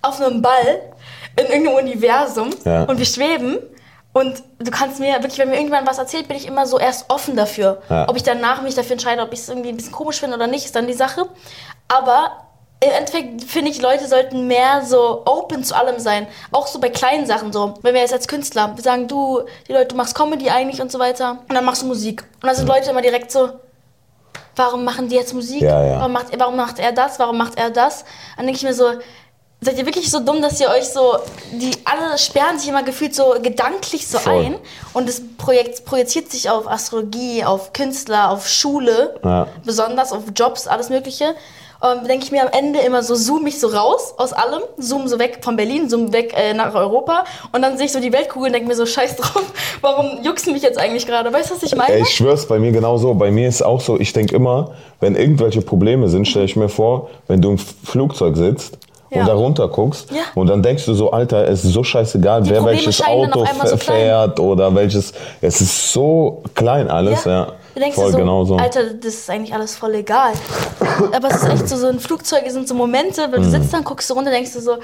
auf 0.01 0.19
einem 0.19 0.41
Ball 0.41 0.81
in 1.37 1.45
irgendeinem 1.45 1.75
Universum 1.87 2.49
Ja. 2.65 2.83
und 2.83 2.97
wir 2.97 3.05
schweben. 3.05 3.59
Und 4.13 4.43
du 4.59 4.71
kannst 4.71 4.99
mir 4.99 5.13
wirklich, 5.13 5.37
wenn 5.37 5.47
mir 5.47 5.55
irgendjemand 5.55 5.87
was 5.87 5.97
erzählt, 5.97 6.27
bin 6.27 6.35
ich 6.35 6.45
immer 6.45 6.65
so 6.67 6.77
erst 6.77 7.09
offen 7.09 7.37
dafür. 7.37 7.81
Ja. 7.89 8.09
Ob 8.09 8.17
ich 8.17 8.23
danach 8.23 8.61
mich 8.61 8.75
dafür 8.75 8.93
entscheide, 8.93 9.21
ob 9.21 9.31
ich 9.31 9.39
es 9.39 9.47
irgendwie 9.49 9.69
ein 9.69 9.77
bisschen 9.77 9.93
komisch 9.93 10.19
finde 10.19 10.35
oder 10.35 10.47
nicht, 10.47 10.65
ist 10.65 10.75
dann 10.75 10.85
die 10.87 10.93
Sache. 10.93 11.27
Aber 11.87 12.31
im 12.83 12.89
Endeffekt 12.89 13.43
finde 13.43 13.69
ich, 13.69 13.79
Leute 13.79 14.07
sollten 14.07 14.47
mehr 14.47 14.83
so 14.83 15.21
open 15.25 15.63
zu 15.63 15.75
allem 15.75 15.99
sein. 15.99 16.25
Auch 16.51 16.65
so 16.65 16.79
bei 16.79 16.89
kleinen 16.89 17.27
Sachen 17.27 17.53
so. 17.53 17.75
Wenn 17.83 17.93
wir 17.93 18.01
jetzt 18.01 18.13
als 18.13 18.27
Künstler, 18.27 18.75
wir 18.75 18.83
sagen, 18.83 19.07
du, 19.07 19.41
die 19.67 19.73
Leute, 19.73 19.89
du 19.89 19.95
machst 19.95 20.15
Comedy 20.15 20.49
eigentlich 20.49 20.81
und 20.81 20.91
so 20.91 20.97
weiter. 20.97 21.43
Und 21.47 21.53
dann 21.53 21.63
machst 21.63 21.83
du 21.83 21.85
Musik. 21.85 22.23
Und 22.41 22.47
dann 22.47 22.55
sind 22.55 22.67
Leute 22.67 22.89
immer 22.89 23.03
direkt 23.03 23.31
so, 23.31 23.51
warum 24.55 24.83
machen 24.83 25.09
die 25.09 25.15
jetzt 25.15 25.35
Musik? 25.35 25.61
Ja, 25.61 25.85
ja. 25.85 25.99
Warum, 25.99 26.11
macht, 26.11 26.27
warum 26.39 26.55
macht 26.55 26.79
er 26.79 26.91
das? 26.91 27.19
Warum 27.19 27.37
macht 27.37 27.55
er 27.55 27.69
das? 27.69 28.03
Dann 28.35 28.47
denke 28.47 28.57
ich 28.57 28.63
mir 28.63 28.73
so, 28.73 28.93
seid 29.63 29.77
ihr 29.77 29.85
wirklich 29.85 30.09
so 30.09 30.19
dumm, 30.19 30.41
dass 30.41 30.59
ihr 30.59 30.69
euch 30.69 30.85
so, 30.85 31.17
die 31.51 31.71
alle 31.85 32.17
sperren 32.17 32.57
sich 32.57 32.67
immer 32.67 32.81
gefühlt 32.81 33.13
so 33.13 33.35
gedanklich 33.41 34.07
so 34.07 34.17
Voll. 34.17 34.45
ein 34.45 34.55
und 34.93 35.07
das 35.07 35.21
Projekt 35.37 35.85
projiziert 35.85 36.31
sich 36.31 36.49
auf 36.49 36.67
Astrologie, 36.67 37.43
auf 37.45 37.71
Künstler, 37.71 38.31
auf 38.31 38.49
Schule, 38.49 39.19
Ja. 39.23 39.47
besonders 39.63 40.13
auf 40.13 40.23
Jobs, 40.35 40.65
alles 40.67 40.89
Mögliche. 40.89 41.35
Und 41.79 42.07
denke 42.07 42.25
ich 42.25 42.31
mir 42.31 42.43
am 42.43 42.49
Ende 42.51 42.79
immer 42.79 43.01
so, 43.01 43.15
zoom 43.15 43.47
ich 43.47 43.59
so 43.59 43.67
raus 43.67 44.13
aus 44.17 44.33
allem, 44.33 44.61
zoom 44.77 45.07
so 45.07 45.17
weg 45.17 45.39
von 45.41 45.55
Berlin, 45.55 45.89
zoom 45.89 46.13
weg 46.13 46.31
äh, 46.37 46.53
nach 46.53 46.75
Europa 46.75 47.23
und 47.53 47.63
dann 47.63 47.75
sehe 47.77 47.87
ich 47.87 47.91
so 47.91 47.99
die 47.99 48.13
Weltkugel 48.13 48.47
und 48.47 48.53
denke 48.53 48.67
mir 48.67 48.75
so, 48.75 48.85
scheiß 48.85 49.15
drauf, 49.15 49.51
warum 49.81 50.23
juckst 50.23 50.45
du 50.45 50.51
mich 50.51 50.61
jetzt 50.61 50.77
eigentlich 50.77 51.07
gerade? 51.07 51.33
Weißt 51.33 51.49
du, 51.49 51.55
was 51.55 51.63
ich 51.63 51.75
meine? 51.75 51.97
Ich 51.99 52.09
schwör's, 52.09 52.47
bei 52.47 52.59
mir 52.59 52.71
genauso. 52.71 53.15
Bei 53.15 53.31
mir 53.31 53.47
ist 53.47 53.63
auch 53.63 53.81
so, 53.81 53.99
ich 53.99 54.13
denke 54.13 54.35
immer, 54.35 54.73
wenn 54.99 55.15
irgendwelche 55.15 55.61
Probleme 55.61 56.07
sind, 56.07 56.27
stelle 56.27 56.45
ich 56.45 56.55
mir 56.55 56.69
vor, 56.69 57.09
wenn 57.27 57.41
du 57.41 57.51
im 57.51 57.57
Flugzeug 57.57 58.37
sitzt 58.37 58.77
Ja. 59.13 59.21
und 59.21 59.27
da 59.27 59.33
runter 59.33 59.67
guckst 59.67 60.09
Ja. 60.11 60.21
und 60.35 60.47
dann 60.47 60.63
denkst 60.63 60.85
du 60.85 60.93
so, 60.93 61.11
Alter, 61.11 61.45
es 61.47 61.65
ist 61.65 61.73
so 61.73 61.83
scheißegal, 61.83 62.45
wer 62.49 62.59
Probleme 62.59 62.77
welches 62.77 63.03
Auto 63.05 63.45
so 63.65 63.75
fährt 63.77 64.39
oder 64.39 64.73
welches. 64.73 65.11
Es 65.41 65.59
ist 65.59 65.91
so 65.91 66.41
klein 66.55 66.89
alles, 66.89 67.25
ja. 67.25 67.47
Du 67.73 67.79
denkst 67.81 67.95
Voll 67.95 68.11
so, 68.11 68.17
genau 68.17 68.45
so. 68.45 68.55
Alter, 68.55 68.93
das 68.93 69.13
ist 69.13 69.29
eigentlich 69.29 69.53
alles 69.53 69.75
voll 69.75 69.95
egal. 69.95 70.31
Aber 71.13 71.27
es 71.29 71.35
ist 71.43 71.49
echt 71.49 71.67
so, 71.69 71.75
so 71.77 71.87
ein 71.87 71.99
Flugzeug 71.99 72.43
sind 72.49 72.67
so 72.67 72.73
Momente, 72.73 73.23
wenn 73.31 73.41
du 73.41 73.47
Mhm. 73.47 73.51
sitzt 73.51 73.73
dann, 73.73 73.83
guckst 73.83 74.09
du 74.09 74.13
runter, 74.13 74.31
denkst 74.31 74.53
du 74.53 74.61
so, 74.61 74.77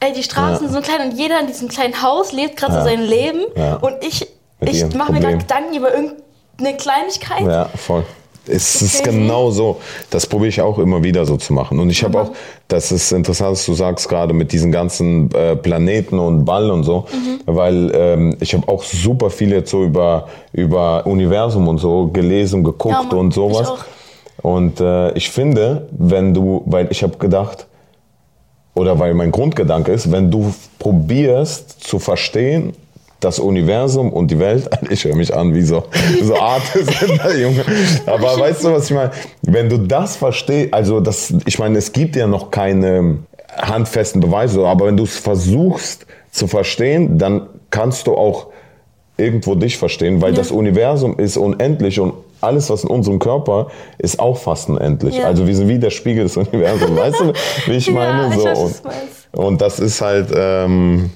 ey, 0.00 0.12
die 0.12 0.22
Straßen 0.22 0.52
Ja. 0.66 0.70
sind 0.70 0.72
so 0.72 0.80
klein 0.80 1.10
und 1.10 1.18
jeder 1.18 1.40
in 1.40 1.46
diesem 1.46 1.68
kleinen 1.68 2.02
Haus 2.02 2.32
lebt 2.32 2.56
gerade 2.56 2.74
Ja. 2.74 2.80
so 2.82 2.88
sein 2.88 3.02
Leben 3.02 3.40
Ja. 3.56 3.76
und 3.76 3.94
ich, 4.02 4.26
Mit 4.60 4.74
ich 4.74 4.94
mache 4.94 5.12
mir 5.12 5.20
gerade. 5.20 5.38
Gedanken 5.38 5.74
über 5.74 5.88
irgendeine 5.94 6.76
Kleinigkeit. 6.76 7.42
Ja, 7.46 7.68
voll. 7.76 8.04
Es 8.46 8.82
ist 8.82 9.00
Okay. 9.00 9.10
genau 9.10 9.50
so. 9.50 9.80
Das 10.10 10.26
probiere 10.26 10.48
ich 10.48 10.60
auch 10.60 10.78
immer 10.78 11.02
wieder 11.02 11.24
so 11.24 11.36
zu 11.36 11.52
machen. 11.52 11.78
Und 11.80 11.90
ich 11.90 12.04
habe 12.04 12.20
auch, 12.20 12.30
das 12.68 12.92
ist 12.92 13.10
interessant, 13.12 13.52
dass 13.52 13.64
du 13.66 13.74
sagst 13.74 14.08
gerade 14.08 14.34
mit 14.34 14.52
diesen 14.52 14.70
ganzen 14.70 15.30
äh, 15.34 15.56
Planeten 15.56 16.18
und 16.18 16.44
Ball 16.44 16.70
und 16.70 16.84
so, 16.84 17.06
weil 17.46 17.90
ähm, 17.94 18.36
ich 18.40 18.54
habe 18.54 18.68
auch 18.68 18.82
super 18.82 19.30
viel 19.30 19.50
jetzt 19.52 19.70
so 19.70 19.84
über, 19.84 20.28
über 20.52 21.06
Universum 21.06 21.68
und 21.68 21.78
so 21.78 22.08
gelesen, 22.12 22.62
geguckt 22.64 22.94
Ja, 22.94 23.02
Mann, 23.02 23.18
und 23.18 23.28
ich 23.28 23.34
sowas. 23.34 23.68
auch. 23.68 23.84
Und 24.42 24.80
äh, 24.80 25.12
ich 25.14 25.30
finde, 25.30 25.88
wenn 25.92 26.34
du, 26.34 26.62
weil 26.66 26.88
ich 26.90 27.02
habe 27.02 27.16
gedacht, 27.16 27.66
oder 28.74 28.98
weil 28.98 29.14
mein 29.14 29.30
Grundgedanke 29.30 29.92
ist, 29.92 30.10
wenn 30.12 30.30
du 30.30 30.52
probierst 30.78 31.82
zu 31.82 31.98
verstehen, 31.98 32.74
das 33.24 33.38
Universum 33.38 34.12
und 34.12 34.30
die 34.30 34.38
Welt, 34.38 34.68
ich 34.90 35.04
höre 35.04 35.16
mich 35.16 35.34
an 35.34 35.54
wie 35.54 35.62
so, 35.62 35.84
so 36.22 36.36
Artist, 36.36 36.90
Junge. 37.40 37.64
Aber 38.06 38.38
weißt 38.38 38.64
du, 38.64 38.72
was 38.72 38.86
ich 38.86 38.94
meine? 38.94 39.10
Wenn 39.42 39.68
du 39.68 39.78
das 39.78 40.16
verstehst, 40.16 40.72
also 40.74 41.00
das, 41.00 41.32
ich 41.46 41.58
meine, 41.58 41.78
es 41.78 41.92
gibt 41.92 42.16
ja 42.16 42.26
noch 42.26 42.50
keine 42.50 43.18
handfesten 43.56 44.20
Beweise, 44.20 44.66
aber 44.66 44.86
wenn 44.86 44.96
du 44.96 45.04
es 45.04 45.18
versuchst 45.18 46.06
zu 46.30 46.46
verstehen, 46.46 47.18
dann 47.18 47.46
kannst 47.70 48.06
du 48.06 48.14
auch 48.14 48.48
irgendwo 49.16 49.54
dich 49.54 49.78
verstehen, 49.78 50.20
weil 50.20 50.32
das 50.32 50.50
Universum 50.50 51.18
ist 51.18 51.36
unendlich 51.36 52.00
und 52.00 52.14
alles, 52.40 52.68
was 52.68 52.84
in 52.84 52.90
unserem 52.90 53.18
Körper 53.20 53.68
ist 53.98 54.18
auch 54.18 54.36
fast 54.36 54.68
unendlich. 54.68 55.16
Ja. 55.16 55.24
Also 55.26 55.46
wir 55.46 55.54
sind 55.56 55.68
wie 55.68 55.78
der 55.78 55.90
Spiegel 55.90 56.24
des 56.24 56.36
Universums. 56.36 56.96
Weißt 56.98 57.20
du, 57.20 57.32
wie 57.66 57.76
ich 57.76 57.86
Ja, 57.86 57.92
meine? 57.92 58.34
ich 58.34 58.40
so. 58.40 58.44
weiß, 58.44 58.82
und, 59.32 59.44
und 59.44 59.60
das 59.60 59.78
ist 59.80 60.00
halt, 60.00 60.28
ähm, 60.36 61.10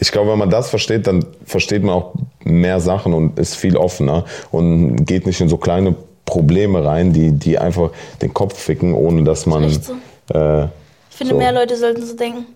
ich 0.00 0.12
glaube, 0.12 0.30
wenn 0.30 0.38
man 0.38 0.50
das 0.50 0.70
versteht, 0.70 1.06
dann 1.06 1.24
versteht 1.44 1.82
man 1.82 1.94
auch 1.94 2.12
mehr 2.44 2.80
Sachen 2.80 3.14
und 3.14 3.38
ist 3.38 3.54
viel 3.56 3.76
offener 3.76 4.24
und 4.50 5.04
geht 5.04 5.26
nicht 5.26 5.40
in 5.40 5.48
so 5.48 5.56
kleine 5.56 5.94
Probleme 6.24 6.84
rein, 6.84 7.12
die, 7.12 7.32
die 7.32 7.58
einfach 7.58 7.90
den 8.22 8.34
Kopf 8.34 8.58
ficken, 8.58 8.94
ohne 8.94 9.24
dass 9.24 9.46
man. 9.46 9.68
So. 9.70 9.92
Äh, 10.34 10.64
Ich 11.10 11.16
finde, 11.16 11.34
So. 11.34 11.38
mehr 11.38 11.52
Leute 11.52 11.76
sollten 11.76 12.04
so 12.04 12.14
denken. 12.16 12.46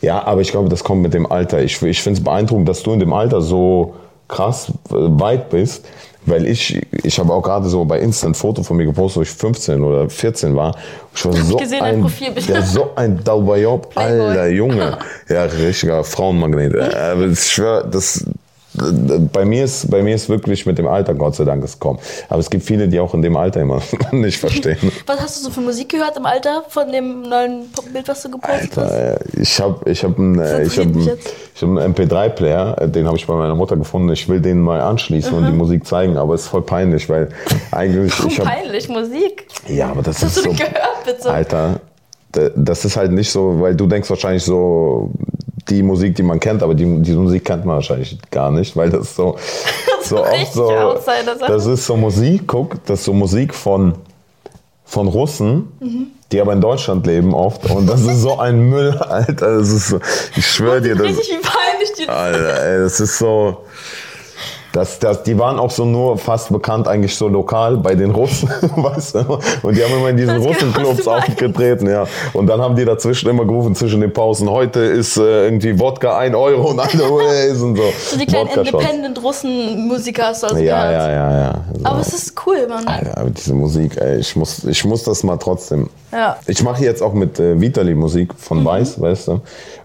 ja, 0.00 0.22
aber 0.24 0.40
ich 0.40 0.50
glaube, 0.50 0.68
das 0.68 0.82
kommt 0.84 1.02
mit 1.02 1.14
dem 1.14 1.30
Alter. 1.30 1.62
Ich, 1.62 1.80
ich 1.82 2.02
finde 2.02 2.18
es 2.18 2.24
beeindruckend, 2.24 2.68
dass 2.68 2.82
du 2.82 2.92
in 2.92 3.00
dem 3.00 3.12
Alter 3.12 3.40
so 3.40 3.94
krass 4.28 4.72
äh, 4.90 4.94
weit 4.94 5.50
bist. 5.50 5.84
Weil 6.26 6.46
ich, 6.46 6.80
ich 7.02 7.18
habe 7.18 7.32
auch 7.32 7.42
gerade 7.42 7.68
so 7.68 7.84
bei 7.84 7.98
Insta 7.98 8.26
ein 8.26 8.34
Foto 8.34 8.62
von 8.62 8.76
mir 8.76 8.86
gepostet, 8.86 9.18
wo 9.18 9.22
ich 9.22 9.30
15 9.30 9.82
oder 9.82 10.08
14 10.08 10.56
war. 10.56 10.76
Ich 11.14 11.24
war 11.24 11.32
so 11.34 11.56
gesehen, 11.56 11.80
dein 11.80 12.02
ein, 12.02 12.12
ja, 12.48 12.62
so 12.62 12.90
ein 12.96 13.18
Playboy. 13.18 13.66
alter 13.94 14.48
Junge. 14.48 14.98
Ja, 15.28 15.44
richtiger 15.44 16.02
Frauenmagnet. 16.04 16.74
Äh, 16.74 16.94
Aber 16.96 17.26
ich 17.26 17.40
schwör, 17.40 17.84
das, 17.84 18.24
bei 19.32 19.44
mir 19.44 19.64
ist, 19.64 19.90
bei 19.90 20.02
mir 20.02 20.14
ist 20.14 20.28
wirklich 20.28 20.66
mit 20.66 20.78
dem 20.78 20.86
Alter 20.86 21.14
Gott 21.14 21.36
sei 21.36 21.44
Dank 21.44 21.62
es 21.62 21.74
gekommen. 21.74 22.00
Aber 22.28 22.40
es 22.40 22.50
gibt 22.50 22.64
viele, 22.64 22.88
die 22.88 22.98
auch 22.98 23.14
in 23.14 23.22
dem 23.22 23.36
Alter 23.36 23.60
immer 23.60 23.80
nicht 24.12 24.38
verstehen. 24.38 24.78
Was 25.06 25.20
hast 25.20 25.38
du 25.38 25.44
so 25.44 25.50
für 25.50 25.60
Musik 25.60 25.90
gehört 25.90 26.16
im 26.16 26.26
Alter 26.26 26.64
von 26.68 26.90
dem 26.90 27.22
neuen 27.22 27.66
Bild, 27.92 28.08
was 28.08 28.22
du 28.22 28.30
gepostet 28.32 28.70
hast? 28.76 28.78
Alter, 28.78 29.14
äh, 29.14 29.40
ich 29.40 29.60
habe 29.60 29.90
ich 29.90 30.02
hab 30.02 30.18
einen, 30.18 30.34
ich 30.66 30.78
hab 30.78 30.86
einen, 30.86 31.00
ich 31.54 31.62
hab 31.62 31.68
einen 31.68 31.94
MP3-Player, 31.94 32.76
äh, 32.80 32.88
den 32.88 33.06
habe 33.06 33.16
ich 33.16 33.26
bei 33.26 33.34
meiner 33.34 33.54
Mutter 33.54 33.76
gefunden. 33.76 34.10
Ich 34.10 34.28
will 34.28 34.40
den 34.40 34.60
mal 34.60 34.80
anschließen 34.80 35.32
und 35.32 35.46
die 35.46 35.52
Musik 35.52 35.86
zeigen, 35.86 36.16
aber 36.16 36.34
es 36.34 36.42
ist 36.42 36.48
voll 36.48 36.62
peinlich, 36.62 37.08
weil 37.08 37.28
eigentlich 37.70 38.12
ich 38.26 38.38
hab, 38.40 38.46
Peinlich, 38.46 38.88
Musik. 38.88 39.46
ja, 39.68 39.90
aber 39.90 40.02
das 40.02 40.16
Was 40.16 40.24
hast 40.24 40.36
ist 40.38 40.46
du 40.46 40.50
so, 40.50 40.56
gehört, 40.56 41.04
bitte? 41.04 41.30
Alter, 41.30 41.80
das 42.56 42.84
ist 42.84 42.96
halt 42.96 43.12
nicht 43.12 43.30
so, 43.30 43.60
weil 43.60 43.76
du 43.76 43.86
denkst 43.86 44.10
wahrscheinlich 44.10 44.42
so 44.42 45.10
die 45.68 45.82
Musik, 45.82 46.14
die 46.16 46.22
man 46.22 46.38
kennt, 46.40 46.62
aber 46.62 46.74
die, 46.74 46.84
diese 47.02 47.16
Musik 47.18 47.44
kennt 47.44 47.64
man 47.64 47.76
wahrscheinlich 47.76 48.18
gar 48.30 48.50
nicht, 48.50 48.76
weil 48.76 48.90
das 48.90 49.14
so 49.16 49.36
so 50.02 50.22
oft 50.24 50.52
so 50.52 50.70
das 51.46 51.66
ist 51.66 51.86
so 51.86 51.96
Musik, 51.96 52.42
guck, 52.46 52.84
das 52.86 53.00
ist 53.00 53.04
so 53.06 53.12
Musik 53.12 53.54
von 53.54 53.94
von 54.84 55.08
Russen, 55.08 55.72
Mhm. 55.80 56.06
die 56.30 56.40
aber 56.40 56.52
in 56.52 56.60
Deutschland 56.60 57.06
leben 57.06 57.32
oft 57.34 57.68
und 57.70 57.86
das 57.88 58.02
ist 58.02 58.20
so 58.20 58.38
ein 58.38 58.68
Müll, 58.68 58.92
Alter, 58.98 59.58
das 59.58 59.70
ist 59.70 59.88
so, 59.88 59.98
ich 60.36 60.46
schwöre 60.46 60.82
dir, 60.82 60.94
das 60.94 61.06
Richtig, 61.06 61.30
wie 61.30 61.40
peinlich 61.40 61.92
die 61.98 62.08
Alter, 62.08 62.62
ey, 62.62 62.78
das 62.80 63.00
ist 63.00 63.18
so. 63.18 63.64
Das, 64.74 64.98
das, 64.98 65.22
die 65.22 65.38
waren 65.38 65.60
auch 65.60 65.70
so 65.70 65.84
nur 65.84 66.18
fast 66.18 66.50
bekannt 66.52 66.88
eigentlich 66.88 67.14
so 67.16 67.28
lokal 67.28 67.76
bei 67.76 67.94
den 67.94 68.10
Russen, 68.10 68.48
weißt 68.76 69.14
du? 69.14 69.38
Und 69.62 69.76
die 69.76 69.84
haben 69.84 69.94
immer 69.96 70.08
in 70.10 70.16
diesen 70.16 70.36
Russenclubs 70.38 71.06
aufgetreten, 71.06 71.88
ja. 71.88 72.06
Und 72.32 72.48
dann 72.48 72.60
haben 72.60 72.74
die 72.74 72.84
dazwischen 72.84 73.28
immer 73.30 73.44
gerufen 73.44 73.76
zwischen 73.76 74.00
den 74.00 74.12
Pausen, 74.12 74.50
heute 74.50 74.80
ist 74.80 75.16
äh, 75.16 75.44
irgendwie 75.44 75.78
Wodka 75.78 76.18
1 76.18 76.34
Euro 76.34 76.70
und 76.70 76.80
alle 76.80 77.04
Ways 77.04 77.60
und 77.62 77.76
so. 77.76 77.84
So 78.10 78.18
die 78.18 78.26
kleinen. 78.26 78.48
Independent-Russen-Musiker 78.48 80.24
hast 80.24 80.42
du 80.42 80.48
also 80.48 80.58
Ja, 80.60 80.90
gehört. 80.90 81.08
ja, 81.08 81.12
ja, 81.12 81.38
ja. 81.38 81.64
So. 81.78 81.84
Aber 81.86 82.00
es 82.00 82.12
ist 82.12 82.34
cool, 82.44 82.66
Mann. 82.68 82.86
Alter, 82.88 83.26
diese 83.30 83.54
Musik, 83.54 83.96
ey, 83.96 84.18
ich 84.18 84.34
muss, 84.34 84.64
ich 84.64 84.84
muss 84.84 85.04
das 85.04 85.22
mal 85.22 85.36
trotzdem. 85.36 85.88
Ja. 86.10 86.36
Ich 86.48 86.62
mache 86.64 86.82
jetzt 86.82 87.00
auch 87.00 87.12
mit 87.12 87.38
äh, 87.38 87.60
Vitali 87.60 87.94
Musik 87.94 88.32
von 88.36 88.58
Mhm. 88.60 88.64
Weiß, 88.64 89.00
weißt 89.00 89.28
du? 89.28 89.40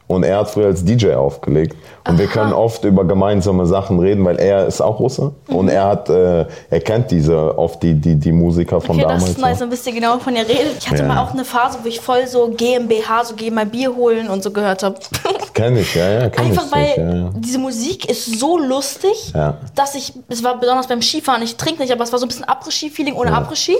Und 0.09 0.23
er 0.23 0.39
hat 0.39 0.49
früher 0.49 0.65
als 0.65 0.83
DJ 0.83 1.13
aufgelegt. 1.13 1.75
Und 2.07 2.17
wir 2.17 2.25
können 2.25 2.51
oft 2.51 2.83
über 2.83 3.05
gemeinsame 3.05 3.67
Sachen 3.67 3.99
reden, 3.99 4.25
weil 4.25 4.37
er 4.39 4.65
ist 4.65 4.81
auch 4.81 4.99
Russe. 4.99 5.33
Und 5.47 5.69
er 5.69 5.85
hat, 5.85 6.09
äh, 6.09 6.47
er 6.71 6.79
kennt 6.81 7.11
diese, 7.11 7.55
oft 7.55 7.83
die, 7.83 7.93
die, 7.93 8.15
die 8.15 8.31
Musiker 8.31 8.81
von 8.81 8.95
Okay, 8.95 9.03
damals. 9.03 9.29
ist 9.29 9.37
nice, 9.37 9.59
dann 9.59 9.69
wisst 9.69 9.85
ihr 9.85 9.93
genau, 9.93 10.15
wovon 10.15 10.35
ihr 10.35 10.49
redet. 10.49 10.77
Ich 10.79 10.89
hatte 10.89 11.03
Ja. 11.03 11.07
mal 11.07 11.21
auch 11.23 11.31
eine 11.33 11.45
Phase, 11.45 11.77
wo 11.83 11.87
ich 11.87 11.99
voll 12.01 12.25
so 12.25 12.47
GmbH, 12.47 13.23
so 13.23 13.35
geh 13.35 13.51
mal 13.51 13.67
Bier 13.67 13.95
holen 13.95 14.29
und 14.29 14.41
so 14.41 14.49
gehört 14.49 14.81
habe. 14.81 14.95
Kenn 15.53 15.77
ich, 15.77 15.93
ja, 15.93 16.09
ja, 16.09 16.29
kenn 16.29 16.45
Einfach 16.45 16.65
ich. 16.65 16.71
weil 16.71 16.93
ja, 16.97 17.15
ja. 17.25 17.29
diese 17.35 17.59
Musik 17.59 18.09
ist 18.09 18.39
so 18.39 18.57
lustig, 18.57 19.33
Ja. 19.35 19.57
dass 19.75 19.93
ich, 19.93 20.13
es 20.29 20.43
war 20.43 20.59
besonders 20.59 20.87
beim 20.87 21.03
Skifahren, 21.03 21.43
ich 21.43 21.55
trinke 21.57 21.81
nicht, 21.83 21.91
aber 21.93 22.03
es 22.03 22.11
war 22.11 22.17
so 22.17 22.25
ein 22.25 22.29
bisschen 22.29 22.45
Après-Ski-Feeling 22.45 23.13
ohne 23.13 23.31
Après-Ski. 23.31 23.75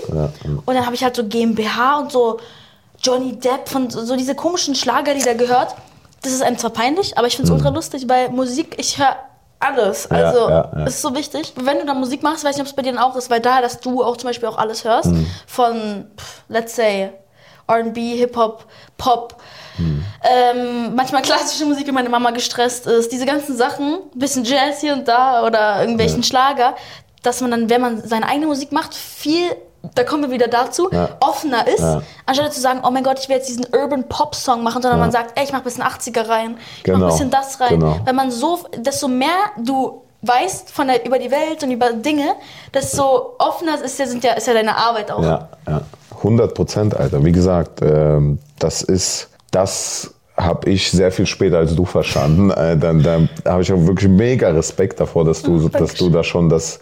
Und 0.66 0.74
dann 0.74 0.84
habe 0.86 0.94
ich 0.94 1.02
halt 1.02 1.16
so 1.16 1.24
GmbH 1.24 1.98
und 2.00 2.12
so 2.12 2.36
Johnny 3.02 3.32
Depp 3.32 3.68
von 3.68 3.90
so, 3.90 4.04
so 4.04 4.14
diese 4.14 4.34
komischen 4.36 4.74
Schlagerlieder 4.76 5.34
gehört. 5.34 5.74
Das 6.22 6.32
ist 6.32 6.42
einem 6.42 6.58
zwar 6.58 6.70
peinlich, 6.70 7.16
aber 7.16 7.26
ich 7.26 7.36
finde 7.36 7.50
es 7.50 7.56
ultra 7.56 7.70
lustig, 7.70 8.08
weil 8.08 8.28
Musik, 8.30 8.74
ich 8.78 8.98
höre 8.98 9.16
alles. 9.58 10.08
Mhm. 10.10 10.16
Ja, 10.16 10.24
Also, 10.26 10.48
ja, 10.48 10.72
ja. 10.76 10.84
ist 10.86 11.00
so 11.02 11.14
wichtig. 11.14 11.52
Wenn 11.56 11.78
du 11.78 11.86
da 11.86 11.94
Musik 11.94 12.22
machst, 12.22 12.44
weiß 12.44 12.52
ich 12.52 12.56
nicht, 12.56 12.62
ob 12.62 12.66
es 12.68 12.76
bei 12.76 12.82
dir 12.82 12.92
dann 12.92 13.02
auch 13.02 13.16
ist, 13.16 13.30
weil 13.30 13.40
da, 13.40 13.60
dass 13.62 13.80
du 13.80 14.02
auch 14.04 14.16
zum 14.16 14.28
Beispiel 14.28 14.48
auch 14.48 14.58
alles 14.58 14.84
hörst, 14.84 15.10
Mhm. 15.10 15.26
von, 15.46 16.06
pff, 16.16 16.42
let's 16.48 16.76
say, 16.76 17.12
R&B, 17.66 18.16
Hip-Hop, 18.16 18.64
Pop, 18.98 19.36
ähm, 20.22 20.94
manchmal 20.94 21.22
klassische 21.22 21.64
Musik, 21.64 21.86
wenn 21.86 21.94
meine 21.94 22.08
Mama 22.08 22.30
gestresst 22.32 22.86
ist, 22.86 23.12
diese 23.12 23.24
ganzen 23.26 23.56
Sachen, 23.56 24.00
bisschen 24.14 24.44
Jazz 24.44 24.80
hier 24.80 24.92
und 24.92 25.08
da 25.08 25.44
oder 25.46 25.80
irgendwelchen 25.80 26.22
Schlager, 26.22 26.74
dass 27.22 27.40
man 27.40 27.50
dann, 27.50 27.70
wenn 27.70 27.80
man 27.80 28.02
seine 28.06 28.26
eigene 28.28 28.46
Musik 28.46 28.72
macht, 28.72 28.94
viel, 28.94 29.50
da 29.94 30.04
kommen 30.04 30.22
wir 30.24 30.30
wieder 30.30 30.48
dazu, 30.48 30.88
Ja. 30.92 31.10
offener 31.20 31.66
ist, 31.66 31.80
Ja. 31.80 32.02
anstatt 32.26 32.52
zu 32.52 32.60
sagen, 32.60 32.80
oh 32.86 32.90
mein 32.90 33.02
Gott, 33.04 33.18
ich 33.20 33.28
will 33.28 33.36
jetzt 33.36 33.48
diesen 33.48 33.66
Urban 33.74 34.08
Pop 34.08 34.34
Song 34.34 34.62
machen, 34.62 34.82
sondern 34.82 35.00
man 35.00 35.10
sagt, 35.10 35.38
ey, 35.38 35.44
ich 35.44 35.52
mach 35.52 35.58
ein 35.60 35.64
bisschen 35.64 35.82
80er 35.84 36.28
rein, 36.28 36.56
ich 36.82 36.86
mach 36.88 36.94
Genau. 36.94 37.06
ein 37.06 37.12
bisschen 37.12 37.30
das 37.30 37.60
rein. 37.60 37.80
Genau. 37.80 37.96
Wenn 38.04 38.16
man 38.16 38.30
so, 38.30 38.58
desto 38.76 39.08
mehr 39.08 39.28
du 39.58 40.02
weißt 40.22 40.70
von 40.70 40.86
der, 40.88 41.06
über 41.06 41.18
die 41.18 41.30
Welt 41.30 41.62
und 41.62 41.70
über 41.70 41.92
Dinge, 41.92 42.34
desto 42.74 43.36
offener 43.38 43.82
ist 43.82 43.98
ja, 43.98 44.06
sind 44.06 44.22
ja, 44.22 44.32
ist 44.34 44.46
ja 44.46 44.52
deine 44.54 44.76
Arbeit 44.76 45.10
auch. 45.10 45.22
Ja, 45.22 45.48
ja. 45.66 45.80
100 46.22 46.54
Prozent, 46.54 46.94
Alter. 46.94 47.24
Wie 47.24 47.32
gesagt, 47.32 47.80
ähm, 47.82 48.38
das 48.58 48.82
ist, 48.82 49.30
das 49.50 50.12
habe 50.36 50.68
ich 50.70 50.90
sehr 50.90 51.10
viel 51.10 51.24
später 51.26 51.56
als 51.58 51.74
du 51.74 51.86
verstanden. 51.86 52.50
Äh, 52.50 52.76
dann 52.76 53.02
da 53.02 53.20
habe 53.50 53.62
ich 53.62 53.72
auch 53.72 53.86
wirklich 53.86 54.10
mega 54.10 54.50
Respekt 54.50 55.00
davor, 55.00 55.24
dass 55.24 55.40
du, 55.42 55.68
dass 55.70 55.94
du 55.94 56.10
da 56.10 56.22
schon 56.22 56.50
das, 56.50 56.80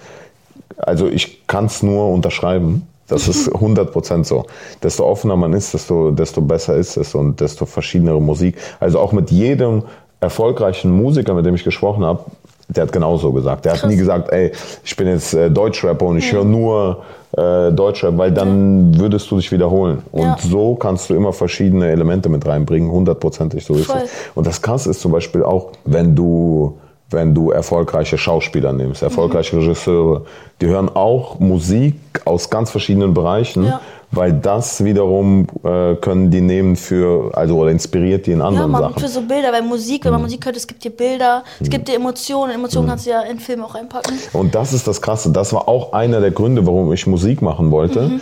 also 0.77 1.09
ich 1.09 1.47
kann 1.47 1.67
es 1.67 1.83
nur 1.83 2.09
unterschreiben. 2.11 2.87
Das 3.09 3.27
ist 3.27 3.49
100 3.55 3.91
Prozent 3.93 4.27
so. 4.27 4.45
Desto 4.83 5.05
offener 5.07 5.37
man 5.37 5.53
ist, 5.55 5.73
desto, 5.75 6.11
desto 6.11 6.41
besser 6.43 6.75
ist 6.77 6.97
es 6.97 7.15
und 7.15 7.41
desto 7.41 7.65
verschiedenere 7.67 8.21
Musik. 8.21 8.57
Also 8.81 8.99
auch 9.01 9.13
mit 9.13 9.31
jedem 9.31 9.83
erfolgreichen 10.21 10.91
Musiker, 10.91 11.33
mit 11.35 11.47
dem 11.47 11.55
ich 11.55 11.65
gesprochen 11.65 12.05
habe, 12.05 12.25
der 12.69 12.83
hat 12.83 12.93
genauso 12.93 13.33
gesagt. 13.33 13.65
Der 13.65 13.73
hat 13.73 13.87
nie 13.89 13.97
gesagt, 13.97 14.31
ey, 14.31 14.53
ich 14.85 14.95
bin 14.95 15.07
jetzt 15.09 15.33
äh, 15.33 15.51
Deutschrapper 15.51 16.05
und 16.05 16.19
ich 16.19 16.31
höre 16.31 16.45
nur 16.45 17.03
äh, 17.33 17.73
Deutschrap, 17.73 18.19
weil 18.19 18.31
dann 18.31 18.99
würdest 18.99 19.31
du 19.31 19.37
dich 19.37 19.51
wiederholen. 19.51 20.03
Und 20.13 20.23
Ja. 20.25 20.37
so 20.43 20.75
kannst 20.75 21.09
du 21.09 21.15
immer 21.15 21.33
verschiedene 21.33 21.89
Elemente 21.89 22.29
mit 22.29 22.45
reinbringen, 22.47 22.91
hundertprozentig, 22.91 23.65
so 23.65 23.75
ist 23.75 23.87
Voll. 23.87 24.03
es. 24.05 24.11
Und 24.35 24.47
das 24.47 24.61
Krasse 24.61 24.91
ist 24.91 25.01
zum 25.01 25.13
Beispiel 25.13 25.45
auch, 25.45 25.71
wenn 25.87 26.15
du, 26.15 26.77
wenn 27.11 27.35
du 27.35 27.51
erfolgreiche 27.51 28.19
Schauspieler 28.19 28.73
nimmst, 28.73 29.03
erfolgreiche 29.03 29.57
Mhm. 29.57 29.63
Regisseure, 29.63 30.23
die 30.61 30.67
hören 30.67 30.91
auch 30.95 31.39
Musik 31.39 31.95
aus 32.27 32.51
ganz 32.51 32.71
verschiedenen 32.71 33.15
Bereichen, 33.15 33.65
Ja. 33.65 33.81
weil 34.11 34.33
das 34.35 34.85
wiederum 34.85 35.47
äh, 35.65 35.95
können 35.95 36.31
die 36.31 36.43
nehmen 36.43 36.77
für, 36.77 37.31
also 37.35 37.57
oder 37.59 37.71
inspiriert 37.71 38.27
die 38.27 38.33
in 38.33 38.41
Ja, 38.41 38.47
anderen 38.47 38.71
man, 38.71 38.83
Sachen. 38.83 38.95
Mhm. 38.97 39.01
für 39.01 39.09
so 39.09 39.21
Bilder, 39.23 39.53
weil 39.53 39.63
Musik, 39.63 40.05
wenn 40.05 40.13
man 40.13 40.21
Musik 40.23 40.45
hört, 40.45 40.57
es 40.57 40.67
gibt 40.67 40.85
dir 40.85 40.91
Bilder, 40.91 41.45
es 41.61 41.71
gibt 41.71 41.89
dir 41.89 41.95
Emotionen. 41.95 42.53
Emotionen 42.55 42.89
kannst 42.89 43.07
du 43.07 43.11
ja 43.11 43.23
in 43.23 43.39
Filme 43.41 43.65
auch 43.65 43.75
reinpacken. 43.75 44.15
Und 44.35 44.55
das 44.55 44.73
ist 44.75 44.87
das 44.87 45.01
Krasse. 45.01 45.31
Das 45.33 45.53
war 45.55 45.67
auch 45.67 45.93
einer 45.95 46.21
der 46.21 46.31
Gründe, 46.31 46.67
warum 46.67 46.93
ich 46.93 47.07
Musik 47.07 47.41
machen 47.41 47.71
wollte. 47.71 48.03
Mhm. 48.03 48.21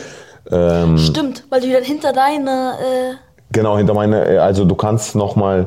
Ähm, 0.53 0.97
Stimmt, 0.99 1.43
weil 1.51 1.61
du 1.61 1.73
dann 1.73 1.83
hinter 1.83 2.13
deine, 2.13 2.75
äh, 2.81 3.15
Genau, 3.53 3.77
hinter 3.79 3.95
meine, 3.95 4.41
also 4.43 4.65
du 4.65 4.75
kannst 4.77 5.17
nochmal, 5.17 5.67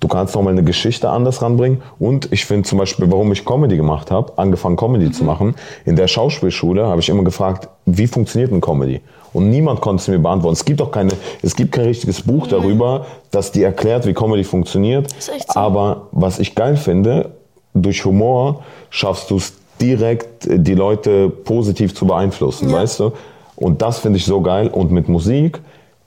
du 0.00 0.08
kannst 0.08 0.34
noch 0.34 0.42
mal 0.42 0.50
eine 0.50 0.62
Geschichte 0.64 1.08
anders 1.10 1.42
ranbringen. 1.42 1.82
Und 1.98 2.32
ich 2.32 2.44
finde 2.44 2.68
zum 2.68 2.78
Beispiel, 2.78 3.10
warum 3.10 3.32
ich 3.32 3.44
Comedy 3.44 3.76
gemacht 3.76 4.10
habe, 4.10 4.32
angefangen 4.36 4.76
Comedy 4.76 5.10
zu 5.10 5.24
machen, 5.24 5.54
in 5.84 5.96
der 5.96 6.08
Schauspielschule 6.08 6.86
habe 6.86 7.00
ich 7.00 7.08
immer 7.08 7.24
gefragt, 7.24 7.68
wie 7.86 8.06
funktioniert 8.06 8.52
ein 8.52 8.60
Comedy? 8.60 9.00
Und 9.32 9.50
niemand 9.50 9.80
konnte 9.80 10.00
es 10.00 10.08
mir 10.08 10.18
beantworten. 10.18 10.54
Es 10.54 10.64
gibt 10.64 10.80
auch 10.80 10.90
keine, 10.90 11.12
es 11.42 11.54
gibt 11.54 11.72
kein 11.72 11.84
richtiges 11.84 12.22
Buch 12.22 12.46
darüber, 12.46 13.06
das 13.30 13.52
dir 13.52 13.66
erklärt, 13.66 14.06
wie 14.06 14.14
Comedy 14.14 14.44
funktioniert. 14.44 15.08
So. 15.18 15.32
Aber 15.48 16.08
was 16.12 16.38
ich 16.38 16.54
geil 16.54 16.76
finde, 16.76 17.32
durch 17.74 18.04
Humor 18.04 18.62
schaffst 18.90 19.30
du 19.30 19.36
es 19.36 19.52
direkt, 19.80 20.48
die 20.50 20.74
Leute 20.74 21.28
positiv 21.28 21.94
zu 21.94 22.06
beeinflussen, 22.06 22.70
Ja. 22.70 22.76
weißt 22.76 23.00
du? 23.00 23.12
Und 23.54 23.82
das 23.82 23.98
finde 23.98 24.18
ich 24.18 24.24
so 24.24 24.40
geil. 24.40 24.68
Und 24.68 24.90
mit 24.92 25.08
Musik, 25.08 25.60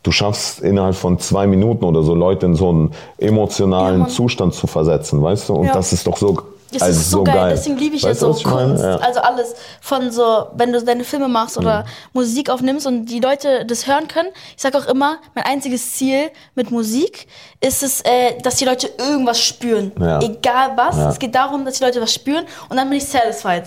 du 0.04 0.12
schaffst 0.12 0.62
innerhalb 0.62 0.96
von 0.96 1.20
zwei 1.20 1.48
Minuten 1.48 1.86
oder 1.86 2.02
so 2.04 2.16
Leute 2.16 2.46
in 2.48 2.56
so 2.56 2.70
einen 2.70 2.92
emotionalen 3.18 4.02
Ja. 4.02 4.08
Zustand 4.08 4.54
zu 4.54 4.68
versetzen, 4.68 5.22
weißt 5.22 5.50
du? 5.50 5.54
Und 5.54 5.68
Ja. 5.68 5.74
das 5.74 5.94
ist 5.94 6.08
doch 6.08 6.18
so, 6.18 6.38
das 6.72 6.82
also 6.84 7.00
ist 7.00 7.12
so, 7.12 7.24
geil. 7.26 7.50
Deswegen 7.52 7.78
liebe 7.78 7.98
ich 7.98 8.04
weißt 8.04 8.22
ja 8.22 8.34
so? 8.34 8.50
Kunst. 8.50 8.82
Ja. 8.82 8.96
Also 8.96 9.20
alles 9.20 9.54
von 9.82 10.10
so, 10.10 10.46
wenn 10.56 10.72
du 10.72 10.82
deine 10.82 11.04
Filme 11.04 11.28
machst 11.28 11.58
oder 11.58 11.86
Musik 12.14 12.50
aufnimmst 12.50 12.88
und 12.88 13.06
die 13.08 13.20
Leute 13.20 13.66
das 13.66 13.88
hören 13.88 14.08
können. 14.08 14.30
Ich 14.56 14.62
sage 14.64 14.78
auch 14.78 14.88
immer, 14.88 15.18
mein 15.36 15.44
einziges 15.44 15.92
Ziel 15.94 16.32
mit 16.56 16.72
Musik 16.72 17.28
ist 17.60 17.84
es, 17.84 18.02
äh, 18.02 18.40
dass 18.42 18.56
die 18.56 18.66
Leute 18.66 18.90
irgendwas 18.98 19.40
spüren. 19.42 19.92
Egal 20.22 20.72
was. 20.78 20.96
Es 20.98 21.20
geht 21.20 21.36
darum, 21.36 21.66
dass 21.66 21.78
die 21.78 21.84
Leute 21.84 22.02
was 22.02 22.14
spüren 22.14 22.46
und 22.70 22.78
dann 22.78 22.88
bin 22.90 22.98
ich 23.00 23.06
satisfied. 23.06 23.64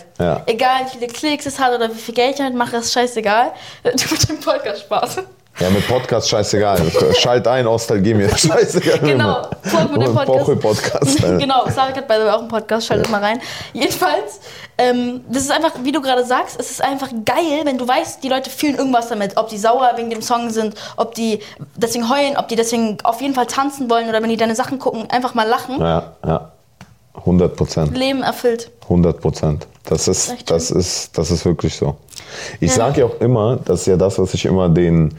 Egal 0.46 0.86
wie 0.86 0.98
viele 0.98 1.06
Klicks 1.12 1.44
es 1.46 1.58
hat 1.60 1.74
oder 1.74 1.90
wie 1.90 1.98
viel 1.98 2.14
Geld 2.14 2.30
ich 2.32 2.36
damit 2.38 2.54
mache, 2.54 2.78
ist 2.78 2.92
scheißegal. 2.92 3.52
Du 3.84 3.90
mit 4.10 4.28
dem 4.28 4.40
Podcast 4.40 4.80
Spaß. 4.80 5.18
Ja, 5.60 5.70
mit 5.70 5.86
Podcast 5.86 6.28
scheißegal. 6.28 6.80
Schalt 7.16 7.46
ein, 7.46 7.66
Ostalgie 7.66 8.12
mir 8.14 8.28
scheißegal. 8.36 8.98
Genau, 8.98 9.46
folgt 9.62 9.92
mit 9.92 10.02
dem 10.02 10.14
Podcast. 10.14 10.26
Poche 10.26 10.56
Podcast. 10.56 11.20
ja. 11.20 11.36
genau, 11.38 11.70
Slavik 11.70 11.96
hat 11.96 12.08
bei 12.08 12.32
auch 12.32 12.40
einen 12.40 12.48
Podcast, 12.48 12.88
schaltet 12.88 13.08
mal 13.08 13.22
rein. 13.22 13.40
Jedenfalls, 13.72 14.40
ähm, 14.78 15.20
das 15.28 15.44
ist 15.44 15.52
einfach, 15.52 15.72
wie 15.84 15.92
du 15.92 16.00
gerade 16.00 16.24
sagst, 16.24 16.58
es 16.58 16.72
ist 16.72 16.82
einfach 16.82 17.08
geil, 17.24 17.60
wenn 17.64 17.78
du 17.78 17.86
weißt, 17.86 18.24
die 18.24 18.28
Leute 18.28 18.50
fühlen 18.50 18.74
irgendwas 18.74 19.08
damit. 19.08 19.36
Ob 19.36 19.48
die 19.48 19.58
sauer 19.58 19.92
wegen 19.96 20.10
dem 20.10 20.22
Song 20.22 20.50
sind, 20.50 20.74
ob 20.96 21.14
die 21.14 21.38
deswegen 21.76 22.10
heulen, 22.10 22.36
ob 22.36 22.48
die 22.48 22.56
deswegen 22.56 22.98
auf 23.04 23.20
jeden 23.20 23.34
Fall 23.34 23.46
tanzen 23.46 23.88
wollen 23.88 24.08
oder 24.08 24.20
wenn 24.22 24.30
die 24.30 24.36
deine 24.36 24.56
Sachen 24.56 24.80
gucken, 24.80 25.08
einfach 25.10 25.34
mal 25.34 25.46
lachen. 25.46 25.80
Ja, 25.80 26.14
ja. 26.26 26.50
100 27.14 27.54
Prozent. 27.54 27.96
Leben 27.96 28.22
erfüllt. 28.24 28.72
100 28.84 29.20
Prozent. 29.20 29.68
Das 29.84 30.08
ist, 30.08 30.34
das 30.50 30.72
ist, 30.72 31.16
das 31.16 31.30
ist 31.30 31.44
wirklich 31.44 31.76
so. 31.76 31.96
Ich 32.58 32.70
Ja. 32.70 32.76
sage 32.76 33.02
ja 33.02 33.06
auch 33.06 33.20
immer, 33.20 33.56
das 33.64 33.82
ist 33.82 33.86
ja 33.86 33.96
das, 33.96 34.18
was 34.18 34.34
ich 34.34 34.44
immer 34.46 34.68
den, 34.68 35.16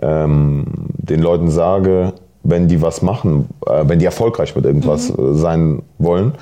ähm, 0.00 0.64
den 0.98 1.20
Leuten 1.22 1.50
sage, 1.50 2.12
wenn 2.42 2.68
die 2.68 2.82
was 2.82 3.00
machen, 3.02 3.48
äh, 3.66 3.84
wenn 3.86 3.98
die 3.98 4.04
erfolgreich 4.04 4.54
mit 4.54 4.64
irgendwas 4.64 5.10
Mhm. 5.16 5.34
äh, 5.34 5.38
sein 5.38 5.82
wollen, 5.98 6.34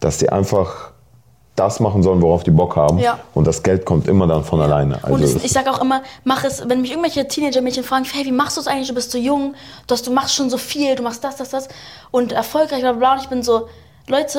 dass 0.00 0.18
die 0.18 0.28
einfach 0.30 0.90
das 1.54 1.80
machen 1.80 2.02
sollen, 2.02 2.20
worauf 2.20 2.42
die 2.44 2.50
Bock 2.50 2.76
haben. 2.76 2.98
Ja. 2.98 3.18
Und 3.32 3.46
das 3.46 3.62
Geld 3.62 3.86
kommt 3.86 4.08
immer 4.08 4.26
dann 4.26 4.44
von 4.44 4.60
alleine. 4.60 4.98
Und 5.08 5.22
es, 5.22 5.34
es- 5.36 5.44
ich 5.44 5.52
sage 5.52 5.70
auch 5.70 5.80
immer, 5.80 6.02
mach 6.24 6.44
es, 6.44 6.68
wenn 6.68 6.82
mich 6.82 6.90
irgendwelche 6.90 7.26
Teenager-Mädchen 7.26 7.82
fragen, 7.82 8.04
hey, 8.12 8.26
wie 8.26 8.32
machst 8.32 8.58
du 8.58 8.60
es 8.60 8.66
eigentlich? 8.66 8.88
Du 8.88 8.94
bist 8.94 9.10
so 9.10 9.16
jung, 9.16 9.54
du, 9.86 9.92
hast, 9.94 10.06
du 10.06 10.12
machst 10.12 10.34
schon 10.34 10.50
so 10.50 10.58
viel, 10.58 10.94
du 10.96 11.02
machst 11.02 11.24
das, 11.24 11.36
das, 11.36 11.48
das 11.48 11.68
und 12.10 12.32
erfolgreich, 12.32 12.80
bla 12.82 12.92
bla 12.92 12.98
bla. 12.98 13.12
Und 13.14 13.20
ich 13.22 13.28
bin 13.30 13.42
so, 13.42 13.68
Leute, 14.06 14.38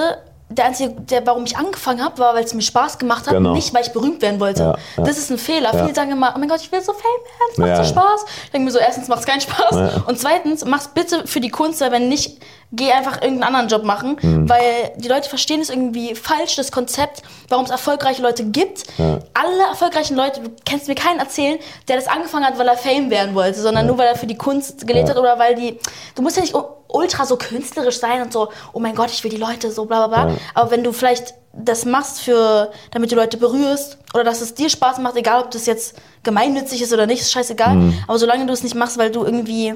der 0.50 0.66
einzige, 0.66 0.92
der, 0.92 1.26
warum 1.28 1.44
ich 1.46 1.58
angefangen 1.58 2.02
habe, 2.04 2.18
war, 2.20 2.34
weil 2.34 2.44
es 2.44 2.54
mir 2.54 2.62
Spaß 2.62 2.98
gemacht 2.98 3.28
hat, 3.28 3.34
Genau. 3.34 3.54
nicht 3.54 3.74
weil 3.74 3.84
ich 3.84 3.92
berühmt 3.92 4.22
werden 4.22 4.40
wollte. 4.40 4.64
Ja, 4.64 4.78
ja. 4.98 5.04
Das 5.04 5.18
ist 5.18 5.30
ein 5.30 5.38
Fehler. 5.38 5.74
Ja. 5.74 5.84
Viele 5.84 5.94
sagen 5.96 6.12
immer, 6.12 6.34
oh 6.36 6.40
mein 6.40 6.48
Gott, 6.48 6.62
ich 6.62 6.72
will 6.72 6.82
so 6.82 6.94
Fame 6.94 7.04
werden, 7.04 7.52
es 7.52 7.58
macht 7.58 7.86
so. 7.86 7.94
Spaß. 7.94 8.26
Ich 8.46 8.52
denke 8.52 8.66
mir 8.66 8.72
so, 8.72 8.80
erstens 8.80 9.08
macht 9.10 9.20
es 9.20 9.26
keinen 9.26 9.42
Spaß 9.42 10.04
und 10.08 10.20
zweitens, 10.20 10.64
mach's 10.66 10.88
bitte 10.88 11.28
für 11.28 11.42
die 11.42 11.50
Kunst, 11.50 11.82
weil 11.82 11.92
wenn 11.92 12.08
nicht, 12.08 12.40
geh 12.74 12.92
einfach 12.92 13.22
irgendeinen 13.22 13.56
anderen 13.56 13.68
Job 13.70 13.84
machen, 13.84 14.18
Mhm. 14.22 14.50
weil 14.50 14.92
die 14.98 15.08
Leute 15.08 15.30
verstehen 15.30 15.62
es 15.62 15.70
irgendwie 15.70 16.16
falsch, 16.16 16.56
das 16.58 16.72
Konzept, 16.72 17.22
warum 17.48 17.64
es 17.66 17.72
erfolgreiche 17.72 18.22
Leute 18.22 18.44
gibt. 18.44 18.84
Alle 18.98 19.64
erfolgreichen 19.70 20.18
Leute, 20.18 20.42
du 20.42 20.50
kannst 20.70 20.88
mir 20.90 20.96
keinen 20.96 21.20
erzählen, 21.20 21.60
der 21.88 21.96
das 21.96 22.08
angefangen 22.08 22.46
hat, 22.46 22.58
weil 22.60 22.68
er 22.68 22.76
Fame 22.78 23.10
werden 23.10 23.34
wollte, 23.36 23.62
sondern 23.62 23.86
nur 23.88 23.98
weil 23.98 24.08
er 24.08 24.16
für 24.18 24.28
die 24.28 24.36
Kunst 24.38 24.86
gelebt 24.86 25.08
Ja. 25.08 25.16
hat 25.16 25.22
oder 25.22 25.40
weil 25.40 25.56
die, 25.56 25.80
du 26.16 26.22
musst 26.22 26.36
ja 26.36 26.42
nicht 26.42 26.56
ultra 26.90 27.26
so 27.26 27.38
künstlerisch 27.38 28.00
sein 28.00 28.22
und 28.22 28.34
so, 28.34 28.50
oh 28.74 28.80
mein 28.80 28.96
Gott, 28.96 29.12
ich 29.12 29.24
will 29.24 29.32
die 29.32 29.38
Leute 29.38 29.72
so 29.72 29.86
bla 29.86 30.08
bla 30.08 30.24
bla, 30.26 30.32
Ja. 30.34 30.38
aber 30.54 30.72
wenn 30.72 30.84
du 30.84 30.92
vielleicht 30.92 31.36
das 31.54 31.86
machst 31.86 32.20
für, 32.22 32.72
damit 32.92 33.12
du 33.12 33.16
Leute 33.16 33.38
berührst 33.38 33.98
oder 34.14 34.24
dass 34.26 34.42
es 34.42 34.54
dir 34.54 34.70
Spaß 34.70 35.00
macht, 35.00 35.16
egal 35.16 35.42
ob 35.42 35.52
das 35.52 35.66
jetzt 35.66 35.96
gemeinnützig 36.24 36.82
ist 36.82 36.94
oder 36.94 37.08
nicht, 37.08 37.22
ist 37.22 37.32
scheißegal, 37.32 37.76
Mhm. 37.76 38.04
aber 38.08 38.20
solange 38.20 38.46
du 38.46 38.54
es 38.54 38.62
nicht 38.64 38.76
machst, 38.76 38.98
weil 38.98 39.10
du 39.10 39.24
irgendwie 39.24 39.74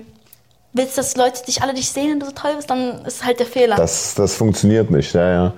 willst, 0.73 0.97
dass 0.97 1.15
Leute 1.17 1.43
dich 1.45 1.61
alle 1.61 1.73
dich 1.73 1.89
sehen 1.89 2.13
und 2.13 2.19
du 2.19 2.27
so 2.27 2.31
toll 2.31 2.51
bist, 2.55 2.69
dann 2.69 3.05
ist 3.05 3.25
halt 3.25 3.39
der 3.39 3.45
Fehler. 3.45 3.75
Das, 3.75 4.15
das 4.15 4.35
funktioniert 4.35 4.89
nicht, 4.91 5.13
ja, 5.13 5.29
ja. 5.29 5.53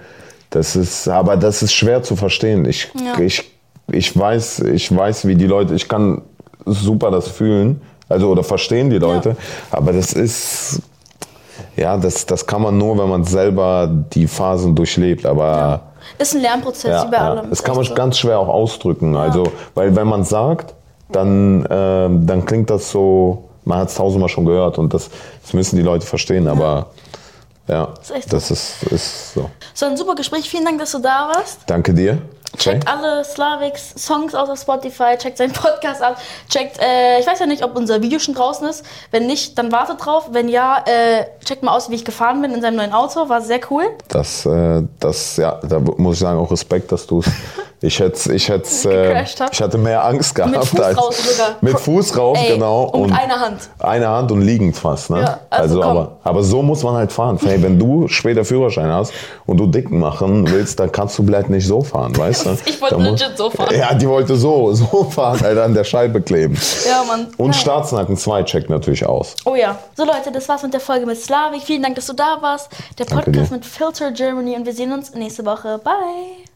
Das 0.50 0.76
ist, 0.76 1.08
aber 1.08 1.36
das 1.36 1.64
ist 1.64 1.74
schwer 1.74 2.04
zu 2.04 2.16
verstehen. 2.16 2.66
Ich, 2.66 2.90
Ja. 2.94 3.20
ich, 3.20 3.52
ich, 3.92 4.18
weiß, 4.18 4.60
ich 4.60 4.96
weiß, 4.96 5.28
wie 5.28 5.36
die 5.36 5.48
Leute, 5.48 5.74
ich 5.74 5.88
kann 5.90 6.22
super 6.66 7.12
das 7.12 7.28
fühlen, 7.28 7.82
also 8.10 8.30
oder 8.30 8.44
verstehen 8.44 8.90
die 8.90 9.00
Leute, 9.00 9.36
aber 9.72 9.94
das 9.94 10.14
ist, 10.14 10.82
ja, 11.76 11.98
das, 11.98 12.26
das 12.26 12.46
kann 12.46 12.62
man 12.62 12.78
nur, 12.78 12.98
wenn 12.98 13.10
man 13.10 13.24
selber 13.24 13.90
die 14.14 14.28
Phasen 14.28 14.76
durchlebt, 14.76 15.26
aber 15.26 15.82
ist 16.20 16.36
ein 16.36 16.42
Lernprozess, 16.42 16.92
ja, 16.92 17.08
wie 17.08 17.12
bei 17.12 17.18
ja. 17.18 17.32
allem. 17.32 17.50
das 17.50 17.64
kann 17.64 17.76
man 17.76 17.86
so. 17.86 17.94
ganz 17.94 18.18
schwer 18.20 18.40
auch 18.40 18.48
ausdrücken, 18.48 19.16
also, 19.16 19.44
weil 19.74 19.96
wenn 19.96 20.08
man 20.08 20.24
sagt, 20.24 20.76
dann, 21.12 21.68
ähm, 21.70 22.26
dann 22.26 22.46
klingt 22.46 22.70
das 22.70 22.92
so, 22.92 23.50
man 23.66 23.80
hat 23.80 23.90
es 23.90 23.96
tausendmal 23.96 24.30
schon 24.30 24.46
gehört 24.46 24.78
und 24.78 24.94
das, 24.94 25.10
das 25.42 25.54
müssen 25.54 25.76
die 25.76 25.82
Leute 25.82 26.06
verstehen, 26.06 26.48
aber 26.48 26.88
ja, 27.68 27.94
Ist 28.02 28.12
echt 28.12 28.30
so. 28.30 28.38
das 28.38 28.52
ist, 28.52 28.84
ist 28.92 29.34
so. 29.34 29.50
So 29.74 29.86
ein 29.86 29.96
super 29.96 30.16
Gespräch, 30.16 30.50
vielen 30.50 30.66
Dank, 30.66 30.80
dass 30.80 30.92
du 30.92 31.00
da 31.00 31.32
warst. 31.34 31.62
Danke 31.68 31.94
dir. 31.94 32.22
Checkt 32.58 32.88
alle 32.88 33.24
Slavics 33.24 33.96
Songs 33.98 34.36
aus 34.36 34.48
auf 34.48 34.60
Spotify, 34.60 35.18
checkt 35.18 35.38
seinen 35.38 35.54
Podcast 35.54 36.04
ab, 36.04 36.18
checkt, 36.50 36.80
äh, 36.80 37.20
ich 37.20 37.26
weiß 37.26 37.40
ja 37.40 37.48
nicht, 37.48 37.64
ob 37.64 37.76
unser 37.76 38.02
Video 38.02 38.20
schon 38.20 38.36
draußen 38.36 38.68
ist. 38.68 38.86
Wenn 39.10 39.26
nicht, 39.26 39.58
dann 39.58 39.72
wartet 39.72 40.06
drauf. 40.06 40.30
Wenn 40.32 40.50
ja, 40.50 40.84
äh, 40.86 41.26
checkt 41.44 41.64
mal 41.64 41.76
aus, 41.76 41.90
wie 41.90 41.96
ich 41.96 42.06
gefahren 42.06 42.42
bin 42.42 42.54
in 42.54 42.62
seinem 42.62 42.76
neuen 42.76 42.94
Auto. 42.94 43.28
War 43.28 43.42
sehr 43.42 43.60
cool. 43.72 43.86
Das, 44.08 44.46
äh, 44.46 44.84
das, 45.00 45.38
ja, 45.38 45.60
da 45.64 45.80
muss 45.80 46.16
ich 46.16 46.20
sagen, 46.20 46.38
auch 46.40 46.52
Respekt, 46.52 46.92
dass 46.92 47.08
du 47.08 47.20
es. 47.20 47.26
Ich 47.84 48.00
hätte, 48.00 48.34
ich 48.34 48.48
hätte, 48.48 48.90
äh, 48.90 49.26
ich 49.52 49.62
hatte 49.62 49.78
mehr 49.78 50.06
Angst 50.06 50.34
gehabt. 50.34 50.54
Mit 50.54 50.64
Fuß 50.64 50.80
als, 50.80 50.98
raus 50.98 51.18
sogar. 51.18 51.56
Mit 51.60 51.78
Fuß 51.78 52.18
raus, 52.18 52.38
Ey, 52.42 52.54
genau. 52.54 52.84
und 52.84 53.10
mit 53.10 53.20
einer 53.20 53.40
Hand. 53.42 53.70
Eine 53.80 54.08
Hand 54.08 54.32
und 54.32 54.42
liegend 54.42 54.78
fast, 54.78 55.10
ne? 55.10 55.20
Ja, 55.20 55.40
also 55.50 55.82
komm. 55.82 55.90
aber, 55.90 56.18
aber 56.24 56.44
so 56.44 56.62
muss 56.62 56.82
man 56.82 56.96
halt 56.96 57.12
fahren. 57.12 57.38
Hey, 57.44 57.62
wenn 57.62 57.78
du 57.78 58.08
später 58.08 58.46
Führerschein 58.46 58.90
hast 58.90 59.12
und 59.46 59.58
du 59.58 59.68
dicken 59.68 60.00
machen 60.00 60.50
willst, 60.50 60.80
dann 60.80 60.94
kannst 60.94 61.20
du 61.20 61.26
vielleicht 61.26 61.50
nicht 61.50 61.68
so 61.68 61.82
fahren, 61.82 62.18
weißt 62.18 62.46
du? 62.46 62.58
Ich 62.66 62.82
wollte 62.82 62.96
legit 62.96 63.38
so 63.38 63.50
fahren. 63.50 63.76
Ja, 63.78 63.94
die 63.94 64.08
wollte 64.08 64.38
so, 64.38 64.74
so 64.74 65.04
fahren, 65.12 65.42
halt 65.42 65.58
an 65.58 65.74
der 65.74 65.84
Scheibe 65.84 66.22
kleben. 66.22 66.58
Ja, 66.88 67.04
Mann. 67.04 67.28
Und 67.38 67.50
Nein. 67.50 67.54
Staatsnacken 67.54 68.16
2 68.16 68.44
checkt 68.44 68.70
natürlich 68.70 69.06
aus. 69.06 69.36
Oh 69.44 69.56
ja. 69.56 69.78
So 69.98 70.06
Leute, 70.06 70.32
das 70.32 70.48
war's 70.48 70.64
mit 70.64 70.74
der 70.74 70.80
Folge 70.80 71.06
mit 71.06 71.18
Slavik. 71.20 71.64
Vielen 71.64 71.84
Dank, 71.84 71.96
dass 71.96 72.08
du 72.08 72.14
da 72.14 72.38
warst. 72.40 72.70
Der 72.98 73.06
Podcast 73.06 73.52
mit 73.52 73.66
Filter 73.66 74.12
Germany 74.12 74.56
und 74.56 74.66
wir 74.66 74.74
sehen 74.74 74.94
uns 74.94 75.14
nächste 75.14 75.46
Woche. 75.46 75.82
Bye. 75.84 76.53